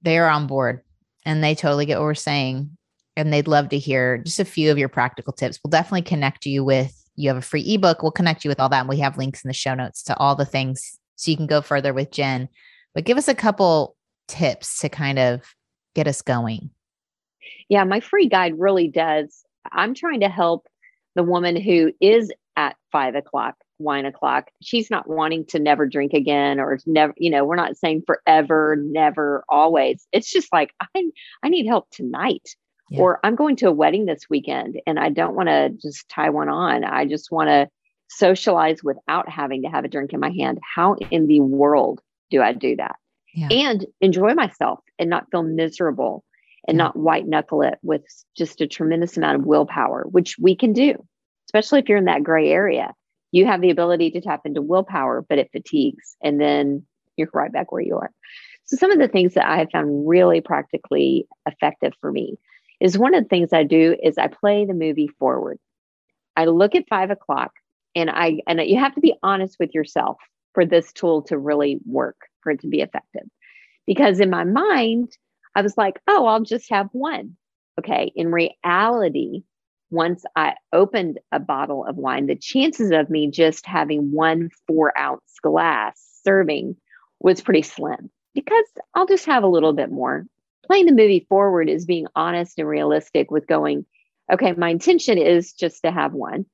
they're 0.03 0.29
on 0.29 0.47
board 0.47 0.83
and 1.25 1.43
they 1.43 1.55
totally 1.55 1.87
get 1.87 1.99
what 1.99 2.05
we're 2.05 2.15
saying. 2.15 2.77
And 3.17 3.33
they'd 3.33 3.49
love 3.49 3.69
to 3.71 3.79
hear 3.79 4.19
just 4.19 4.41
a 4.41 4.45
few 4.45 4.71
of 4.71 4.79
your 4.79 4.89
practical 4.89 5.35
tips. 5.35 5.61
We'll 5.63 5.71
definitely 5.71 6.03
connect 6.03 6.47
you 6.47 6.65
with, 6.65 6.99
you 7.15 7.29
have 7.29 7.37
a 7.37 7.43
free 7.43 7.75
ebook. 7.75 8.03
We'll 8.03 8.11
connect 8.11 8.43
you 8.45 8.49
with 8.49 8.59
all 8.59 8.71
that. 8.71 8.81
And 8.81 8.89
we 8.89 8.99
have 9.01 9.19
links 9.19 9.45
in 9.45 9.49
the 9.49 9.55
show 9.55 9.75
notes 9.75 10.03
to 10.05 10.17
all 10.17 10.35
the 10.35 10.47
things 10.47 10.99
so 11.17 11.31
you 11.31 11.37
can 11.37 11.47
go 11.47 11.61
further 11.61 11.93
with 11.93 12.11
Jenn. 12.11 12.49
But 12.95 13.05
give 13.05 13.19
us 13.19 13.29
a 13.29 13.35
couple 13.35 13.97
tips 14.29 14.79
to 14.81 14.89
kind 14.89 15.19
of 15.19 15.43
get 15.95 16.07
us 16.07 16.23
going. 16.23 16.71
Yeah, 17.69 17.85
my 17.85 18.01
free 18.01 18.29
guide 18.29 18.59
really 18.59 18.89
does. 18.89 19.45
I'm 19.71 19.95
trying 19.95 20.21
to 20.21 20.29
help 20.29 20.67
the 21.15 21.23
woman 21.23 21.57
who 21.57 21.93
is 22.01 22.33
at 22.57 22.77
five 22.91 23.15
o'clock, 23.15 23.57
wine 23.79 24.07
o'clock. 24.07 24.51
She's 24.61 24.91
not 24.91 25.09
wanting 25.09 25.47
to 25.47 25.59
never 25.59 25.87
drink 25.87 26.13
again 26.13 26.61
or 26.61 26.79
never, 26.87 27.15
you 27.17 27.31
know, 27.31 27.45
we're 27.45 27.57
not 27.57 27.77
saying 27.77 28.03
forever, 28.07 28.77
never, 28.79 29.45
always. 29.49 30.07
It's 30.13 30.31
just 30.31 30.53
like, 30.53 30.75
I, 30.81 31.05
I 31.43 31.49
need 31.49 31.67
help 31.67 31.89
tonight. 31.91 32.57
Yeah. 32.91 33.01
Or 33.01 33.21
I'm 33.25 33.37
going 33.37 33.57
to 33.57 33.69
a 33.69 33.73
wedding 33.73 34.05
this 34.05 34.29
weekend 34.29 34.81
and 34.87 34.99
I 34.99 35.09
don't 35.09 35.35
want 35.35 35.49
to 35.49 35.71
just 35.71 36.09
tie 36.09 36.31
one 36.31 36.49
on. 36.49 36.85
I 36.85 37.07
just 37.07 37.31
want 37.31 37.49
to 37.49 37.69
socialize 38.17 38.83
without 38.83 39.29
having 39.29 39.63
to 39.63 39.69
have 39.69 39.85
a 39.85 39.89
drink 39.89 40.13
in 40.13 40.21
my 40.21 40.31
hand. 40.31 40.59
How 40.75 40.95
in 41.11 41.27
the 41.27 41.41
world 41.41 42.01
do 42.31 42.43
I 42.43 42.53
do 42.53 42.77
that? 42.77 42.97
Yeah. 43.35 43.49
And 43.51 43.87
enjoy 44.01 44.35
myself 44.35 44.81
and 44.99 45.09
not 45.09 45.31
feel 45.31 45.43
miserable 45.43 46.25
and 46.69 46.77
Yeah. 46.77 46.85
not 46.85 46.97
white 46.97 47.27
knuckle 47.27 47.63
it 47.63 47.79
with 47.83 48.03
just 48.37 48.61
a 48.61 48.67
tremendous 48.67 49.17
amount 49.17 49.41
of 49.41 49.47
willpower, 49.47 50.05
which 50.11 50.37
we 50.39 50.55
can 50.55 50.73
do, 50.73 50.95
especially 51.47 51.81
if 51.81 51.89
you're 51.89 51.99
in 51.99 52.05
that 52.05 52.23
gray 52.23 52.51
area. 52.51 52.95
You 53.33 53.47
have 53.47 53.63
the 53.63 53.71
ability 53.71 54.11
to 54.13 54.21
tap 54.21 54.43
into 54.45 54.61
willpower, 54.61 55.25
but 55.27 55.39
it 55.39 55.51
fatigues 55.53 56.17
and 56.23 56.41
then 56.41 56.85
you're 57.17 57.31
right 57.33 57.53
back 57.53 57.73
where 57.73 57.83
you 57.83 57.97
are. 57.97 58.11
So, 58.65 58.77
some 58.77 58.91
of 58.93 58.99
the 58.99 59.09
things 59.09 59.35
that 59.35 59.47
I 59.49 59.57
have 59.59 59.71
found 59.73 60.07
really 60.07 60.41
practically 60.41 61.27
effective 61.47 61.95
for 62.01 62.13
me 62.13 62.39
is 62.81 62.99
one 62.99 63.15
of 63.15 63.23
the 63.25 63.29
things 63.29 63.53
I 63.53 63.65
do 63.65 63.97
is 64.03 64.19
I 64.19 64.29
play 64.29 64.65
the 64.67 64.75
movie 64.75 65.09
forward. 65.19 65.59
I 66.37 66.45
look 66.45 66.75
at 66.75 66.89
five 66.89 67.11
o'clock 67.11 67.53
and 67.95 68.11
I, 68.11 68.39
and 68.47 68.61
you 68.61 68.79
have 68.79 68.95
to 68.95 69.01
be 69.01 69.15
honest 69.23 69.57
with 69.59 69.75
yourself 69.75 70.19
for 70.55 70.65
this 70.65 70.93
tool 70.93 71.23
to 71.23 71.39
really 71.39 71.79
work, 71.85 72.17
for 72.41 72.53
it 72.53 72.61
to 72.61 72.69
be 72.69 72.81
effective. 72.81 73.29
Because 73.87 74.21
in 74.21 74.31
my 74.31 74.45
mind, 74.45 75.17
I 75.55 75.63
was 75.63 75.77
like, 75.77 76.01
oh, 76.07 76.27
I'll 76.27 76.43
just 76.43 76.71
have 76.71 76.89
one. 76.93 77.37
Okay. 77.79 78.13
In 78.15 78.31
reality, 78.31 79.43
once 79.91 80.25
I 80.37 80.55
opened 80.73 81.19
a 81.33 81.41
bottle 81.41 81.85
of 81.85 81.97
wine, 81.97 82.27
the 82.27 82.37
chances 82.37 82.91
of 82.91 83.11
me 83.11 83.31
just 83.31 83.67
having 83.67 84.13
one 84.13 84.51
four 84.67 84.97
ounce 84.99 85.35
glass 85.43 86.03
serving 86.25 86.77
was 87.21 87.41
pretty 87.41 87.63
slim 87.63 88.11
because 88.35 88.65
I'll 88.95 89.07
just 89.07 89.27
have 89.27 89.43
a 89.43 89.49
little 89.49 89.73
bit 89.73 89.91
more. 89.91 90.27
Playing 90.67 90.87
the 90.87 90.93
movie 90.93 91.27
forward 91.29 91.69
is 91.69 91.85
being 91.85 92.07
honest 92.15 92.59
and 92.59 92.69
realistic 92.69 93.31
with 93.31 93.47
going, 93.47 93.85
okay, 94.33 94.53
my 94.53 94.71
intention 94.71 95.19
is 95.19 95.53
just 95.53 95.83
to 95.83 95.91
have 95.91 96.13
one. 96.13 96.47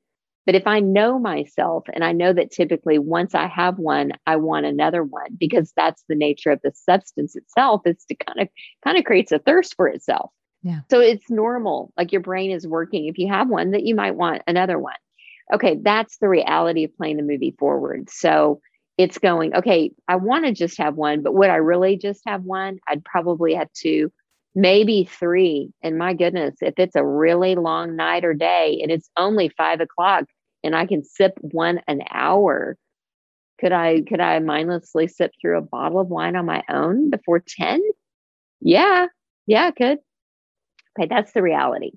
But 0.49 0.55
if 0.55 0.67
I 0.67 0.81
know 0.81 1.19
myself 1.19 1.85
and 1.93 2.03
I 2.03 2.13
know 2.13 2.33
that 2.33 2.51
typically 2.51 2.99
once 2.99 3.35
I 3.35 3.49
have 3.49 3.79
one, 3.79 4.13
I 4.27 4.37
want 4.37 4.65
another 4.65 5.05
one 5.05 5.37
because 5.39 5.75
that's 5.77 6.03
the 6.09 6.15
nature 6.15 6.51
of 6.51 6.59
the 6.65 6.73
substance 6.75 7.37
itself 7.37 7.83
is 7.85 8.03
to 8.07 8.15
kind 8.15 8.41
of 8.41 8.49
kind 8.83 8.97
of 8.97 9.05
creates 9.05 9.31
a 9.31 9.41
thirst 9.41 9.75
for 9.77 9.89
itself. 9.89 10.31
Yeah. 10.63 10.81
So 10.91 11.01
it's 11.01 11.29
normal. 11.29 11.93
Like 11.99 12.13
your 12.13 12.23
brain 12.23 12.51
is 12.51 12.67
working. 12.67 13.09
If 13.09 13.19
you 13.19 13.29
have 13.29 13.51
one, 13.51 13.73
that 13.73 13.85
you 13.85 13.95
might 13.95 14.15
want 14.15 14.41
another 14.47 14.79
one. 14.79 14.95
okay, 15.53 15.77
that's 15.83 16.17
the 16.17 16.31
reality 16.31 16.85
of 16.85 16.97
playing 16.97 17.19
the 17.19 17.23
movie 17.25 17.55
forward. 17.59 18.09
So 18.09 18.63
it's 18.97 19.19
going, 19.19 19.55
okay, 19.55 19.91
I 20.09 20.17
want 20.17 20.47
to 20.47 20.53
just 20.53 20.79
have 20.79 20.95
one, 20.95 21.23
but 21.23 21.35
would 21.35 21.51
I 21.51 21.57
really 21.57 21.99
just 21.99 22.23
have 22.27 22.45
one? 22.45 22.79
I'd 22.89 23.05
probably 23.05 23.53
have 23.53 23.71
two, 23.75 24.11
maybe 24.55 25.05
three. 25.05 25.75
And 25.83 25.99
my 25.99 26.15
goodness, 26.15 26.57
if 26.63 26.79
it's 26.79 26.97
a 26.97 27.05
really 27.05 27.55
long 27.55 27.97
night 27.97 28.25
or 28.25 28.33
day 28.33 28.81
and 28.83 28.91
it's 28.91 29.11
only 29.15 29.51
five 29.51 29.83
o'clock 29.83 30.25
and 30.65 30.75
I 30.77 30.87
can 30.87 31.05
sip 31.05 31.35
one 31.41 31.81
an 31.89 32.03
hour, 32.11 32.77
could 33.61 33.73
I 33.73 34.03
could 34.03 34.21
I 34.21 34.39
mindlessly 34.41 35.09
sip 35.09 35.33
through 35.41 35.59
a 35.59 35.63
bottle 35.63 36.01
of 36.01 36.09
wine 36.09 36.37
on 36.37 36.47
my 36.47 36.63
own 36.69 37.11
before 37.11 37.43
10? 37.47 37.83
Yeah, 38.61 39.07
yeah, 39.47 39.67
I 39.67 39.71
could. 39.73 39.99
Okay, 40.99 41.09
that's 41.09 41.33
the 41.33 41.43
reality. 41.43 41.93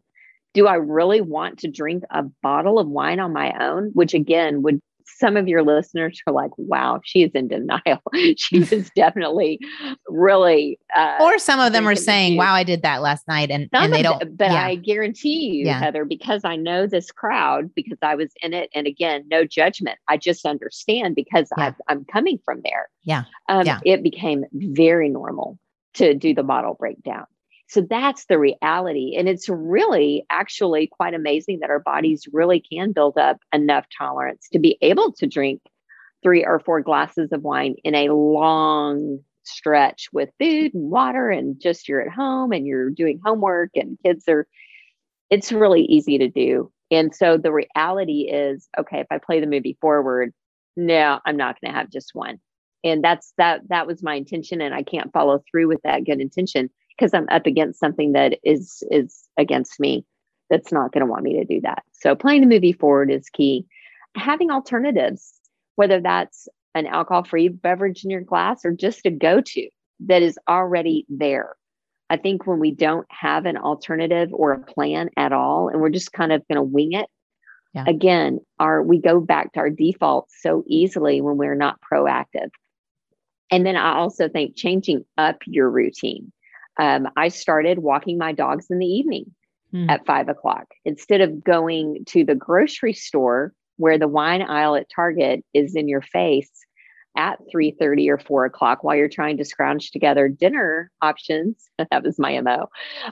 Do 0.53 0.68
I 0.68 0.76
really 0.76 1.22
want 1.22 1.59
to 1.59 1.72
drink 1.72 2.03
a 2.12 2.24
bottle 2.43 2.80
of 2.80 2.88
wine 2.88 3.20
on 3.20 3.34
my 3.34 3.53
own? 3.59 3.91
Which 3.93 4.14
again 4.14 4.64
would 4.64 4.82
some 5.06 5.38
of 5.38 5.47
your 5.47 5.64
listeners 5.64 6.22
are 6.28 6.34
like, 6.34 6.52
wow, 6.58 6.99
she 7.04 7.24
is 7.24 7.32
in 7.34 7.47
denial. 7.47 8.02
she 8.38 8.58
is 8.72 8.89
definitely 8.95 9.60
really. 10.08 10.80
Uh, 10.95 11.18
or 11.22 11.38
some 11.38 11.60
of 11.60 11.74
them 11.74 11.88
are 11.88 11.95
saying, 11.95 12.38
wow, 12.38 12.54
I 12.54 12.64
did 12.64 12.82
that 12.84 13.02
last 13.02 13.28
night. 13.28 13.52
And, 13.52 13.70
and 13.74 13.93
they 13.93 14.02
don't. 14.02 14.20
Them, 14.20 14.36
but 14.36 14.52
yeah. 14.52 14.66
I 14.66 14.76
guarantee 14.76 15.52
you, 15.52 15.66
yeah. 15.66 15.80
Heather, 15.80 16.06
because 16.06 16.41
I 16.43 16.56
know 16.56 16.88
this 16.88 17.12
crowd, 17.12 17.74
because 17.76 17.97
I 18.02 18.16
was 18.16 18.32
in 18.41 18.54
it. 18.54 18.70
And 18.74 18.88
again, 18.88 19.26
no 19.30 19.45
judgment. 19.45 19.97
I 20.08 20.18
just 20.18 20.45
understand 20.45 21.16
because 21.16 21.49
yeah. 21.58 21.74
i 21.88 21.91
am 21.91 22.06
coming 22.06 22.39
from 22.43 22.62
there. 22.64 22.89
Yeah. 23.04 23.24
Um, 23.49 23.66
yeah. 23.66 23.80
It 23.86 24.04
became 24.04 24.45
very 24.54 25.10
normal 25.10 25.58
to 25.95 26.14
do 26.14 26.34
the 26.34 26.43
bottle 26.43 26.76
breakdown. 26.76 27.26
So 27.72 27.80
that's 27.80 28.26
the 28.26 28.38
reality. 28.38 29.16
And 29.18 29.30
it's 29.30 29.48
really 29.48 30.26
actually 30.30 30.88
quite 30.88 31.14
amazing 31.14 31.60
that 31.62 31.70
our 31.70 31.80
mm-hmm. 31.80 31.90
bodies 31.90 32.28
really 32.34 32.60
can 32.60 32.92
build 32.92 33.18
up 33.18 33.38
enough 33.54 33.86
tolerance 33.98 34.50
to 34.52 34.60
be 34.60 34.78
able 34.82 35.14
to 35.14 35.26
drink 35.26 35.62
three 36.22 36.44
or 36.44 36.60
four 36.60 36.82
glasses 36.82 37.32
of 37.32 37.44
wine 37.44 37.76
in 37.86 37.96
a 37.96 38.14
long 38.14 39.20
stretch 39.44 40.10
with 40.12 40.30
food 40.38 40.74
and 40.74 40.92
water 40.92 41.30
and 41.30 41.62
just 41.62 41.88
you're 41.88 42.02
at 42.02 42.12
home 42.12 42.52
and 42.52 42.68
you're 42.68 42.90
doing 42.90 43.22
homework 43.24 43.70
and 43.76 43.98
kids 44.06 44.26
are 44.28 44.46
it's 45.30 45.54
really 45.54 45.84
easy 45.84 46.18
to 46.18 46.28
do. 46.28 46.70
And 46.92 47.16
so 47.16 47.38
the 47.38 47.54
reality 47.54 48.30
is 48.30 48.68
okay 48.78 49.00
if 49.00 49.08
i 49.12 49.18
play 49.18 49.40
the 49.40 49.48
movie 49.48 49.78
forward 49.80 50.34
no 50.76 51.20
i'm 51.26 51.38
not 51.38 51.56
going 51.62 51.72
to 51.72 51.80
have 51.80 51.90
just 51.90 52.12
one. 52.14 52.38
And 52.84 53.02
that's 53.02 53.32
that 53.38 53.62
that 53.70 53.88
was 53.88 54.04
my 54.04 54.16
intention 54.16 54.60
and 54.60 54.76
i 54.76 54.84
can't 54.84 55.14
follow 55.14 55.42
through 55.50 55.70
with 55.70 55.82
that 55.84 56.04
good 56.04 56.20
intention 56.20 56.70
because 57.02 57.16
I'm 57.16 57.28
up 57.32 57.47
against 57.47 57.80
something 57.80 58.12
that 58.12 58.38
is 58.43 58.84
is 58.91 59.24
against 59.38 59.80
me 59.80 60.06
that's 60.52 60.72
not 60.72 60.91
going 60.91 61.02
to 61.02 61.10
want 61.10 61.24
me 61.24 61.39
to 61.39 61.45
do 61.45 61.60
that. 61.62 61.84
So 61.93 62.16
playing 62.16 62.41
the 62.41 62.47
movie 62.47 62.74
forward 62.74 63.10
is 63.10 63.28
key. 63.30 63.66
Having 64.16 64.52
alternatives, 64.52 65.34
whether 65.78 65.99
that's 65.99 66.47
an 66.76 66.86
alcohol-free 66.86 67.47
beverage 67.47 68.04
in 68.04 68.12
your 68.12 68.22
glass 68.22 68.64
or 68.64 68.72
just 68.72 69.06
a 69.06 69.10
go-to 69.10 69.68
that 70.02 70.22
is 70.22 70.38
already 70.47 71.06
there. 71.10 71.56
I 72.10 72.18
think 72.18 72.45
when 72.45 72.60
we 72.60 72.72
don't 72.72 73.08
have 73.10 73.45
an 73.45 73.58
alternative 73.58 74.30
or 74.34 74.52
a 74.52 74.60
plan 74.60 75.10
at 75.18 75.32
all 75.32 75.70
and 75.70 75.82
we're 75.82 75.89
just 75.89 76.12
kind 76.12 76.32
of 76.32 76.45
going 76.49 76.58
to 76.58 76.62
wing 76.62 76.93
it, 76.93 77.08
yeah. 77.74 77.86
again, 77.88 78.39
our 78.60 78.84
we 78.84 78.99
go 78.99 79.22
back 79.22 79.54
to 79.54 79.60
our 79.62 79.70
defaults 79.70 80.36
so 80.39 80.64
easily 80.68 81.22
when 81.22 81.38
we're 81.38 81.56
not 81.56 81.80
proactive. 81.82 82.49
And 83.49 83.66
then 83.66 83.76
I 83.76 83.95
also 83.95 84.30
think 84.30 84.56
changing 84.56 85.06
up 85.18 85.38
your 85.47 85.70
routine 85.70 86.32
um, 86.80 87.08
I 87.16 87.28
started 87.28 87.80
walking 87.80 88.18
my 88.18 88.32
dogs 88.32 88.68
in 88.70 88.80
the 88.80 88.86
evening 88.86 89.34
mm. 89.74 89.90
at 89.90 90.06
five 90.06 90.30
o'clock. 90.30 90.68
Instead 90.86 91.22
of 91.22 91.44
going 91.44 92.04
to 92.08 92.24
the 92.24 92.36
grocery 92.36 92.94
store 92.94 93.54
where 93.78 93.98
the 93.98 94.08
wine 94.08 94.42
aisle 94.42 94.76
at 94.76 94.90
Target 94.94 95.44
is 95.54 95.76
in 95.76 95.88
your 95.88 96.02
face 96.02 96.52
at 97.18 97.40
3.30 97.54 98.10
or 98.10 98.18
4 98.18 98.46
o'clock 98.46 98.84
while 98.84 98.96
you're 98.96 99.10
trying 99.10 99.38
to 99.38 99.44
scrounge 99.44 99.92
together 99.92 100.30
dinner 100.30 100.90
options 101.02 101.70
that 101.78 102.04
was 102.04 102.18
my 102.18 102.40
mo 102.40 102.70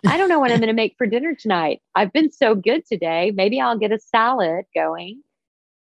i 0.07 0.15
don't 0.15 0.29
know 0.29 0.39
what 0.39 0.51
i'm 0.51 0.59
going 0.59 0.67
to 0.67 0.73
make 0.73 0.95
for 0.97 1.05
dinner 1.05 1.35
tonight. 1.35 1.81
I've 1.95 2.13
been 2.13 2.31
so 2.31 2.55
good 2.55 2.85
today. 2.85 3.31
Maybe 3.35 3.59
i'll 3.59 3.77
get 3.77 3.91
a 3.91 3.99
salad 3.99 4.65
going. 4.73 5.21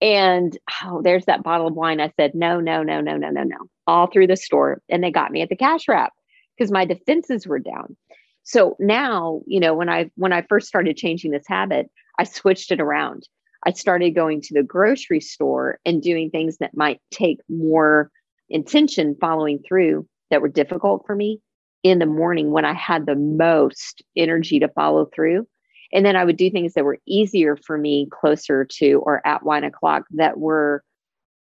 And 0.00 0.56
oh 0.84 1.02
there's 1.02 1.26
that 1.26 1.42
bottle 1.42 1.66
of 1.66 1.74
wine 1.74 2.00
i 2.00 2.12
said 2.18 2.34
no 2.34 2.60
no 2.60 2.82
no 2.82 3.00
no 3.00 3.16
no 3.16 3.30
no 3.30 3.42
no 3.42 3.56
all 3.86 4.06
through 4.06 4.26
the 4.26 4.36
store 4.36 4.82
and 4.88 5.02
they 5.02 5.10
got 5.10 5.30
me 5.30 5.42
at 5.42 5.48
the 5.48 5.56
cash 5.56 5.88
wrap 5.88 6.12
because 6.56 6.70
my 6.70 6.84
defenses 6.84 7.46
were 7.46 7.58
down. 7.58 7.96
So 8.42 8.76
now, 8.78 9.42
you 9.46 9.60
know, 9.60 9.74
when 9.74 9.88
I 9.88 10.10
when 10.14 10.32
I 10.32 10.42
first 10.42 10.68
started 10.68 10.96
changing 10.96 11.32
this 11.32 11.46
habit, 11.46 11.90
I 12.18 12.24
switched 12.24 12.70
it 12.70 12.80
around. 12.80 13.28
I 13.64 13.72
started 13.72 14.14
going 14.14 14.40
to 14.42 14.54
the 14.54 14.62
grocery 14.62 15.20
store 15.20 15.80
and 15.84 16.00
doing 16.00 16.30
things 16.30 16.58
that 16.58 16.76
might 16.76 17.00
take 17.10 17.40
more 17.48 18.10
intention 18.48 19.16
following 19.20 19.58
through 19.66 20.06
that 20.30 20.40
were 20.40 20.48
difficult 20.48 21.04
for 21.06 21.16
me 21.16 21.40
in 21.82 21.98
the 21.98 22.06
morning 22.06 22.52
when 22.52 22.64
I 22.64 22.74
had 22.74 23.06
the 23.06 23.16
most 23.16 24.02
energy 24.16 24.60
to 24.60 24.68
follow 24.68 25.06
through. 25.06 25.46
And 25.92 26.04
then 26.04 26.16
I 26.16 26.24
would 26.24 26.36
do 26.36 26.50
things 26.50 26.74
that 26.74 26.84
were 26.84 26.98
easier 27.06 27.56
for 27.56 27.78
me 27.78 28.08
closer 28.10 28.64
to 28.64 29.02
or 29.04 29.26
at 29.26 29.44
one 29.44 29.64
o'clock 29.64 30.04
that 30.12 30.38
were 30.38 30.82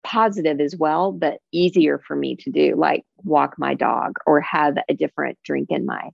positive 0.04 0.60
as 0.60 0.76
well, 0.76 1.12
but 1.12 1.38
easier 1.52 1.98
for 1.98 2.16
me 2.16 2.36
to 2.36 2.50
do, 2.50 2.74
like 2.76 3.04
walk 3.18 3.54
my 3.58 3.74
dog 3.74 4.16
or 4.26 4.40
have 4.40 4.76
a 4.88 4.94
different 4.94 5.38
drink 5.44 5.68
in 5.70 5.86
my 5.86 6.10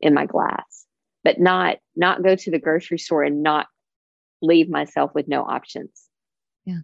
in 0.00 0.14
my 0.14 0.26
glass, 0.26 0.86
but 1.24 1.40
not 1.40 1.78
not 1.96 2.22
go 2.22 2.34
to 2.34 2.50
the 2.50 2.58
grocery 2.58 2.98
store 2.98 3.22
and 3.22 3.42
not 3.42 3.66
leave 4.42 4.68
myself 4.68 5.14
with 5.14 5.28
no 5.28 5.42
options. 5.42 5.90
Yeah. 6.64 6.80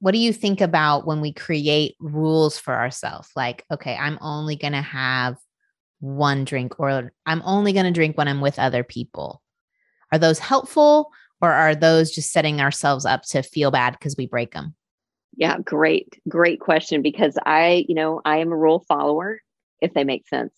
What 0.00 0.12
do 0.12 0.18
you 0.18 0.32
think 0.32 0.60
about 0.60 1.06
when 1.06 1.20
we 1.20 1.32
create 1.32 1.94
rules 2.00 2.58
for 2.58 2.74
ourselves? 2.74 3.28
Like, 3.36 3.64
okay, 3.70 3.96
I'm 3.96 4.18
only 4.20 4.56
going 4.56 4.72
to 4.72 4.82
have 4.82 5.36
one 6.00 6.44
drink 6.44 6.80
or 6.80 7.12
I'm 7.26 7.42
only 7.44 7.72
going 7.72 7.84
to 7.84 7.92
drink 7.92 8.18
when 8.18 8.28
I'm 8.28 8.40
with 8.40 8.58
other 8.58 8.82
people. 8.82 9.42
Are 10.10 10.18
those 10.18 10.40
helpful 10.40 11.10
or 11.40 11.52
are 11.52 11.74
those 11.74 12.10
just 12.10 12.32
setting 12.32 12.60
ourselves 12.60 13.06
up 13.06 13.22
to 13.30 13.42
feel 13.42 13.70
bad 13.70 13.92
because 13.92 14.16
we 14.16 14.26
break 14.26 14.52
them? 14.52 14.74
Yeah, 15.36 15.58
great, 15.58 16.20
great 16.28 16.60
question. 16.60 17.02
Because 17.02 17.38
I, 17.44 17.84
you 17.88 17.94
know, 17.94 18.20
I 18.24 18.38
am 18.38 18.52
a 18.52 18.56
rule 18.56 18.84
follower 18.88 19.40
if 19.80 19.94
they 19.94 20.04
make 20.04 20.28
sense. 20.28 20.52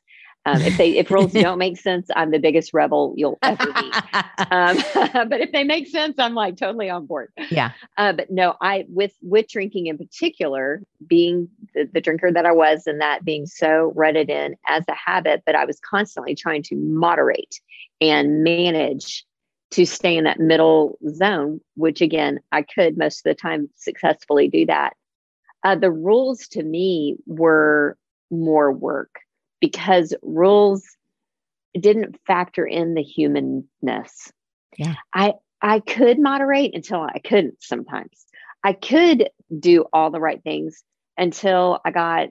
Um, 0.47 0.61
if 0.61 0.77
they 0.77 0.99
if 0.99 1.11
rules 1.11 1.33
don't 1.33 1.59
make 1.59 1.79
sense, 1.79 2.09
I'm 2.15 2.31
the 2.31 2.39
biggest 2.39 2.75
rebel 2.75 3.15
you'll 3.17 3.39
ever 3.43 3.67
meet. 3.67 3.95
Um, 4.51 4.77
but 4.95 5.41
if 5.41 5.53
they 5.53 5.65
make 5.65 5.87
sense, 5.89 6.17
I'm 6.19 6.35
like 6.35 6.57
totally 6.57 6.91
on 6.91 7.07
board. 7.07 7.33
Yeah. 7.51 7.71
Uh, 7.97 8.13
but 8.13 8.31
no, 8.31 8.57
I 8.61 8.85
with 8.89 9.13
with 9.23 9.49
drinking 9.49 9.87
in 9.87 9.97
particular, 9.97 10.83
being 11.07 11.49
the, 11.75 11.89
the 11.93 12.01
drinker 12.01 12.31
that 12.33 12.45
I 12.45 12.53
was, 12.53 12.87
and 12.87 13.01
that 13.01 13.25
being 13.25 13.47
so 13.47 13.93
rutted 13.95 14.29
in 14.29 14.57
as 14.67 14.85
a 14.89 14.95
habit, 14.95 15.43
but 15.47 15.55
I 15.55 15.65
was 15.65 15.81
constantly 15.81 16.35
trying 16.35 16.63
to 16.65 16.77
moderate 16.77 17.61
and 18.01 18.45
manage 18.45 19.25
to 19.75 19.85
stay 19.85 20.17
in 20.17 20.25
that 20.25 20.39
middle 20.39 20.99
zone, 21.11 21.61
which 21.75 22.01
again, 22.01 22.39
I 22.53 22.63
could 22.63 22.97
most 22.97 23.19
of 23.19 23.25
the 23.25 23.35
time 23.35 23.69
successfully 23.75 24.49
do 24.49 24.67
that. 24.67 24.95
Uh, 25.65 25.75
the 25.75 25.91
rules 25.91 26.47
to 26.49 26.63
me 26.63 27.17
were 27.27 27.97
more 28.31 28.73
work 28.73 29.11
because 29.61 30.15
rules 30.23 30.85
didn't 31.79 32.21
factor 32.25 32.65
in 32.65 32.95
the 32.95 33.03
humanness. 33.03 34.33
Yeah. 34.79 34.95
I 35.13 35.35
I 35.61 35.81
could 35.81 36.19
moderate 36.21 36.75
until 36.75 37.01
I 37.01 37.19
couldn't 37.19 37.57
sometimes. 37.61 38.27
I 38.63 38.75
could 38.75 39.31
do 39.59 39.87
all 39.93 40.11
the 40.11 40.21
right 40.21 40.43
things 40.43 40.85
until 41.17 41.81
I 41.85 41.91
got 41.91 42.29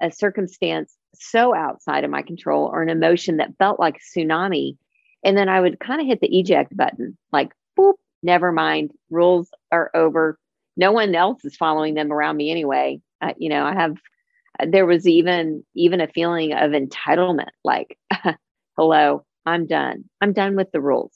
a 0.00 0.12
circumstance 0.12 0.94
so 1.14 1.54
outside 1.54 2.04
of 2.04 2.10
my 2.10 2.22
control 2.22 2.66
or 2.66 2.82
an 2.82 2.90
emotion 2.90 3.38
that 3.38 3.56
felt 3.58 3.80
like 3.80 3.96
a 3.96 4.18
tsunami 4.18 4.76
and 5.24 5.36
then 5.36 5.48
I 5.48 5.60
would 5.60 5.80
kind 5.80 6.00
of 6.00 6.06
hit 6.06 6.20
the 6.20 6.38
eject 6.38 6.76
button, 6.76 7.16
like, 7.32 7.52
boop, 7.78 7.94
never 8.22 8.52
mind. 8.52 8.92
Rules 9.10 9.48
are 9.72 9.90
over. 9.94 10.38
No 10.76 10.92
one 10.92 11.14
else 11.14 11.44
is 11.44 11.56
following 11.56 11.94
them 11.94 12.12
around 12.12 12.36
me 12.36 12.50
anyway. 12.50 13.00
Uh, 13.20 13.32
you 13.38 13.48
know, 13.48 13.64
I 13.64 13.74
have, 13.74 13.96
uh, 14.60 14.66
there 14.68 14.86
was 14.86 15.06
even, 15.08 15.64
even 15.74 16.00
a 16.00 16.08
feeling 16.08 16.52
of 16.52 16.72
entitlement, 16.72 17.48
like, 17.64 17.98
hello, 18.76 19.24
I'm 19.44 19.66
done. 19.66 20.04
I'm 20.20 20.32
done 20.32 20.56
with 20.56 20.70
the 20.72 20.80
rules. 20.80 21.12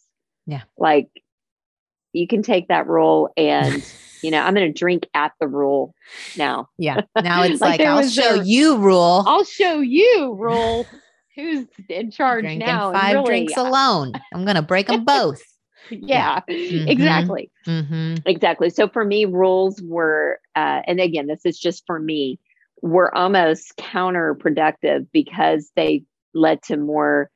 Yeah. 0.47 0.63
Like, 0.79 1.09
you 2.13 2.27
can 2.27 2.43
take 2.43 2.69
that 2.69 2.87
rule 2.87 3.31
and 3.37 3.85
you 4.23 4.31
know 4.31 4.41
i'm 4.41 4.55
going 4.55 4.67
to 4.67 4.79
drink 4.79 5.07
at 5.15 5.33
the 5.41 5.49
rule 5.49 5.95
now 6.37 6.69
yeah 6.79 7.01
now 7.23 7.43
it's 7.43 7.61
like, 7.61 7.81
like 7.81 7.89
i'll 7.89 8.07
show 8.07 8.35
you 8.35 8.77
rule 8.77 9.25
i'll 9.27 9.45
show 9.45 9.81
you 9.81 10.35
rule 10.39 10.87
who's 11.35 11.67
in 11.89 12.11
charge 12.11 12.45
Drinking 12.45 12.67
now? 12.67 12.93
Five 12.93 13.15
really, 13.15 13.27
drinks 13.27 13.57
alone. 13.57 14.13
I'm 14.33 14.45
going 14.45 14.57
to 14.57 14.63
break 14.63 14.89
them 14.89 15.05
both. 15.07 15.41
yeah, 15.91 16.41
mm-hmm. 16.49 16.89
exactly. 16.89 17.51
Mm-hmm. 17.67 18.17
Exactly. 18.27 18.71
So 18.71 18.89
for 18.89 19.05
me, 19.05 19.25
rules 19.25 19.81
were, 19.83 20.41
uh, 20.55 20.83
and 20.87 21.01
again, 21.01 21.27
this 21.27 21.45
is 21.45 21.59
just 21.59 21.85
for 21.87 21.99
me, 21.99 22.39
were 22.83 23.15
almost 23.15 23.77
counterproductive 23.77 25.07
because 25.13 25.71
they 25.77 26.05
led 26.35 26.63
to 26.63 26.77
more 26.77 27.31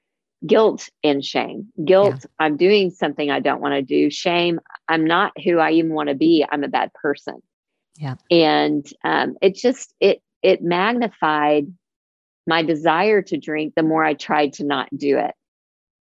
guilt 0.47 0.89
and 1.03 1.25
shame. 1.25 1.69
Guilt, 1.85 2.21
yeah. 2.21 2.27
I'm 2.39 2.57
doing 2.57 2.91
something 2.91 3.31
I 3.31 3.41
don't 3.41 3.61
want 3.61 3.75
to 3.75 3.83
do. 3.83 4.11
Shame, 4.11 4.61
I'm 4.89 5.05
not 5.05 5.33
who 5.43 5.59
I 5.59 5.73
even 5.73 5.93
want 5.93 6.09
to 6.09 6.15
be. 6.15 6.45
I'm 6.51 6.65
a 6.65 6.69
bad 6.69 6.93
person. 6.95 7.43
Yeah. 7.97 8.17
And 8.31 8.87
um, 9.05 9.37
it 9.41 9.55
just 9.55 9.95
it 10.01 10.21
it 10.43 10.63
magnified 10.63 11.67
my 12.47 12.63
desire 12.63 13.23
to 13.23 13.37
drink 13.37 13.75
the 13.75 13.83
more 13.83 14.05
I 14.05 14.15
tried 14.15 14.55
to 14.55 14.65
not 14.65 14.89
do 14.97 15.19
it. 15.19 15.35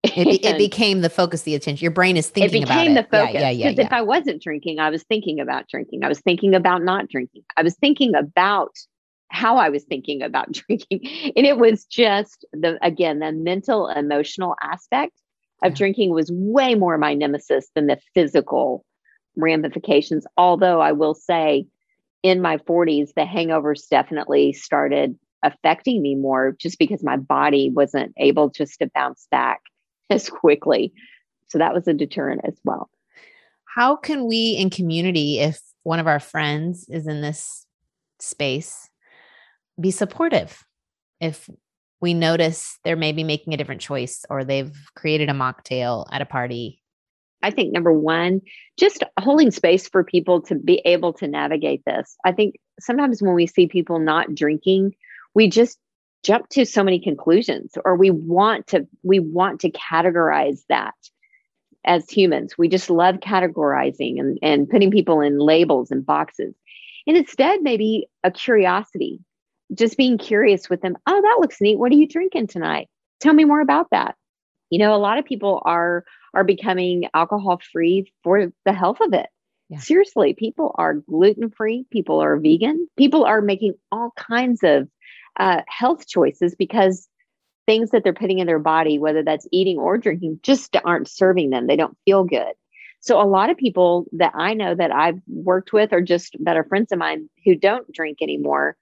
It, 0.02 0.44
it 0.44 0.58
became 0.58 1.00
the 1.00 1.10
focus, 1.10 1.42
the 1.42 1.54
attention. 1.54 1.82
Your 1.82 1.90
brain 1.90 2.16
is 2.16 2.28
thinking 2.28 2.62
it 2.62 2.66
became 2.66 2.92
about 2.92 3.10
the 3.10 3.16
focus. 3.16 3.34
Yeah, 3.34 3.40
yeah, 3.40 3.50
yeah, 3.50 3.68
yeah. 3.70 3.86
if 3.86 3.92
I 3.92 4.02
wasn't 4.02 4.42
drinking, 4.42 4.78
I 4.78 4.90
was 4.90 5.02
thinking 5.04 5.40
about 5.40 5.68
drinking. 5.68 6.04
I 6.04 6.08
was 6.08 6.20
thinking 6.20 6.54
about 6.54 6.82
not 6.82 7.08
drinking. 7.08 7.42
I 7.56 7.62
was 7.62 7.74
thinking 7.76 8.14
about 8.14 8.76
how 9.28 9.56
I 9.56 9.68
was 9.68 9.84
thinking 9.84 10.22
about 10.22 10.52
drinking. 10.52 11.00
And 11.36 11.46
it 11.46 11.58
was 11.58 11.84
just 11.84 12.44
the 12.52 12.78
again, 12.82 13.20
the 13.20 13.32
mental 13.32 13.88
emotional 13.88 14.56
aspect 14.62 15.20
of 15.62 15.72
yeah. 15.72 15.76
drinking 15.76 16.10
was 16.10 16.30
way 16.32 16.74
more 16.74 16.98
my 16.98 17.14
nemesis 17.14 17.68
than 17.74 17.86
the 17.86 17.98
physical 18.14 18.84
ramifications. 19.36 20.26
Although 20.36 20.80
I 20.80 20.92
will 20.92 21.14
say 21.14 21.66
in 22.22 22.40
my 22.40 22.58
40s, 22.58 23.12
the 23.14 23.22
hangovers 23.22 23.88
definitely 23.88 24.52
started 24.52 25.18
affecting 25.44 26.02
me 26.02 26.14
more 26.14 26.56
just 26.58 26.78
because 26.78 27.04
my 27.04 27.16
body 27.16 27.70
wasn't 27.70 28.12
able 28.16 28.48
just 28.50 28.78
to 28.80 28.90
bounce 28.94 29.28
back 29.30 29.60
as 30.10 30.28
quickly. 30.28 30.92
So 31.48 31.58
that 31.58 31.74
was 31.74 31.86
a 31.86 31.94
deterrent 31.94 32.40
as 32.44 32.58
well. 32.64 32.90
How 33.66 33.96
can 33.96 34.26
we 34.26 34.56
in 34.56 34.70
community, 34.70 35.40
if 35.40 35.60
one 35.82 35.98
of 35.98 36.06
our 36.06 36.20
friends 36.20 36.88
is 36.88 37.06
in 37.06 37.20
this 37.20 37.66
space, 38.18 38.88
be 39.80 39.90
supportive? 39.90 40.64
If 41.20 41.48
we 42.00 42.14
notice 42.14 42.78
they're 42.84 42.96
maybe 42.96 43.24
making 43.24 43.54
a 43.54 43.56
different 43.56 43.80
choice 43.80 44.24
or 44.28 44.44
they've 44.44 44.76
created 44.94 45.28
a 45.28 45.32
mocktail 45.32 46.06
at 46.12 46.22
a 46.22 46.26
party? 46.26 46.82
I 47.42 47.50
think 47.50 47.72
number 47.72 47.92
one, 47.92 48.40
just 48.78 49.02
holding 49.20 49.50
space 49.50 49.88
for 49.88 50.04
people 50.04 50.40
to 50.42 50.54
be 50.54 50.82
able 50.84 51.12
to 51.14 51.26
navigate 51.26 51.82
this. 51.86 52.16
I 52.24 52.32
think 52.32 52.56
sometimes 52.80 53.22
when 53.22 53.34
we 53.34 53.46
see 53.46 53.66
people 53.66 53.98
not 53.98 54.34
drinking, 54.34 54.94
we 55.34 55.48
just 55.48 55.78
jump 56.24 56.48
to 56.48 56.64
so 56.64 56.82
many 56.82 56.98
conclusions 56.98 57.72
or 57.84 57.96
we 57.96 58.10
want 58.10 58.66
to 58.68 58.86
we 59.02 59.20
want 59.20 59.60
to 59.60 59.70
categorize 59.70 60.62
that 60.68 60.94
as 61.84 62.08
humans. 62.08 62.56
We 62.56 62.68
just 62.68 62.88
love 62.88 63.16
categorizing 63.16 64.18
and, 64.18 64.38
and 64.42 64.68
putting 64.68 64.90
people 64.90 65.20
in 65.20 65.38
labels 65.38 65.90
and 65.90 66.04
boxes. 66.04 66.54
And 67.06 67.16
instead 67.16 67.62
maybe 67.62 68.08
a 68.24 68.30
curiosity 68.30 69.20
just 69.74 69.98
being 69.98 70.18
curious 70.18 70.70
with 70.70 70.80
them 70.80 70.96
oh 71.06 71.20
that 71.20 71.38
looks 71.40 71.60
neat. 71.60 71.78
What 71.78 71.92
are 71.92 71.96
you 71.96 72.08
drinking 72.08 72.46
tonight? 72.46 72.88
Tell 73.20 73.34
me 73.34 73.44
more 73.44 73.60
about 73.60 73.90
that. 73.90 74.16
You 74.70 74.78
know 74.78 74.94
a 74.94 74.96
lot 74.96 75.18
of 75.18 75.26
people 75.26 75.62
are 75.66 76.04
are 76.32 76.44
becoming 76.44 77.04
alcohol 77.12 77.60
free 77.72 78.10
for 78.24 78.50
the 78.64 78.72
health 78.72 79.00
of 79.00 79.12
it. 79.12 79.26
Yeah. 79.68 79.78
seriously 79.78 80.34
people 80.34 80.74
are 80.76 80.94
gluten 80.94 81.50
free 81.50 81.86
people 81.90 82.20
are 82.20 82.36
vegan 82.36 82.86
people 82.98 83.24
are 83.24 83.40
making 83.40 83.74
all 83.90 84.12
kinds 84.14 84.62
of 84.62 84.88
uh, 85.38 85.62
health 85.66 86.06
choices 86.06 86.54
because 86.54 87.08
things 87.66 87.90
that 87.90 88.04
they're 88.04 88.12
putting 88.12 88.38
in 88.38 88.46
their 88.46 88.58
body, 88.58 88.98
whether 88.98 89.22
that's 89.22 89.48
eating 89.50 89.78
or 89.78 89.98
drinking, 89.98 90.40
just 90.42 90.76
aren't 90.84 91.08
serving 91.08 91.50
them. 91.50 91.66
They 91.66 91.76
don't 91.76 91.96
feel 92.04 92.24
good. 92.24 92.52
So 93.00 93.20
a 93.20 93.24
lot 93.28 93.50
of 93.50 93.56
people 93.56 94.06
that 94.12 94.32
I 94.34 94.54
know 94.54 94.74
that 94.74 94.90
I've 94.90 95.20
worked 95.26 95.72
with 95.72 95.92
or 95.92 96.00
just 96.00 96.36
are 96.46 96.64
friends 96.64 96.90
of 96.90 96.98
mine 96.98 97.28
who 97.44 97.54
don't 97.54 97.90
drink 97.92 98.18
anymore 98.22 98.76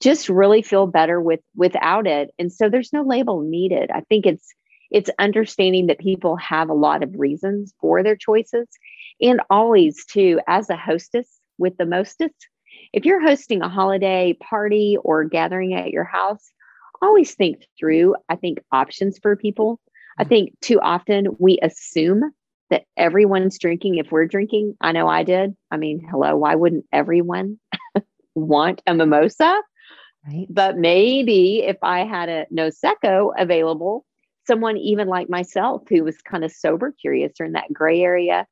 just 0.00 0.28
really 0.28 0.62
feel 0.62 0.86
better 0.86 1.20
with 1.20 1.40
without 1.56 2.06
it. 2.06 2.30
And 2.38 2.52
so 2.52 2.68
there's 2.68 2.92
no 2.92 3.02
label 3.02 3.40
needed. 3.40 3.90
I 3.90 4.02
think 4.02 4.26
it's 4.26 4.46
it's 4.90 5.10
understanding 5.18 5.86
that 5.86 5.98
people 5.98 6.36
have 6.36 6.68
a 6.68 6.74
lot 6.74 7.02
of 7.02 7.18
reasons 7.18 7.74
for 7.80 8.02
their 8.02 8.16
choices 8.16 8.68
and 9.20 9.40
always 9.50 10.04
too 10.04 10.40
as 10.46 10.70
a 10.70 10.76
hostess 10.76 11.28
with 11.58 11.76
the 11.76 11.86
mostest 11.86 12.34
if 12.94 13.04
you're 13.04 13.20
hosting 13.20 13.60
a 13.60 13.68
holiday 13.68 14.34
party 14.34 14.96
or 15.02 15.24
gathering 15.24 15.74
at 15.74 15.90
your 15.90 16.04
house, 16.04 16.48
always 17.02 17.34
think 17.34 17.66
through, 17.76 18.14
I 18.28 18.36
think, 18.36 18.60
options 18.70 19.18
for 19.20 19.34
people. 19.34 19.80
I 20.16 20.22
mm-hmm. 20.22 20.28
think 20.28 20.60
too 20.60 20.80
often 20.80 21.26
we 21.40 21.58
assume 21.60 22.22
that 22.70 22.84
everyone's 22.96 23.58
drinking 23.58 23.96
if 23.96 24.12
we're 24.12 24.26
drinking. 24.26 24.76
I 24.80 24.92
know 24.92 25.08
I 25.08 25.24
did. 25.24 25.56
I 25.72 25.76
mean, 25.76 26.06
hello, 26.08 26.36
why 26.36 26.54
wouldn't 26.54 26.86
everyone 26.92 27.58
want 28.36 28.80
a 28.86 28.94
mimosa? 28.94 29.60
Right. 30.24 30.46
But 30.48 30.78
maybe 30.78 31.64
if 31.64 31.76
I 31.82 32.04
had 32.04 32.28
a 32.28 32.46
Prosecco 32.52 33.32
available, 33.36 34.06
someone 34.46 34.76
even 34.76 35.08
like 35.08 35.28
myself 35.28 35.82
who 35.88 36.04
was 36.04 36.16
kind 36.22 36.44
of 36.44 36.52
sober 36.52 36.94
curious 37.00 37.32
or 37.40 37.46
in 37.46 37.52
that 37.52 37.72
gray 37.72 38.02
area, 38.02 38.46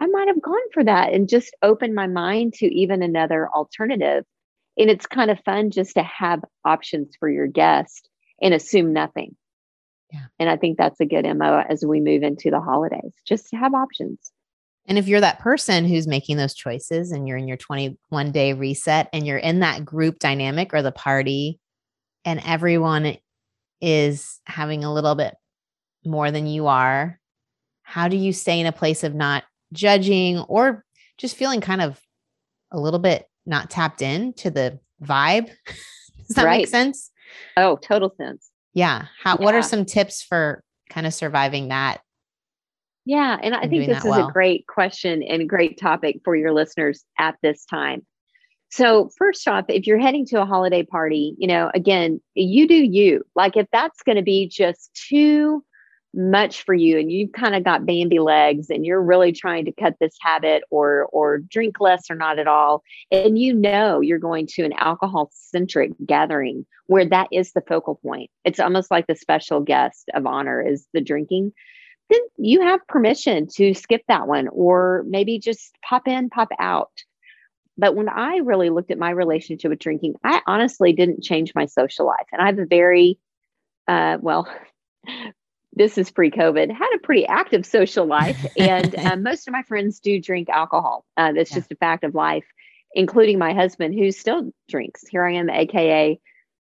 I 0.00 0.06
might 0.06 0.28
have 0.28 0.42
gone 0.42 0.70
for 0.72 0.84
that 0.84 1.12
and 1.12 1.28
just 1.28 1.54
opened 1.62 1.94
my 1.94 2.06
mind 2.06 2.54
to 2.54 2.66
even 2.66 3.02
another 3.02 3.48
alternative. 3.54 4.24
And 4.76 4.90
it's 4.90 5.06
kind 5.06 5.30
of 5.30 5.38
fun 5.44 5.70
just 5.70 5.94
to 5.94 6.02
have 6.02 6.42
options 6.64 7.14
for 7.18 7.28
your 7.30 7.46
guest 7.46 8.08
and 8.42 8.52
assume 8.52 8.92
nothing. 8.92 9.36
Yeah. 10.12 10.26
And 10.38 10.50
I 10.50 10.56
think 10.56 10.78
that's 10.78 11.00
a 11.00 11.06
good 11.06 11.24
MO 11.36 11.62
as 11.68 11.84
we 11.84 12.00
move 12.00 12.22
into 12.22 12.50
the 12.50 12.60
holidays, 12.60 13.12
just 13.26 13.50
to 13.50 13.56
have 13.56 13.74
options. 13.74 14.32
And 14.86 14.98
if 14.98 15.08
you're 15.08 15.20
that 15.20 15.38
person 15.38 15.86
who's 15.86 16.06
making 16.06 16.36
those 16.36 16.54
choices 16.54 17.10
and 17.10 17.26
you're 17.26 17.38
in 17.38 17.48
your 17.48 17.56
21 17.56 18.32
day 18.32 18.52
reset 18.52 19.08
and 19.12 19.26
you're 19.26 19.38
in 19.38 19.60
that 19.60 19.84
group 19.84 20.18
dynamic 20.18 20.74
or 20.74 20.82
the 20.82 20.92
party 20.92 21.58
and 22.24 22.42
everyone 22.44 23.16
is 23.80 24.40
having 24.46 24.84
a 24.84 24.92
little 24.92 25.14
bit 25.14 25.34
more 26.04 26.30
than 26.30 26.46
you 26.46 26.66
are, 26.66 27.18
how 27.82 28.08
do 28.08 28.16
you 28.16 28.32
stay 28.32 28.60
in 28.60 28.66
a 28.66 28.72
place 28.72 29.04
of 29.04 29.14
not 29.14 29.44
judging 29.74 30.38
or 30.40 30.84
just 31.18 31.36
feeling 31.36 31.60
kind 31.60 31.82
of 31.82 32.00
a 32.70 32.80
little 32.80 32.98
bit 32.98 33.26
not 33.46 33.70
tapped 33.70 34.02
in 34.02 34.32
to 34.34 34.50
the 34.50 34.80
vibe. 35.02 35.50
Does 36.26 36.36
that 36.36 36.44
right. 36.44 36.58
make 36.58 36.68
sense? 36.68 37.10
Oh, 37.56 37.76
total 37.76 38.14
sense. 38.16 38.50
Yeah. 38.72 39.06
How 39.22 39.36
yeah. 39.38 39.44
what 39.44 39.54
are 39.54 39.62
some 39.62 39.84
tips 39.84 40.22
for 40.22 40.64
kind 40.88 41.06
of 41.06 41.12
surviving 41.12 41.68
that? 41.68 42.00
Yeah, 43.06 43.36
and 43.42 43.54
I 43.54 43.62
and 43.62 43.70
think 43.70 43.86
this 43.86 43.98
is 43.98 44.04
well? 44.04 44.28
a 44.28 44.32
great 44.32 44.66
question 44.66 45.22
and 45.22 45.48
great 45.48 45.78
topic 45.78 46.20
for 46.24 46.34
your 46.34 46.52
listeners 46.52 47.04
at 47.18 47.36
this 47.42 47.66
time. 47.66 48.06
So, 48.70 49.10
first 49.18 49.46
off, 49.46 49.66
if 49.68 49.86
you're 49.86 49.98
heading 49.98 50.24
to 50.26 50.40
a 50.40 50.46
holiday 50.46 50.82
party, 50.82 51.34
you 51.38 51.46
know, 51.46 51.70
again, 51.74 52.20
you 52.34 52.66
do 52.66 52.74
you. 52.74 53.22
Like 53.36 53.56
if 53.56 53.66
that's 53.72 54.02
going 54.02 54.16
to 54.16 54.22
be 54.22 54.48
just 54.48 54.90
too 55.08 55.62
much 56.14 56.62
for 56.62 56.74
you 56.74 56.98
and 56.98 57.10
you've 57.10 57.32
kind 57.32 57.54
of 57.54 57.64
got 57.64 57.86
bandy 57.86 58.20
legs 58.20 58.70
and 58.70 58.86
you're 58.86 59.02
really 59.02 59.32
trying 59.32 59.64
to 59.64 59.72
cut 59.72 59.94
this 60.00 60.14
habit 60.20 60.62
or 60.70 61.06
or 61.12 61.38
drink 61.38 61.80
less 61.80 62.10
or 62.10 62.14
not 62.14 62.38
at 62.38 62.46
all 62.46 62.82
and 63.10 63.38
you 63.38 63.52
know 63.52 64.00
you're 64.00 64.18
going 64.18 64.46
to 64.46 64.62
an 64.62 64.72
alcohol 64.74 65.30
centric 65.32 65.92
gathering 66.06 66.64
where 66.86 67.06
that 67.06 67.28
is 67.32 67.52
the 67.52 67.62
focal 67.62 67.96
point. 67.96 68.30
It's 68.44 68.60
almost 68.60 68.90
like 68.90 69.06
the 69.06 69.16
special 69.16 69.60
guest 69.60 70.10
of 70.14 70.26
honor 70.26 70.60
is 70.60 70.86
the 70.92 71.00
drinking. 71.00 71.52
Then 72.10 72.20
you 72.36 72.60
have 72.60 72.86
permission 72.86 73.46
to 73.54 73.72
skip 73.74 74.02
that 74.08 74.28
one 74.28 74.48
or 74.48 75.04
maybe 75.08 75.38
just 75.38 75.76
pop 75.88 76.06
in 76.06 76.28
pop 76.30 76.48
out. 76.58 76.92
But 77.76 77.96
when 77.96 78.08
i 78.08 78.36
really 78.36 78.70
looked 78.70 78.92
at 78.92 78.98
my 78.98 79.10
relationship 79.10 79.68
with 79.68 79.80
drinking 79.80 80.14
i 80.22 80.40
honestly 80.46 80.92
didn't 80.92 81.24
change 81.24 81.50
my 81.56 81.66
social 81.66 82.06
life 82.06 82.26
and 82.30 82.40
i 82.40 82.46
have 82.46 82.58
a 82.60 82.66
very 82.66 83.18
uh, 83.88 84.16
well 84.20 84.48
this 85.76 85.98
is 85.98 86.10
pre-COVID, 86.10 86.70
had 86.70 86.90
a 86.94 86.98
pretty 86.98 87.26
active 87.26 87.66
social 87.66 88.06
life, 88.06 88.46
and 88.58 88.94
uh, 88.96 89.16
most 89.16 89.48
of 89.48 89.52
my 89.52 89.62
friends 89.62 90.00
do 90.00 90.20
drink 90.20 90.48
alcohol. 90.48 91.04
Uh, 91.16 91.32
that's 91.32 91.50
yeah. 91.50 91.58
just 91.58 91.72
a 91.72 91.76
fact 91.76 92.04
of 92.04 92.14
life, 92.14 92.44
including 92.94 93.38
my 93.38 93.52
husband, 93.52 93.94
who 93.94 94.10
still 94.10 94.52
drinks. 94.68 95.06
Here 95.08 95.24
I 95.24 95.34
am, 95.34 95.50
aka 95.50 96.18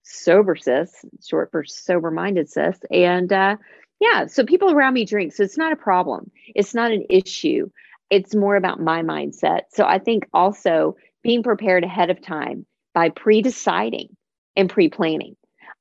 sober 0.02 0.56
sis, 0.56 1.04
short 1.24 1.50
for 1.50 1.64
sober 1.64 2.10
minded 2.10 2.48
sis, 2.48 2.78
and 2.90 3.32
uh, 3.32 3.56
yeah, 4.00 4.26
so 4.26 4.44
people 4.44 4.70
around 4.70 4.94
me 4.94 5.04
drink, 5.04 5.32
so 5.32 5.42
it's 5.42 5.58
not 5.58 5.72
a 5.72 5.76
problem. 5.76 6.30
It's 6.54 6.74
not 6.74 6.92
an 6.92 7.06
issue. 7.08 7.70
It's 8.10 8.34
more 8.34 8.56
about 8.56 8.80
my 8.80 9.02
mindset. 9.02 9.62
So 9.70 9.84
I 9.84 9.98
think 9.98 10.28
also 10.32 10.96
being 11.22 11.42
prepared 11.42 11.82
ahead 11.82 12.10
of 12.10 12.20
time 12.20 12.66
by 12.94 13.08
pre-deciding 13.08 14.16
and 14.54 14.70
pre-planning 14.70 15.36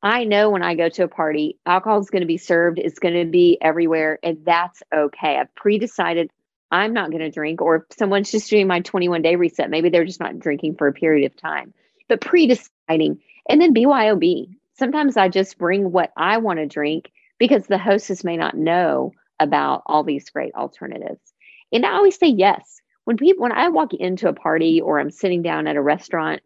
I 0.06 0.24
know 0.24 0.52
when 0.52 0.62
I 0.62 0.76
go 0.76 0.88
to 0.88 1.04
a 1.06 1.08
party, 1.08 1.58
alcohol 1.66 2.00
is 2.00 2.12
going 2.12 2.22
to 2.22 2.28
be 2.28 2.38
served, 2.38 2.78
it's 2.78 3.00
going 3.00 3.16
to 3.16 3.26
be 3.26 3.58
everywhere, 3.60 4.20
and 4.22 4.38
that's 4.46 4.84
okay. 4.94 5.38
I've 5.38 5.54
pre 5.56 5.80
decided 5.80 6.30
I'm 6.70 6.94
not 6.94 7.10
going 7.10 7.24
to 7.24 7.32
drink, 7.32 7.60
or 7.60 7.78
if 7.78 7.84
someone's 7.98 8.30
just 8.30 8.52
doing 8.52 8.68
my 8.68 8.82
21 8.82 9.24
day 9.24 9.36
reset, 9.36 9.72
maybe 9.72 9.90
they're 9.90 10.06
just 10.06 10.20
not 10.20 10.38
drinking 10.38 10.76
for 10.76 10.88
a 10.88 10.94
period 10.94 11.26
of 11.26 11.36
time, 11.36 11.74
but 12.08 12.22
pre 12.22 12.46
deciding 12.46 13.20
and 13.50 13.60
then 13.60 13.74
BYOB. 13.74 14.56
Sometimes 14.78 15.18
I 15.18 15.28
just 15.28 15.58
bring 15.58 15.92
what 15.92 16.12
I 16.16 16.38
want 16.38 16.60
to 16.60 16.68
drink 16.68 17.12
because 17.40 17.66
the 17.66 17.80
hostess 17.80 18.24
may 18.24 18.38
not 18.38 18.56
know 18.56 19.12
about 19.40 19.82
all 19.88 20.04
these 20.04 20.30
great 20.30 20.54
alternatives. 20.54 21.34
And 21.72 21.84
I 21.84 21.94
always 21.94 22.20
say 22.20 22.28
yes. 22.28 22.80
When 23.06 23.18
people 23.18 23.42
when 23.42 23.54
I 23.54 23.70
walk 23.70 23.96
into 23.96 24.30
a 24.30 24.34
party 24.34 24.82
or 24.82 25.00
I'm 25.00 25.10
sitting 25.10 25.42
down 25.42 25.66
at 25.66 25.78
a 25.78 25.82
restaurant 25.82 26.44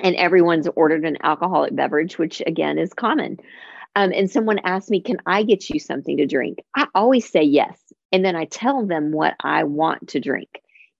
and 0.00 0.14
everyone's 0.16 0.68
ordered 0.76 1.04
an 1.04 1.18
alcoholic 1.22 1.74
beverage, 1.74 2.18
which 2.18 2.42
again 2.46 2.78
is 2.78 2.92
common. 2.94 3.38
um, 3.96 4.12
and 4.12 4.30
someone 4.30 4.60
asks 4.64 4.90
me, 4.90 5.00
Can 5.00 5.18
I 5.26 5.42
get 5.42 5.70
you 5.70 5.80
something 5.80 6.16
to 6.18 6.26
drink? 6.26 6.60
I 6.76 6.86
always 6.94 7.28
say 7.30 7.42
yes. 7.42 7.78
And 8.12 8.24
then 8.24 8.36
I 8.36 8.46
tell 8.46 8.86
them 8.86 9.12
what 9.12 9.34
I 9.42 9.64
want 9.64 10.08
to 10.10 10.20
drink. 10.20 10.48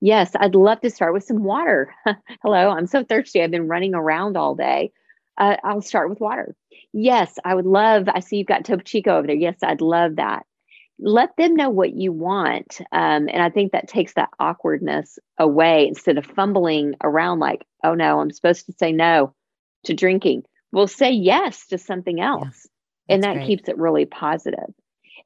Yes, 0.00 0.32
I'd 0.38 0.54
love 0.54 0.80
to 0.82 0.90
start 0.90 1.14
with 1.14 1.24
some 1.24 1.42
water. 1.44 1.94
Hello, 2.42 2.70
I'm 2.70 2.86
so 2.86 3.04
thirsty. 3.04 3.42
I've 3.42 3.50
been 3.50 3.68
running 3.68 3.94
around 3.94 4.36
all 4.36 4.54
day. 4.54 4.92
Uh, 5.38 5.56
I'll 5.64 5.82
start 5.82 6.10
with 6.10 6.20
water. 6.20 6.54
Yes, 6.92 7.36
I 7.44 7.54
would 7.54 7.66
love. 7.66 8.08
I 8.08 8.20
see 8.20 8.38
you've 8.38 8.46
got 8.48 8.64
Topo 8.64 8.82
Chico 8.82 9.16
over 9.18 9.26
there. 9.26 9.36
Yes, 9.36 9.58
I'd 9.62 9.80
love 9.80 10.16
that. 10.16 10.46
Let 11.00 11.36
them 11.36 11.54
know 11.54 11.70
what 11.70 11.94
you 11.94 12.12
want. 12.12 12.80
Um, 12.92 13.28
and 13.28 13.42
I 13.42 13.50
think 13.50 13.72
that 13.72 13.88
takes 13.88 14.14
that 14.14 14.30
awkwardness 14.40 15.18
away 15.38 15.86
instead 15.86 16.18
of 16.18 16.26
fumbling 16.26 16.94
around 17.02 17.38
like, 17.38 17.64
oh 17.84 17.94
no, 17.94 18.20
I'm 18.20 18.32
supposed 18.32 18.66
to 18.66 18.72
say 18.72 18.92
no 18.92 19.34
to 19.84 19.94
drinking. 19.94 20.42
We'll 20.72 20.88
say 20.88 21.10
yes 21.10 21.66
to 21.68 21.78
something 21.78 22.20
else. 22.20 22.66
Yeah, 23.08 23.14
and 23.14 23.22
that 23.22 23.34
great. 23.34 23.46
keeps 23.46 23.68
it 23.68 23.78
really 23.78 24.06
positive. 24.06 24.74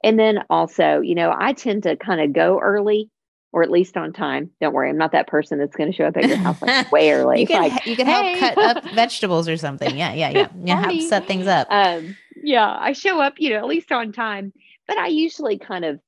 And 0.04 0.18
then 0.18 0.40
also, 0.50 1.00
you 1.00 1.14
know, 1.14 1.34
I 1.36 1.52
tend 1.52 1.84
to 1.84 1.96
kind 1.96 2.20
of 2.20 2.32
go 2.32 2.58
early 2.60 3.10
or 3.52 3.62
at 3.62 3.70
least 3.70 3.96
on 3.96 4.12
time. 4.12 4.50
Don't 4.60 4.72
worry, 4.72 4.88
I'm 4.88 4.96
not 4.96 5.12
that 5.12 5.26
person 5.26 5.58
that's 5.58 5.76
going 5.76 5.90
to 5.90 5.96
show 5.96 6.06
up 6.06 6.16
at 6.16 6.26
your 6.26 6.38
house 6.38 6.60
like 6.62 6.90
way 6.92 7.12
early. 7.12 7.40
you 7.40 7.46
can 7.46 7.62
like, 7.62 7.86
you 7.86 7.96
can 7.96 8.06
hey. 8.06 8.38
help 8.38 8.54
cut 8.54 8.76
up 8.76 8.84
vegetables 8.94 9.48
or 9.48 9.56
something. 9.56 9.96
Yeah, 9.96 10.14
yeah, 10.14 10.30
yeah. 10.30 10.48
Yeah, 10.64 10.80
help 10.80 11.00
set 11.02 11.26
things 11.26 11.46
up. 11.46 11.66
Um, 11.70 12.16
yeah, 12.42 12.76
I 12.78 12.92
show 12.92 13.20
up, 13.20 13.34
you 13.38 13.50
know, 13.50 13.58
at 13.58 13.66
least 13.66 13.92
on 13.92 14.10
time, 14.12 14.52
but 14.86 14.98
I 14.98 15.08
usually 15.08 15.58
kind 15.58 15.84
of 15.84 16.00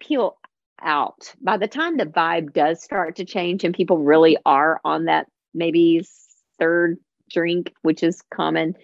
peel 0.00 0.36
out 0.82 1.34
by 1.42 1.58
the 1.58 1.68
time 1.68 1.96
the 1.96 2.06
vibe 2.06 2.52
does 2.52 2.82
start 2.82 3.16
to 3.16 3.24
change 3.24 3.64
and 3.64 3.74
people 3.74 3.98
really 3.98 4.36
are 4.46 4.80
on 4.84 5.04
that 5.04 5.26
maybe 5.52 6.06
third 6.58 6.98
drink, 7.30 7.74
which 7.82 8.02
is 8.02 8.22
common 8.32 8.74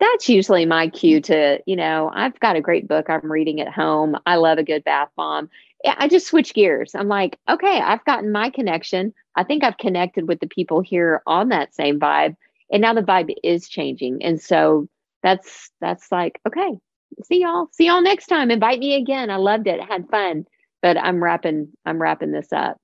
that's 0.00 0.28
usually 0.28 0.66
my 0.66 0.88
cue 0.88 1.20
to, 1.20 1.60
you 1.66 1.76
know, 1.76 2.10
I've 2.12 2.38
got 2.40 2.56
a 2.56 2.60
great 2.60 2.88
book 2.88 3.08
I'm 3.08 3.30
reading 3.30 3.60
at 3.60 3.72
home. 3.72 4.16
I 4.26 4.36
love 4.36 4.58
a 4.58 4.64
good 4.64 4.84
bath 4.84 5.08
bomb. 5.16 5.48
I 5.86 6.08
just 6.08 6.26
switch 6.26 6.54
gears. 6.54 6.94
I'm 6.94 7.08
like, 7.08 7.38
okay, 7.48 7.80
I've 7.80 8.04
gotten 8.04 8.32
my 8.32 8.50
connection. 8.50 9.12
I 9.36 9.44
think 9.44 9.62
I've 9.62 9.76
connected 9.76 10.26
with 10.26 10.40
the 10.40 10.46
people 10.46 10.80
here 10.80 11.22
on 11.26 11.50
that 11.50 11.74
same 11.74 12.00
vibe. 12.00 12.36
And 12.70 12.80
now 12.80 12.94
the 12.94 13.02
vibe 13.02 13.34
is 13.42 13.68
changing. 13.68 14.22
And 14.22 14.40
so 14.40 14.88
that's 15.22 15.70
that's 15.80 16.10
like, 16.10 16.40
okay, 16.46 16.78
see 17.22 17.40
y'all. 17.40 17.68
See 17.72 17.86
y'all 17.86 18.02
next 18.02 18.26
time. 18.26 18.50
Invite 18.50 18.78
me 18.78 18.94
again. 18.94 19.30
I 19.30 19.36
loved 19.36 19.66
it. 19.66 19.80
Had 19.80 20.08
fun. 20.10 20.46
But 20.82 20.98
I'm 20.98 21.22
wrapping, 21.22 21.68
I'm 21.86 22.00
wrapping 22.00 22.32
this 22.32 22.52
up. 22.52 22.76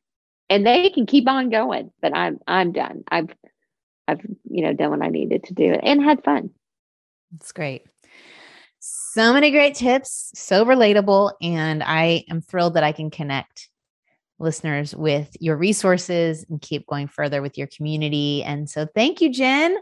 And 0.49 0.67
they 0.67 0.91
can 0.91 1.07
keep 1.07 1.29
on 1.29 1.51
going, 1.51 1.93
but 2.03 2.17
I'm 2.17 2.39
I'm 2.47 2.73
done. 2.73 3.05
I've 3.09 3.29
I've, 4.09 4.21
you 4.51 4.65
know, 4.65 4.73
done 4.73 4.91
what 4.91 5.03
I 5.03 5.09
needed 5.09 5.45
to 5.45 5.55
do 5.55 5.73
and 5.73 6.03
had 6.03 6.25
fun. 6.25 6.51
That's 7.31 7.53
great. 7.53 7.85
So 8.81 9.33
many 9.33 9.51
great 9.51 9.75
tips, 9.75 10.33
so 10.35 10.65
relatable. 10.65 11.33
And 11.43 11.83
I 11.83 12.25
am 12.29 12.41
thrilled 12.41 12.75
that 12.75 12.83
I 12.83 12.93
can 12.93 13.11
connect 13.11 13.69
listeners 14.39 14.97
with 14.97 15.37
your 15.39 15.57
resources 15.57 16.45
and 16.49 16.61
keep 16.61 16.87
going 16.87 17.07
further 17.07 17.43
with 17.43 17.59
your 17.59 17.67
community. 17.69 18.43
And 18.43 18.69
so 18.69 18.87
thank 18.95 19.21
you, 19.21 19.31
Jenn. 19.31 19.77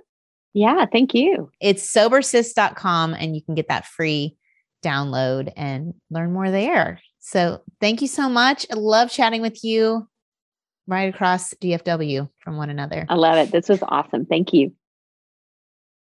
Yeah, 0.53 0.87
thank 0.91 1.15
you. 1.15 1.51
It's 1.61 1.91
sobersis.com 1.91 3.15
and 3.15 3.37
you 3.37 3.43
can 3.43 3.55
get 3.55 3.69
that 3.69 3.87
free 3.87 4.37
download 4.85 5.53
and 5.57 5.95
learn 6.11 6.33
more 6.33 6.51
there. 6.51 7.01
So 7.19 7.63
thank 7.81 8.01
you 8.01 8.09
so 8.09 8.29
much. 8.29 8.67
I 8.71 8.75
love 8.75 9.11
chatting 9.11 9.43
with 9.43 9.63
you 9.65 10.09
right 10.87 11.13
across 11.13 11.53
DFW 11.55 12.29
from 12.41 12.57
one 12.57 12.71
another. 12.71 13.07
I 13.09 13.15
love 13.15 13.37
it. 13.37 13.53
This 13.53 13.69
was 13.69 13.83
awesome. 13.83 14.25
Thank 14.25 14.53
you. 14.53 14.73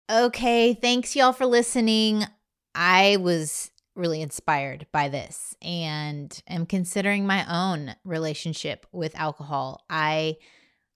Okay, 0.10 0.74
thanks 0.74 1.16
y'all 1.16 1.34
for 1.34 1.46
listening. 1.46 2.26
I 2.76 3.18
was 3.18 3.72
really 3.96 4.22
inspired 4.22 4.88
by 4.92 5.10
this 5.10 5.56
and 5.62 6.42
am 6.48 6.66
considering 6.66 7.26
my 7.28 7.46
own 7.50 7.96
relationship 8.04 8.86
with 8.92 9.18
alcohol. 9.20 9.84
I 9.90 10.38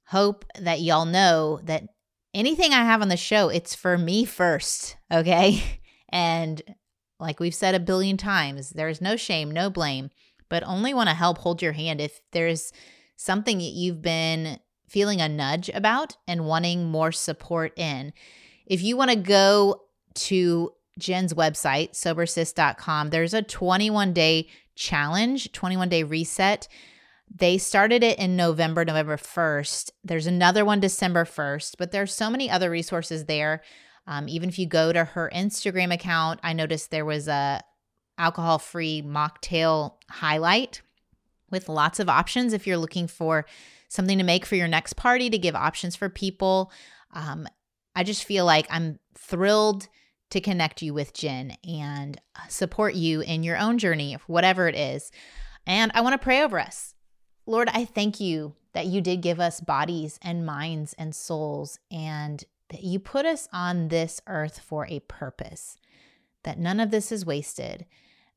hope 0.06 0.46
that 0.60 0.82
y'all 0.82 1.06
know 1.06 1.60
that 1.64 1.84
anything 2.34 2.74
I 2.74 2.84
have 2.84 3.02
on 3.02 3.10
the 3.10 3.18
show, 3.18 3.50
it's 3.50 3.76
for 3.76 3.98
me 3.98 4.26
first, 4.26 4.98
okay? 5.12 5.64
And 6.10 6.62
like 7.20 7.40
we've 7.40 7.56
said 7.56 7.76
a 7.76 7.80
billion 7.80 8.18
times, 8.18 8.72
there's 8.72 9.02
no 9.02 9.16
shame, 9.16 9.52
no 9.52 9.70
blame, 9.70 10.10
but 10.50 10.64
only 10.64 10.94
want 10.94 11.10
to 11.10 11.16
help 11.16 11.40
hold 11.40 11.62
your 11.62 11.74
hand 11.74 12.02
if 12.02 12.22
there's 12.32 12.72
something 13.16 13.58
that 13.58 13.64
you've 13.64 14.02
been 14.02 14.60
feeling 14.88 15.22
a 15.22 15.30
nudge 15.30 15.70
about 15.70 16.18
and 16.28 16.46
wanting 16.46 16.86
more 16.86 17.12
support 17.12 17.78
in. 17.78 18.14
If 18.66 18.82
you 18.82 18.98
want 18.98 19.12
to 19.12 19.18
go 19.18 19.82
to 20.16 20.72
Jenn's 21.00 21.34
website, 21.34 21.92
sobersis.com, 21.92 23.10
there's 23.10 23.34
a 23.34 23.42
21 23.42 24.14
day 24.14 24.48
challenge, 24.76 25.52
21 25.52 25.90
day 25.90 26.04
reset. 26.04 26.68
They 27.34 27.58
started 27.58 28.04
it 28.04 28.20
in 28.20 28.36
November, 28.36 28.86
November 28.86 29.18
1st. 29.18 29.92
There's 30.04 30.28
another 30.28 30.64
one 30.64 30.80
December 30.80 31.26
1st, 31.26 31.76
but 31.78 31.92
there's 31.92 32.14
so 32.14 32.30
many 32.30 32.50
other 32.50 32.70
resources 32.70 33.26
there. 33.26 33.62
Um, 34.08 34.30
even 34.30 34.50
if 34.50 34.60
you 34.60 34.68
go 34.68 34.94
to 34.94 35.04
her 35.04 35.32
Instagram 35.34 35.94
account, 35.94 36.40
I 36.44 36.54
noticed 36.54 36.92
there 36.92 37.06
was 37.06 37.28
a 37.28 37.62
alcohol 38.18 38.60
free 38.60 39.02
mocktail 39.02 39.96
highlight 40.10 40.82
with 41.52 41.70
lots 41.70 42.00
of 42.00 42.10
options 42.10 42.54
if 42.54 42.66
you're 42.66 42.78
looking 42.78 43.08
for 43.08 43.46
something 43.88 44.18
to 44.18 44.24
make 44.24 44.46
for 44.46 44.56
your 44.56 44.68
next 44.68 44.94
party 44.94 45.30
to 45.30 45.38
give 45.38 45.56
options 45.56 45.96
for 45.96 46.10
people. 46.10 46.72
Um, 47.14 47.48
I 47.96 48.04
just 48.04 48.24
feel 48.26 48.46
like 48.46 48.68
I'm 48.70 49.00
thrilled 49.18 49.88
to 50.32 50.42
connect 50.42 50.82
you 50.82 50.94
with 50.94 51.14
Jenn 51.14 51.56
and 51.68 52.20
support 52.50 52.96
you 52.96 53.22
in 53.22 53.44
your 53.44 53.58
own 53.58 53.78
journey, 53.78 54.18
whatever 54.28 54.68
it 54.68 54.76
is. 54.76 55.12
And 55.66 55.92
I 55.96 56.02
want 56.02 56.14
to 56.14 56.24
pray 56.24 56.42
over 56.42 56.60
us. 56.60 56.94
Lord, 57.46 57.70
I 57.72 57.86
thank 57.86 58.20
you 58.20 58.56
that 58.74 58.88
you 58.88 59.02
did 59.02 59.22
give 59.22 59.40
us 59.40 59.62
bodies 59.62 60.20
and 60.22 60.46
minds 60.46 60.94
and 60.98 61.16
souls, 61.16 61.80
and 61.92 62.44
that 62.70 62.84
you 62.84 63.00
put 63.00 63.26
us 63.26 63.48
on 63.54 63.88
this 63.88 64.22
earth 64.28 64.60
for 64.60 64.88
a 64.88 65.00
purpose, 65.02 65.78
that 66.44 66.60
none 66.60 66.80
of 66.80 66.92
this 66.92 67.12
is 67.12 67.26
wasted. 67.26 67.86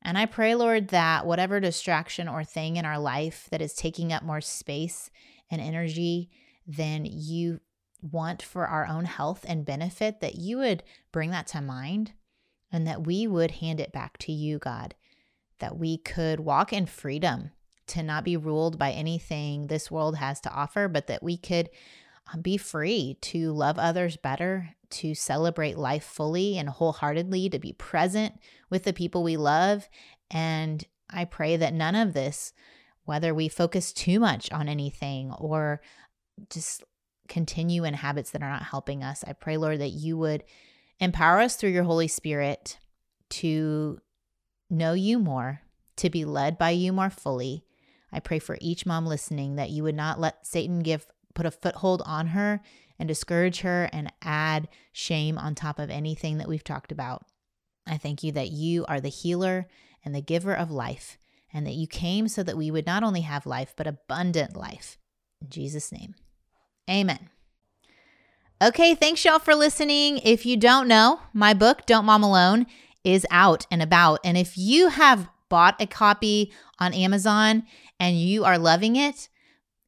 And 0.01 0.17
I 0.17 0.25
pray, 0.25 0.55
Lord, 0.55 0.89
that 0.89 1.25
whatever 1.25 1.59
distraction 1.59 2.27
or 2.27 2.43
thing 2.43 2.77
in 2.77 2.85
our 2.85 2.99
life 2.99 3.47
that 3.51 3.61
is 3.61 3.73
taking 3.73 4.13
up 4.13 4.23
more 4.23 4.41
space 4.41 5.09
and 5.51 5.59
energy 5.59 6.29
than 6.65 7.05
you 7.05 7.59
want 8.01 8.41
for 8.41 8.65
our 8.67 8.87
own 8.87 9.05
health 9.05 9.45
and 9.47 9.65
benefit, 9.65 10.21
that 10.21 10.35
you 10.35 10.57
would 10.57 10.83
bring 11.11 11.31
that 11.31 11.47
to 11.47 11.61
mind 11.61 12.13
and 12.71 12.87
that 12.87 13.05
we 13.05 13.27
would 13.27 13.51
hand 13.51 13.79
it 13.79 13.91
back 13.91 14.17
to 14.19 14.31
you, 14.31 14.59
God, 14.59 14.95
that 15.59 15.77
we 15.77 15.97
could 15.97 16.39
walk 16.39 16.71
in 16.71 16.85
freedom 16.85 17.51
to 17.87 18.03
not 18.03 18.23
be 18.23 18.37
ruled 18.37 18.77
by 18.77 18.91
anything 18.91 19.67
this 19.67 19.89
world 19.89 20.15
has 20.17 20.39
to 20.41 20.53
offer, 20.53 20.87
but 20.87 21.07
that 21.07 21.23
we 21.23 21.35
could 21.35 21.69
Um, 22.31 22.41
be 22.41 22.57
free 22.57 23.17
to 23.21 23.51
love 23.51 23.77
others 23.77 24.17
better, 24.17 24.69
to 24.91 25.13
celebrate 25.15 25.77
life 25.77 26.03
fully 26.03 26.57
and 26.57 26.69
wholeheartedly, 26.69 27.49
to 27.49 27.59
be 27.59 27.73
present 27.73 28.39
with 28.69 28.83
the 28.83 28.93
people 28.93 29.23
we 29.23 29.37
love. 29.37 29.87
And 30.31 30.83
I 31.09 31.25
pray 31.25 31.57
that 31.57 31.73
none 31.73 31.95
of 31.95 32.13
this, 32.13 32.53
whether 33.05 33.33
we 33.33 33.47
focus 33.47 33.91
too 33.93 34.19
much 34.19 34.51
on 34.51 34.69
anything 34.69 35.31
or 35.33 35.81
just 36.49 36.83
continue 37.27 37.83
in 37.83 37.93
habits 37.93 38.31
that 38.31 38.43
are 38.43 38.49
not 38.49 38.63
helping 38.63 39.03
us. 39.03 39.23
I 39.27 39.33
pray, 39.33 39.57
Lord, 39.57 39.79
that 39.79 39.89
you 39.89 40.17
would 40.17 40.43
empower 40.99 41.39
us 41.39 41.55
through 41.55 41.69
your 41.69 41.83
Holy 41.83 42.07
Spirit 42.07 42.77
to 43.29 43.99
know 44.69 44.93
you 44.93 45.19
more, 45.19 45.61
to 45.97 46.09
be 46.09 46.25
led 46.25 46.57
by 46.57 46.71
you 46.71 46.91
more 46.91 47.09
fully. 47.09 47.65
I 48.11 48.19
pray 48.19 48.39
for 48.39 48.57
each 48.59 48.85
mom 48.85 49.05
listening 49.05 49.55
that 49.55 49.69
you 49.69 49.83
would 49.83 49.95
not 49.95 50.19
let 50.19 50.45
Satan 50.45 50.79
give 50.79 51.05
put 51.33 51.45
a 51.45 51.51
foothold 51.51 52.01
on 52.05 52.27
her 52.27 52.61
and 52.97 53.07
discourage 53.07 53.61
her 53.61 53.89
and 53.93 54.11
add 54.21 54.67
shame 54.91 55.37
on 55.37 55.55
top 55.55 55.79
of 55.79 55.89
anything 55.89 56.37
that 56.37 56.47
we've 56.47 56.63
talked 56.63 56.91
about. 56.91 57.25
I 57.87 57.97
thank 57.97 58.23
you 58.23 58.31
that 58.33 58.51
you 58.51 58.85
are 58.87 58.99
the 58.99 59.09
healer 59.09 59.67
and 60.05 60.13
the 60.13 60.21
giver 60.21 60.53
of 60.53 60.71
life, 60.71 61.17
and 61.53 61.65
that 61.65 61.73
you 61.73 61.87
came 61.87 62.27
so 62.27 62.43
that 62.43 62.57
we 62.57 62.71
would 62.71 62.85
not 62.85 63.03
only 63.03 63.21
have 63.21 63.45
life, 63.45 63.73
but 63.75 63.87
abundant 63.87 64.55
life. 64.55 64.97
In 65.41 65.49
Jesus' 65.49 65.91
name. 65.91 66.15
Amen. 66.89 67.29
Okay, 68.61 68.93
thanks 68.93 69.23
y'all 69.23 69.39
for 69.39 69.55
listening. 69.55 70.19
If 70.19 70.45
you 70.45 70.57
don't 70.57 70.87
know, 70.87 71.21
my 71.33 71.53
book, 71.53 71.85
Don't 71.85 72.05
Mom 72.05 72.23
Alone, 72.23 72.65
is 73.03 73.25
out 73.31 73.65
and 73.71 73.81
about. 73.81 74.19
And 74.23 74.37
if 74.37 74.57
you 74.57 74.89
have 74.89 75.29
bought 75.49 75.81
a 75.81 75.87
copy 75.87 76.51
on 76.77 76.93
Amazon 76.93 77.63
and 77.99 78.19
you 78.19 78.43
are 78.43 78.57
loving 78.57 78.95
it, 78.95 79.29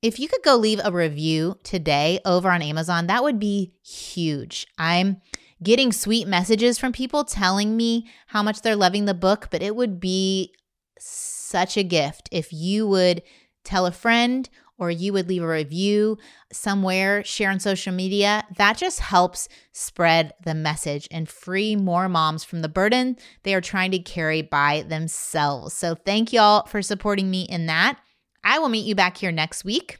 if 0.01 0.19
you 0.19 0.27
could 0.27 0.43
go 0.43 0.55
leave 0.55 0.81
a 0.83 0.91
review 0.91 1.57
today 1.63 2.19
over 2.25 2.49
on 2.49 2.61
Amazon, 2.61 3.07
that 3.07 3.23
would 3.23 3.39
be 3.39 3.73
huge. 3.83 4.67
I'm 4.77 5.21
getting 5.61 5.91
sweet 5.91 6.27
messages 6.27 6.79
from 6.79 6.91
people 6.91 7.23
telling 7.23 7.77
me 7.77 8.09
how 8.27 8.41
much 8.41 8.61
they're 8.61 8.75
loving 8.75 9.05
the 9.05 9.13
book, 9.13 9.49
but 9.51 9.61
it 9.61 9.75
would 9.75 9.99
be 9.99 10.53
such 10.97 11.77
a 11.77 11.83
gift 11.83 12.29
if 12.31 12.51
you 12.51 12.87
would 12.87 13.21
tell 13.63 13.85
a 13.85 13.91
friend 13.91 14.49
or 14.79 14.89
you 14.89 15.13
would 15.13 15.29
leave 15.29 15.43
a 15.43 15.47
review 15.47 16.17
somewhere, 16.51 17.23
share 17.23 17.51
on 17.51 17.59
social 17.59 17.93
media, 17.93 18.43
that 18.57 18.77
just 18.77 18.99
helps 18.99 19.47
spread 19.71 20.33
the 20.43 20.55
message 20.55 21.07
and 21.11 21.29
free 21.29 21.75
more 21.75 22.09
moms 22.09 22.43
from 22.43 22.63
the 22.63 22.69
burden 22.69 23.15
they 23.43 23.53
are 23.53 23.61
trying 23.61 23.91
to 23.91 23.99
carry 23.99 24.41
by 24.41 24.81
themselves. 24.87 25.75
So, 25.75 25.93
thank 25.93 26.33
y'all 26.33 26.65
for 26.65 26.81
supporting 26.81 27.29
me 27.29 27.43
in 27.43 27.67
that. 27.67 27.99
I 28.43 28.59
will 28.59 28.69
meet 28.69 28.85
you 28.85 28.95
back 28.95 29.17
here 29.17 29.31
next 29.31 29.63
week. 29.63 29.99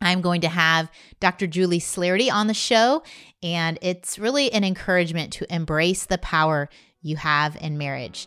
I'm 0.00 0.22
going 0.22 0.40
to 0.42 0.48
have 0.48 0.90
Dr. 1.20 1.46
Julie 1.46 1.80
Slattery 1.80 2.32
on 2.32 2.46
the 2.46 2.54
show, 2.54 3.02
and 3.42 3.78
it's 3.82 4.18
really 4.18 4.50
an 4.52 4.64
encouragement 4.64 5.32
to 5.34 5.54
embrace 5.54 6.06
the 6.06 6.18
power 6.18 6.70
you 7.02 7.16
have 7.16 7.56
in 7.60 7.76
marriage. 7.76 8.26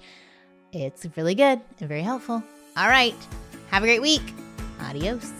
It's 0.71 1.07
really 1.15 1.35
good 1.35 1.61
and 1.79 1.89
very 1.89 2.01
helpful. 2.01 2.43
All 2.77 2.87
right, 2.87 3.15
have 3.71 3.83
a 3.83 3.87
great 3.87 4.01
week. 4.01 4.21
Adios. 4.81 5.31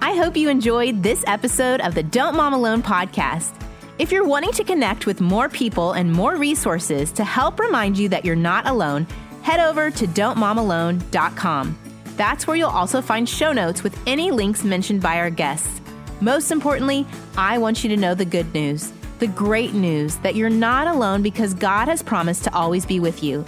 I 0.00 0.14
hope 0.14 0.36
you 0.36 0.48
enjoyed 0.48 1.02
this 1.02 1.24
episode 1.26 1.80
of 1.80 1.94
the 1.94 2.02
Don't 2.02 2.36
Mom 2.36 2.52
Alone 2.52 2.82
podcast. 2.82 3.52
If 3.98 4.12
you're 4.12 4.26
wanting 4.26 4.52
to 4.52 4.64
connect 4.64 5.06
with 5.06 5.20
more 5.20 5.48
people 5.48 5.92
and 5.92 6.12
more 6.12 6.36
resources 6.36 7.10
to 7.12 7.24
help 7.24 7.58
remind 7.58 7.98
you 7.98 8.08
that 8.10 8.24
you're 8.24 8.36
not 8.36 8.68
alone, 8.68 9.06
head 9.42 9.58
over 9.58 9.90
to 9.90 10.06
don'tmomalone.com. 10.06 11.85
That's 12.16 12.46
where 12.46 12.56
you'll 12.56 12.70
also 12.70 13.02
find 13.02 13.28
show 13.28 13.52
notes 13.52 13.82
with 13.82 13.98
any 14.06 14.30
links 14.30 14.64
mentioned 14.64 15.02
by 15.02 15.18
our 15.18 15.30
guests. 15.30 15.80
Most 16.20 16.50
importantly, 16.50 17.06
I 17.36 17.58
want 17.58 17.84
you 17.84 17.90
to 17.90 17.96
know 17.96 18.14
the 18.14 18.24
good 18.24 18.52
news, 18.54 18.92
the 19.18 19.26
great 19.26 19.74
news 19.74 20.16
that 20.16 20.34
you're 20.34 20.48
not 20.48 20.86
alone 20.86 21.22
because 21.22 21.52
God 21.52 21.88
has 21.88 22.02
promised 22.02 22.44
to 22.44 22.54
always 22.54 22.86
be 22.86 23.00
with 23.00 23.22
you. 23.22 23.44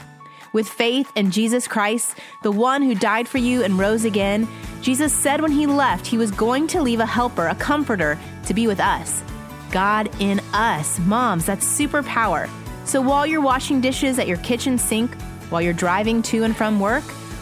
With 0.52 0.68
faith 0.68 1.10
in 1.14 1.30
Jesus 1.30 1.66
Christ, 1.68 2.18
the 2.42 2.52
one 2.52 2.82
who 2.82 2.94
died 2.94 3.28
for 3.28 3.38
you 3.38 3.62
and 3.62 3.78
rose 3.78 4.04
again, 4.04 4.46
Jesus 4.82 5.12
said 5.12 5.40
when 5.40 5.52
he 5.52 5.66
left, 5.66 6.06
he 6.06 6.18
was 6.18 6.30
going 6.30 6.66
to 6.68 6.82
leave 6.82 7.00
a 7.00 7.06
helper, 7.06 7.48
a 7.48 7.54
comforter, 7.54 8.18
to 8.46 8.54
be 8.54 8.66
with 8.66 8.80
us. 8.80 9.22
God 9.70 10.10
in 10.20 10.40
us. 10.52 10.98
Moms, 11.00 11.44
that's 11.44 11.66
superpower. 11.66 12.48
So 12.84 13.02
while 13.02 13.26
you're 13.26 13.42
washing 13.42 13.80
dishes 13.80 14.18
at 14.18 14.26
your 14.26 14.38
kitchen 14.38 14.78
sink, 14.78 15.14
while 15.50 15.60
you're 15.60 15.74
driving 15.74 16.22
to 16.22 16.44
and 16.44 16.56
from 16.56 16.80
work, 16.80 17.04